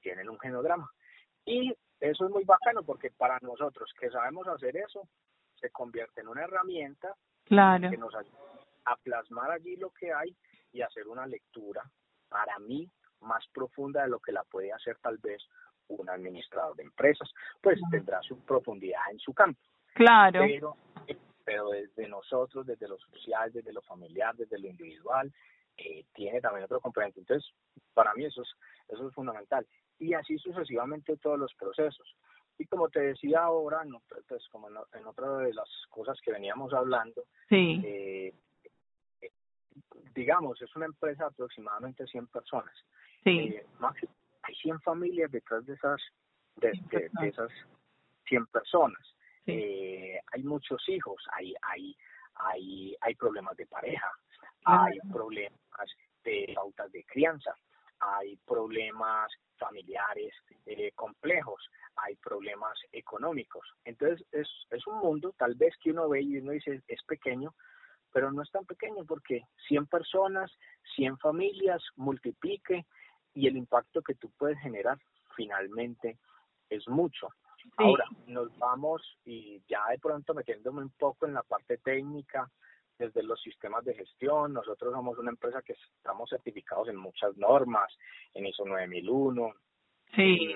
tienen 0.00 0.28
un 0.28 0.38
genograma. 0.38 0.90
Y 1.44 1.74
eso 2.00 2.24
es 2.26 2.30
muy 2.30 2.44
bacano 2.44 2.82
porque 2.82 3.10
para 3.10 3.38
nosotros 3.40 3.92
que 3.98 4.10
sabemos 4.10 4.46
hacer 4.48 4.76
eso, 4.76 5.08
se 5.60 5.70
convierte 5.70 6.20
en 6.20 6.28
una 6.28 6.44
herramienta 6.44 7.14
claro. 7.44 7.90
que 7.90 7.96
nos 7.96 8.14
ayuda 8.14 8.38
a 8.84 8.96
plasmar 8.96 9.50
allí 9.50 9.76
lo 9.76 9.90
que 9.90 10.12
hay 10.12 10.36
y 10.72 10.82
hacer 10.82 11.08
una 11.08 11.26
lectura, 11.26 11.82
para 12.28 12.58
mí, 12.58 12.88
más 13.20 13.44
profunda 13.52 14.02
de 14.02 14.08
lo 14.08 14.20
que 14.20 14.32
la 14.32 14.44
puede 14.44 14.72
hacer 14.72 14.98
tal 14.98 15.18
vez 15.18 15.42
un 15.88 16.08
administrador 16.10 16.76
de 16.76 16.82
empresas, 16.82 17.30
pues 17.60 17.80
tendrá 17.90 18.20
su 18.22 18.38
profundidad 18.44 19.00
en 19.10 19.18
su 19.18 19.32
campo. 19.32 19.60
Claro. 19.94 20.40
Pero, 20.40 20.76
pero 21.46 21.70
desde 21.70 22.08
nosotros, 22.08 22.66
desde 22.66 22.88
lo 22.88 22.98
social, 22.98 23.52
desde 23.52 23.72
lo 23.72 23.80
familiar, 23.82 24.34
desde 24.34 24.58
lo 24.58 24.66
individual, 24.66 25.32
eh, 25.76 26.04
tiene 26.12 26.40
también 26.40 26.64
otro 26.64 26.80
componente. 26.80 27.20
Entonces, 27.20 27.48
para 27.94 28.12
mí 28.14 28.24
eso 28.24 28.42
es, 28.42 28.48
eso 28.88 29.06
es 29.06 29.14
fundamental. 29.14 29.64
Y 30.00 30.12
así 30.12 30.36
sucesivamente 30.38 31.16
todos 31.18 31.38
los 31.38 31.54
procesos. 31.54 32.16
Y 32.58 32.66
como 32.66 32.88
te 32.88 33.00
decía 33.00 33.44
ahora, 33.44 33.82
pues 34.28 34.42
como 34.50 34.68
en, 34.68 35.06
otra 35.06 35.36
de 35.38 35.54
las 35.54 35.68
cosas 35.88 36.18
que 36.20 36.32
veníamos 36.32 36.72
hablando, 36.74 37.22
sí. 37.48 37.80
eh, 37.84 38.34
digamos, 40.16 40.60
es 40.60 40.74
una 40.74 40.86
empresa 40.86 41.24
de 41.24 41.28
aproximadamente 41.28 42.06
100 42.08 42.26
personas. 42.26 42.74
Sí. 43.22 43.38
Eh, 43.38 43.66
hay 44.42 44.54
100 44.56 44.80
familias 44.80 45.30
detrás 45.30 45.64
de 45.64 45.74
esas, 45.74 46.00
de, 46.56 46.72
esas 47.22 47.52
100 48.26 48.46
personas. 48.46 49.15
Eh, 49.46 50.20
hay 50.32 50.42
muchos 50.42 50.88
hijos, 50.88 51.22
hay, 51.32 51.54
hay, 51.62 51.96
hay, 52.34 52.96
hay 53.00 53.14
problemas 53.14 53.56
de 53.56 53.66
pareja, 53.66 54.10
hay 54.64 54.98
problemas 55.12 55.60
de 56.24 56.52
pautas 56.54 56.90
de 56.92 57.04
crianza, 57.04 57.54
hay 58.00 58.36
problemas 58.46 59.30
familiares 59.56 60.34
eh, 60.66 60.90
complejos, 60.94 61.62
hay 61.96 62.16
problemas 62.16 62.78
económicos. 62.92 63.66
Entonces 63.84 64.26
es, 64.32 64.48
es 64.70 64.86
un 64.86 64.98
mundo 64.98 65.34
tal 65.38 65.54
vez 65.54 65.74
que 65.82 65.90
uno 65.90 66.08
ve 66.08 66.22
y 66.22 66.38
uno 66.38 66.52
dice 66.52 66.82
es 66.88 67.02
pequeño, 67.04 67.54
pero 68.12 68.32
no 68.32 68.42
es 68.42 68.50
tan 68.50 68.64
pequeño 68.64 69.04
porque 69.04 69.42
100 69.68 69.86
personas, 69.86 70.50
100 70.94 71.18
familias, 71.18 71.82
multiplique 71.96 72.86
y 73.34 73.46
el 73.46 73.56
impacto 73.56 74.02
que 74.02 74.14
tú 74.14 74.30
puedes 74.38 74.58
generar 74.60 74.98
finalmente 75.36 76.18
es 76.70 76.88
mucho. 76.88 77.28
Ahora, 77.76 78.04
nos 78.26 78.56
vamos 78.58 79.02
y 79.24 79.62
ya 79.68 79.86
de 79.90 79.98
pronto 79.98 80.34
metiéndome 80.34 80.82
un 80.82 80.90
poco 80.90 81.26
en 81.26 81.34
la 81.34 81.42
parte 81.42 81.78
técnica, 81.78 82.50
desde 82.98 83.22
los 83.22 83.40
sistemas 83.42 83.84
de 83.84 83.94
gestión, 83.94 84.54
nosotros 84.54 84.92
somos 84.92 85.18
una 85.18 85.30
empresa 85.30 85.62
que 85.62 85.74
estamos 85.74 86.30
certificados 86.30 86.88
en 86.88 86.96
muchas 86.96 87.36
normas, 87.36 87.92
en 88.32 88.46
ISO 88.46 88.64
9001, 88.64 89.52
sí. 90.14 90.54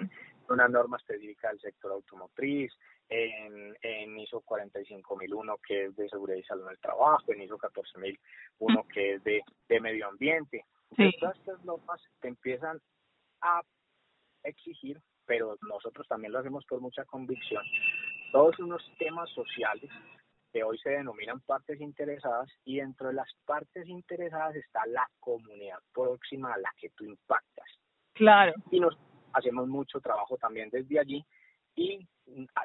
una 0.48 0.68
norma 0.68 0.96
específica 0.96 1.48
del 1.48 1.60
sector 1.60 1.92
automotriz, 1.92 2.72
en, 3.10 3.76
en 3.82 4.18
ISO 4.20 4.40
45001 4.40 5.56
que 5.66 5.86
es 5.86 5.96
de 5.96 6.08
seguridad 6.08 6.38
y 6.38 6.44
salud 6.44 6.64
en 6.66 6.70
el 6.70 6.78
trabajo, 6.78 7.32
en 7.32 7.42
ISO 7.42 7.58
14001 7.58 8.84
que 8.84 9.14
es 9.14 9.24
de, 9.24 9.42
de 9.68 9.80
medio 9.80 10.08
ambiente. 10.08 10.64
Sí. 10.96 11.10
Todas 11.18 11.36
estas 11.38 11.64
normas 11.64 12.00
te 12.20 12.28
empiezan 12.28 12.80
a 13.42 13.62
exigir, 14.44 15.00
pero 15.30 15.56
nosotros 15.62 16.08
también 16.08 16.32
lo 16.32 16.40
hacemos 16.40 16.64
por 16.66 16.80
mucha 16.80 17.04
convicción, 17.04 17.62
todos 18.32 18.58
unos 18.58 18.82
temas 18.98 19.30
sociales 19.30 19.88
que 20.52 20.64
hoy 20.64 20.76
se 20.78 20.90
denominan 20.90 21.38
partes 21.42 21.80
interesadas 21.80 22.50
y 22.64 22.78
dentro 22.78 23.06
de 23.06 23.14
las 23.14 23.32
partes 23.46 23.86
interesadas 23.86 24.56
está 24.56 24.84
la 24.86 25.08
comunidad 25.20 25.78
próxima 25.94 26.52
a 26.52 26.58
la 26.58 26.68
que 26.76 26.90
tú 26.96 27.04
impactas. 27.04 27.68
Claro. 28.12 28.54
Y 28.72 28.80
nos 28.80 28.98
hacemos 29.32 29.68
mucho 29.68 30.00
trabajo 30.00 30.36
también 30.36 30.68
desde 30.68 30.98
allí 30.98 31.24
y 31.76 32.04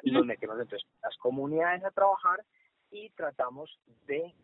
nos 0.02 0.26
metemos 0.26 0.58
entonces 0.58 0.88
las 1.04 1.16
comunidades 1.18 1.84
a 1.84 1.92
trabajar 1.92 2.40
y 2.90 3.10
tratamos 3.10 3.78
de 4.08 4.34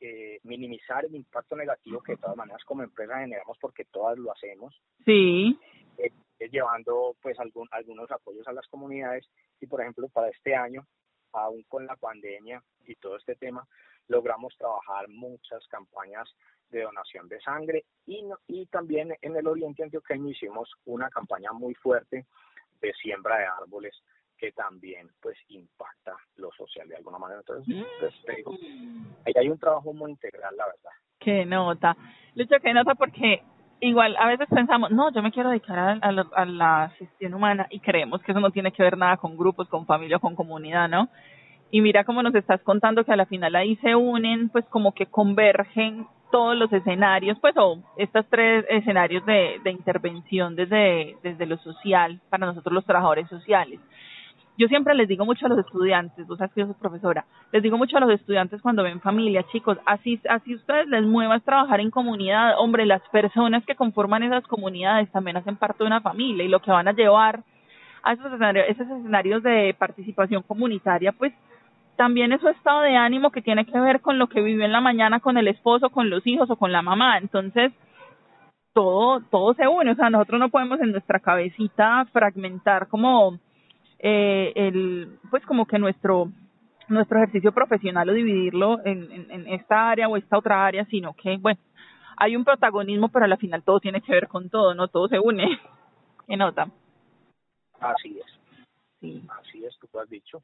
eh, 0.00 0.38
minimizar 0.42 1.06
el 1.06 1.14
impacto 1.14 1.56
negativo 1.56 2.02
que 2.02 2.12
de 2.12 2.18
todas 2.18 2.36
maneras 2.36 2.62
como 2.66 2.82
empresa 2.82 3.20
generamos 3.20 3.56
porque 3.58 3.86
todas 3.86 4.18
lo 4.18 4.32
hacemos. 4.32 4.78
Sí. 5.06 5.58
Eh, 5.96 6.12
llevando 6.48 7.16
pues 7.20 7.38
algún, 7.38 7.68
algunos 7.70 8.10
apoyos 8.10 8.46
a 8.48 8.52
las 8.52 8.66
comunidades 8.68 9.28
y 9.60 9.66
por 9.66 9.80
ejemplo 9.80 10.08
para 10.08 10.28
este 10.28 10.54
año 10.54 10.86
aún 11.32 11.62
con 11.68 11.86
la 11.86 11.96
pandemia 11.96 12.62
y 12.86 12.94
todo 12.96 13.16
este 13.16 13.36
tema 13.36 13.66
logramos 14.08 14.56
trabajar 14.56 15.08
muchas 15.08 15.66
campañas 15.68 16.28
de 16.70 16.82
donación 16.82 17.28
de 17.28 17.40
sangre 17.40 17.84
y, 18.06 18.24
y 18.48 18.66
también 18.66 19.16
en 19.20 19.36
el 19.36 19.46
oriente 19.46 19.82
antioqueño 19.82 20.28
hicimos 20.28 20.70
una 20.84 21.10
campaña 21.10 21.52
muy 21.52 21.74
fuerte 21.74 22.26
de 22.80 22.92
siembra 22.94 23.38
de 23.38 23.46
árboles 23.46 23.94
que 24.40 24.52
también 24.52 25.10
pues 25.20 25.36
impacta 25.48 26.16
lo 26.36 26.50
social 26.52 26.88
de 26.88 26.96
alguna 26.96 27.18
manera. 27.18 27.40
Entonces, 27.40 27.84
pues, 28.00 28.58
ahí 29.26 29.34
hay 29.36 29.48
un 29.50 29.58
trabajo 29.58 29.92
muy 29.92 30.12
integral, 30.12 30.56
la 30.56 30.64
verdad. 30.64 30.90
Qué 31.18 31.44
nota. 31.44 31.94
Lucho, 32.34 32.56
qué 32.62 32.72
nota 32.72 32.94
porque 32.94 33.42
igual 33.80 34.16
a 34.18 34.28
veces 34.28 34.46
pensamos, 34.48 34.90
no, 34.90 35.12
yo 35.12 35.22
me 35.22 35.32
quiero 35.32 35.50
dedicar 35.50 35.98
a, 36.00 36.44
la 36.44 36.92
gestión 36.98 37.34
humana 37.34 37.66
y 37.70 37.80
creemos 37.80 38.22
que 38.22 38.32
eso 38.32 38.40
no 38.40 38.50
tiene 38.50 38.72
que 38.72 38.82
ver 38.82 38.96
nada 38.96 39.16
con 39.16 39.36
grupos, 39.36 39.68
con 39.68 39.86
familia, 39.86 40.18
con 40.18 40.34
comunidad, 40.34 40.88
¿no? 40.88 41.08
Y 41.70 41.80
mira 41.80 42.04
cómo 42.04 42.22
nos 42.22 42.34
estás 42.34 42.60
contando 42.62 43.04
que 43.04 43.12
a 43.12 43.16
la 43.16 43.26
final 43.26 43.54
ahí 43.54 43.76
se 43.76 43.94
unen, 43.94 44.48
pues 44.48 44.64
como 44.66 44.92
que 44.92 45.06
convergen 45.06 46.06
todos 46.30 46.56
los 46.56 46.72
escenarios, 46.72 47.38
pues 47.40 47.54
o 47.56 47.78
estos 47.96 48.26
tres 48.28 48.64
escenarios 48.68 49.24
de, 49.26 49.60
de 49.62 49.70
intervención 49.70 50.56
desde, 50.56 51.16
desde 51.22 51.46
lo 51.46 51.56
social 51.58 52.20
para 52.28 52.46
nosotros 52.46 52.72
los 52.72 52.84
trabajadores 52.84 53.28
sociales 53.28 53.80
yo 54.60 54.68
siempre 54.68 54.94
les 54.94 55.08
digo 55.08 55.24
mucho 55.24 55.46
a 55.46 55.48
los 55.48 55.58
estudiantes, 55.58 56.26
vos 56.26 56.36
sabes 56.36 56.52
que 56.52 56.60
yo 56.60 56.66
soy 56.66 56.74
profesora, 56.74 57.24
les 57.50 57.62
digo 57.62 57.78
mucho 57.78 57.96
a 57.96 58.00
los 58.00 58.10
estudiantes 58.10 58.60
cuando 58.60 58.82
ven 58.82 59.00
familia, 59.00 59.42
chicos, 59.50 59.78
así, 59.86 60.20
así 60.28 60.54
ustedes 60.54 60.86
les 60.88 61.02
muevas 61.02 61.42
trabajar 61.44 61.80
en 61.80 61.90
comunidad, 61.90 62.58
hombre, 62.58 62.84
las 62.84 63.00
personas 63.08 63.64
que 63.64 63.74
conforman 63.74 64.22
esas 64.22 64.46
comunidades 64.46 65.10
también 65.12 65.38
hacen 65.38 65.56
parte 65.56 65.82
de 65.82 65.86
una 65.86 66.02
familia 66.02 66.44
y 66.44 66.48
lo 66.48 66.60
que 66.60 66.70
van 66.70 66.88
a 66.88 66.92
llevar 66.92 67.42
a 68.02 68.12
esos 68.12 68.26
escenarios, 68.26 68.66
esos 68.68 68.86
escenarios 68.86 69.42
de 69.42 69.74
participación 69.78 70.42
comunitaria, 70.42 71.12
pues 71.12 71.32
también 71.96 72.30
es 72.32 72.42
su 72.42 72.48
estado 72.48 72.82
de 72.82 72.96
ánimo 72.96 73.30
que 73.30 73.40
tiene 73.40 73.64
que 73.64 73.80
ver 73.80 74.02
con 74.02 74.18
lo 74.18 74.28
que 74.28 74.42
vivió 74.42 74.66
en 74.66 74.72
la 74.72 74.82
mañana 74.82 75.20
con 75.20 75.38
el 75.38 75.48
esposo, 75.48 75.88
con 75.88 76.10
los 76.10 76.26
hijos 76.26 76.50
o 76.50 76.56
con 76.56 76.70
la 76.70 76.82
mamá. 76.82 77.16
Entonces, 77.16 77.72
todo, 78.74 79.20
todo 79.30 79.54
se 79.54 79.68
une. 79.68 79.90
O 79.90 79.94
sea, 79.94 80.08
nosotros 80.08 80.40
no 80.40 80.48
podemos 80.48 80.80
en 80.80 80.92
nuestra 80.92 81.18
cabecita 81.18 82.06
fragmentar 82.12 82.88
como 82.88 83.38
eh, 84.02 84.52
el, 84.56 85.18
pues 85.30 85.44
como 85.44 85.66
que 85.66 85.78
nuestro 85.78 86.30
nuestro 86.88 87.18
ejercicio 87.18 87.52
profesional 87.52 88.08
o 88.08 88.12
dividirlo 88.12 88.84
en, 88.84 89.30
en, 89.30 89.46
esta 89.48 89.90
área 89.90 90.08
o 90.08 90.16
esta 90.16 90.36
otra 90.36 90.66
área, 90.66 90.84
sino 90.86 91.14
que, 91.14 91.36
bueno, 91.36 91.60
hay 92.16 92.34
un 92.34 92.44
protagonismo, 92.44 93.08
pero 93.08 93.26
al 93.26 93.38
final 93.38 93.62
todo 93.62 93.78
tiene 93.78 94.00
que 94.00 94.12
ver 94.12 94.26
con 94.26 94.50
todo, 94.50 94.74
¿no? 94.74 94.88
Todo 94.88 95.06
se 95.06 95.20
une. 95.20 95.58
¿Qué 96.26 96.36
nota? 96.36 96.68
Así 97.80 98.18
es. 98.18 98.66
Sí. 99.00 99.22
Así 99.40 99.64
es, 99.64 99.78
tú 99.78 99.88
lo 99.92 100.00
has 100.00 100.10
dicho. 100.10 100.42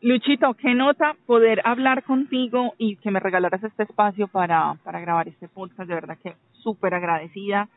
Luchito, 0.00 0.54
qué 0.54 0.74
nota 0.74 1.16
poder 1.26 1.60
hablar 1.64 2.02
contigo 2.04 2.74
y 2.78 2.96
que 2.96 3.10
me 3.10 3.20
regalaras 3.20 3.62
este 3.62 3.84
espacio 3.84 4.28
para, 4.28 4.74
para 4.84 5.00
grabar 5.00 5.28
este 5.28 5.48
podcast. 5.48 5.88
De 5.88 5.94
verdad 5.94 6.18
que 6.22 6.34
súper 6.52 6.94
agradecida. 6.94 7.68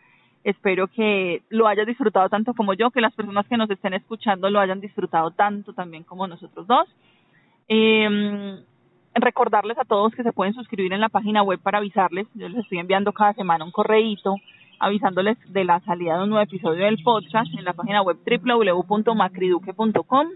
Espero 0.43 0.87
que 0.87 1.43
lo 1.49 1.67
hayas 1.67 1.85
disfrutado 1.85 2.29
tanto 2.29 2.53
como 2.53 2.73
yo, 2.73 2.91
que 2.91 3.01
las 3.01 3.13
personas 3.13 3.47
que 3.47 3.57
nos 3.57 3.69
estén 3.69 3.93
escuchando 3.93 4.49
lo 4.49 4.59
hayan 4.59 4.81
disfrutado 4.81 5.31
tanto 5.31 5.73
también 5.73 6.03
como 6.03 6.27
nosotros 6.27 6.67
dos. 6.67 6.87
Eh, 7.67 8.63
recordarles 9.15 9.77
a 9.77 9.85
todos 9.85 10.13
que 10.13 10.23
se 10.23 10.33
pueden 10.33 10.53
suscribir 10.53 10.91
en 10.93 11.01
la 11.01 11.09
página 11.09 11.43
web 11.43 11.59
para 11.59 11.79
avisarles. 11.79 12.27
Yo 12.33 12.47
les 12.49 12.59
estoy 12.59 12.79
enviando 12.79 13.13
cada 13.13 13.33
semana 13.33 13.65
un 13.65 13.71
correíto 13.71 14.35
avisándoles 14.79 15.37
de 15.51 15.63
la 15.63 15.79
salida 15.81 16.17
de 16.17 16.23
un 16.23 16.29
nuevo 16.29 16.43
episodio 16.43 16.85
del 16.85 17.03
podcast 17.03 17.53
en 17.53 17.63
la 17.63 17.73
página 17.73 18.01
web 18.01 18.17
www.macriduque.com. 18.25 20.27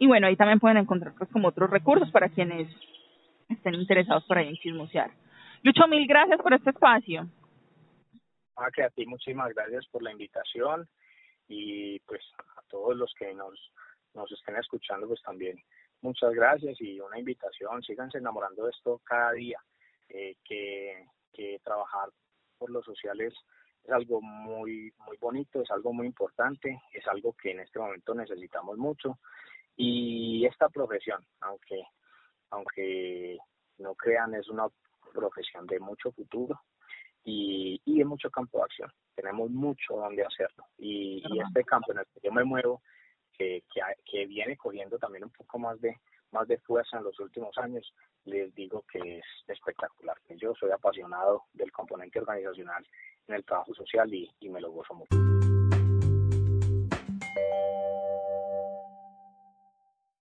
Y 0.00 0.08
bueno, 0.08 0.26
ahí 0.26 0.34
también 0.36 0.58
pueden 0.58 0.78
encontrar 0.78 1.14
pues 1.16 1.30
como 1.30 1.46
otros 1.48 1.70
recursos 1.70 2.10
para 2.10 2.28
quienes 2.28 2.68
estén 3.48 3.74
interesados 3.74 4.24
por 4.24 4.38
ahí 4.38 4.48
en 4.48 4.56
chismosear. 4.56 5.12
Lucho, 5.62 5.86
mil 5.86 6.08
gracias 6.08 6.40
por 6.42 6.54
este 6.54 6.70
espacio. 6.70 7.28
Ah, 8.56 8.68
a 8.68 8.90
ti 8.90 9.04
muchísimas 9.06 9.52
gracias 9.52 9.86
por 9.88 10.02
la 10.02 10.12
invitación 10.12 10.88
y 11.48 11.98
pues 12.00 12.22
a 12.56 12.62
todos 12.68 12.96
los 12.96 13.12
que 13.18 13.34
nos, 13.34 13.72
nos 14.14 14.30
estén 14.30 14.56
escuchando 14.56 15.08
pues 15.08 15.20
también 15.22 15.60
muchas 16.02 16.32
gracias 16.32 16.80
y 16.80 17.00
una 17.00 17.18
invitación, 17.18 17.82
síganse 17.82 18.18
enamorando 18.18 18.64
de 18.64 18.70
esto 18.70 19.00
cada 19.04 19.32
día, 19.32 19.58
eh, 20.08 20.36
que, 20.44 21.04
que 21.32 21.58
trabajar 21.64 22.10
por 22.56 22.70
los 22.70 22.84
sociales 22.84 23.34
es 23.82 23.90
algo 23.90 24.22
muy 24.22 24.92
muy 25.04 25.16
bonito, 25.18 25.60
es 25.60 25.70
algo 25.72 25.92
muy 25.92 26.06
importante, 26.06 26.80
es 26.92 27.06
algo 27.08 27.32
que 27.32 27.50
en 27.50 27.60
este 27.60 27.80
momento 27.80 28.14
necesitamos 28.14 28.78
mucho. 28.78 29.18
Y 29.76 30.46
esta 30.46 30.68
profesión, 30.68 31.26
aunque 31.40 31.82
aunque 32.50 33.36
no 33.78 33.96
crean, 33.96 34.34
es 34.34 34.48
una 34.48 34.68
profesión 35.12 35.66
de 35.66 35.80
mucho 35.80 36.12
futuro 36.12 36.60
y, 37.24 37.80
y 37.84 38.00
es 38.00 38.06
mucho 38.06 38.30
campo 38.30 38.58
de 38.58 38.64
acción. 38.64 38.92
Tenemos 39.14 39.50
mucho 39.50 39.94
donde 39.94 40.24
hacerlo. 40.24 40.66
Y, 40.78 41.22
y 41.26 41.40
este 41.40 41.64
campo 41.64 41.92
en 41.92 41.98
el 41.98 42.06
que 42.06 42.20
yo 42.22 42.32
me 42.32 42.44
muevo, 42.44 42.82
que, 43.32 43.64
que, 43.72 43.80
que, 44.04 44.26
viene 44.26 44.56
cogiendo 44.56 44.98
también 44.98 45.24
un 45.24 45.30
poco 45.30 45.58
más 45.58 45.80
de 45.80 45.96
más 46.30 46.48
de 46.48 46.58
fuerza 46.58 46.98
en 46.98 47.04
los 47.04 47.18
últimos 47.20 47.56
años, 47.58 47.94
les 48.24 48.52
digo 48.56 48.84
que 48.90 49.18
es 49.18 49.24
espectacular. 49.46 50.16
Yo 50.30 50.52
soy 50.56 50.72
apasionado 50.72 51.44
del 51.52 51.70
componente 51.70 52.18
organizacional 52.18 52.84
en 53.28 53.36
el 53.36 53.44
trabajo 53.44 53.72
social 53.72 54.12
y, 54.12 54.28
y 54.40 54.48
me 54.48 54.60
lo 54.60 54.72
gozo 54.72 54.94
mucho. 54.94 55.16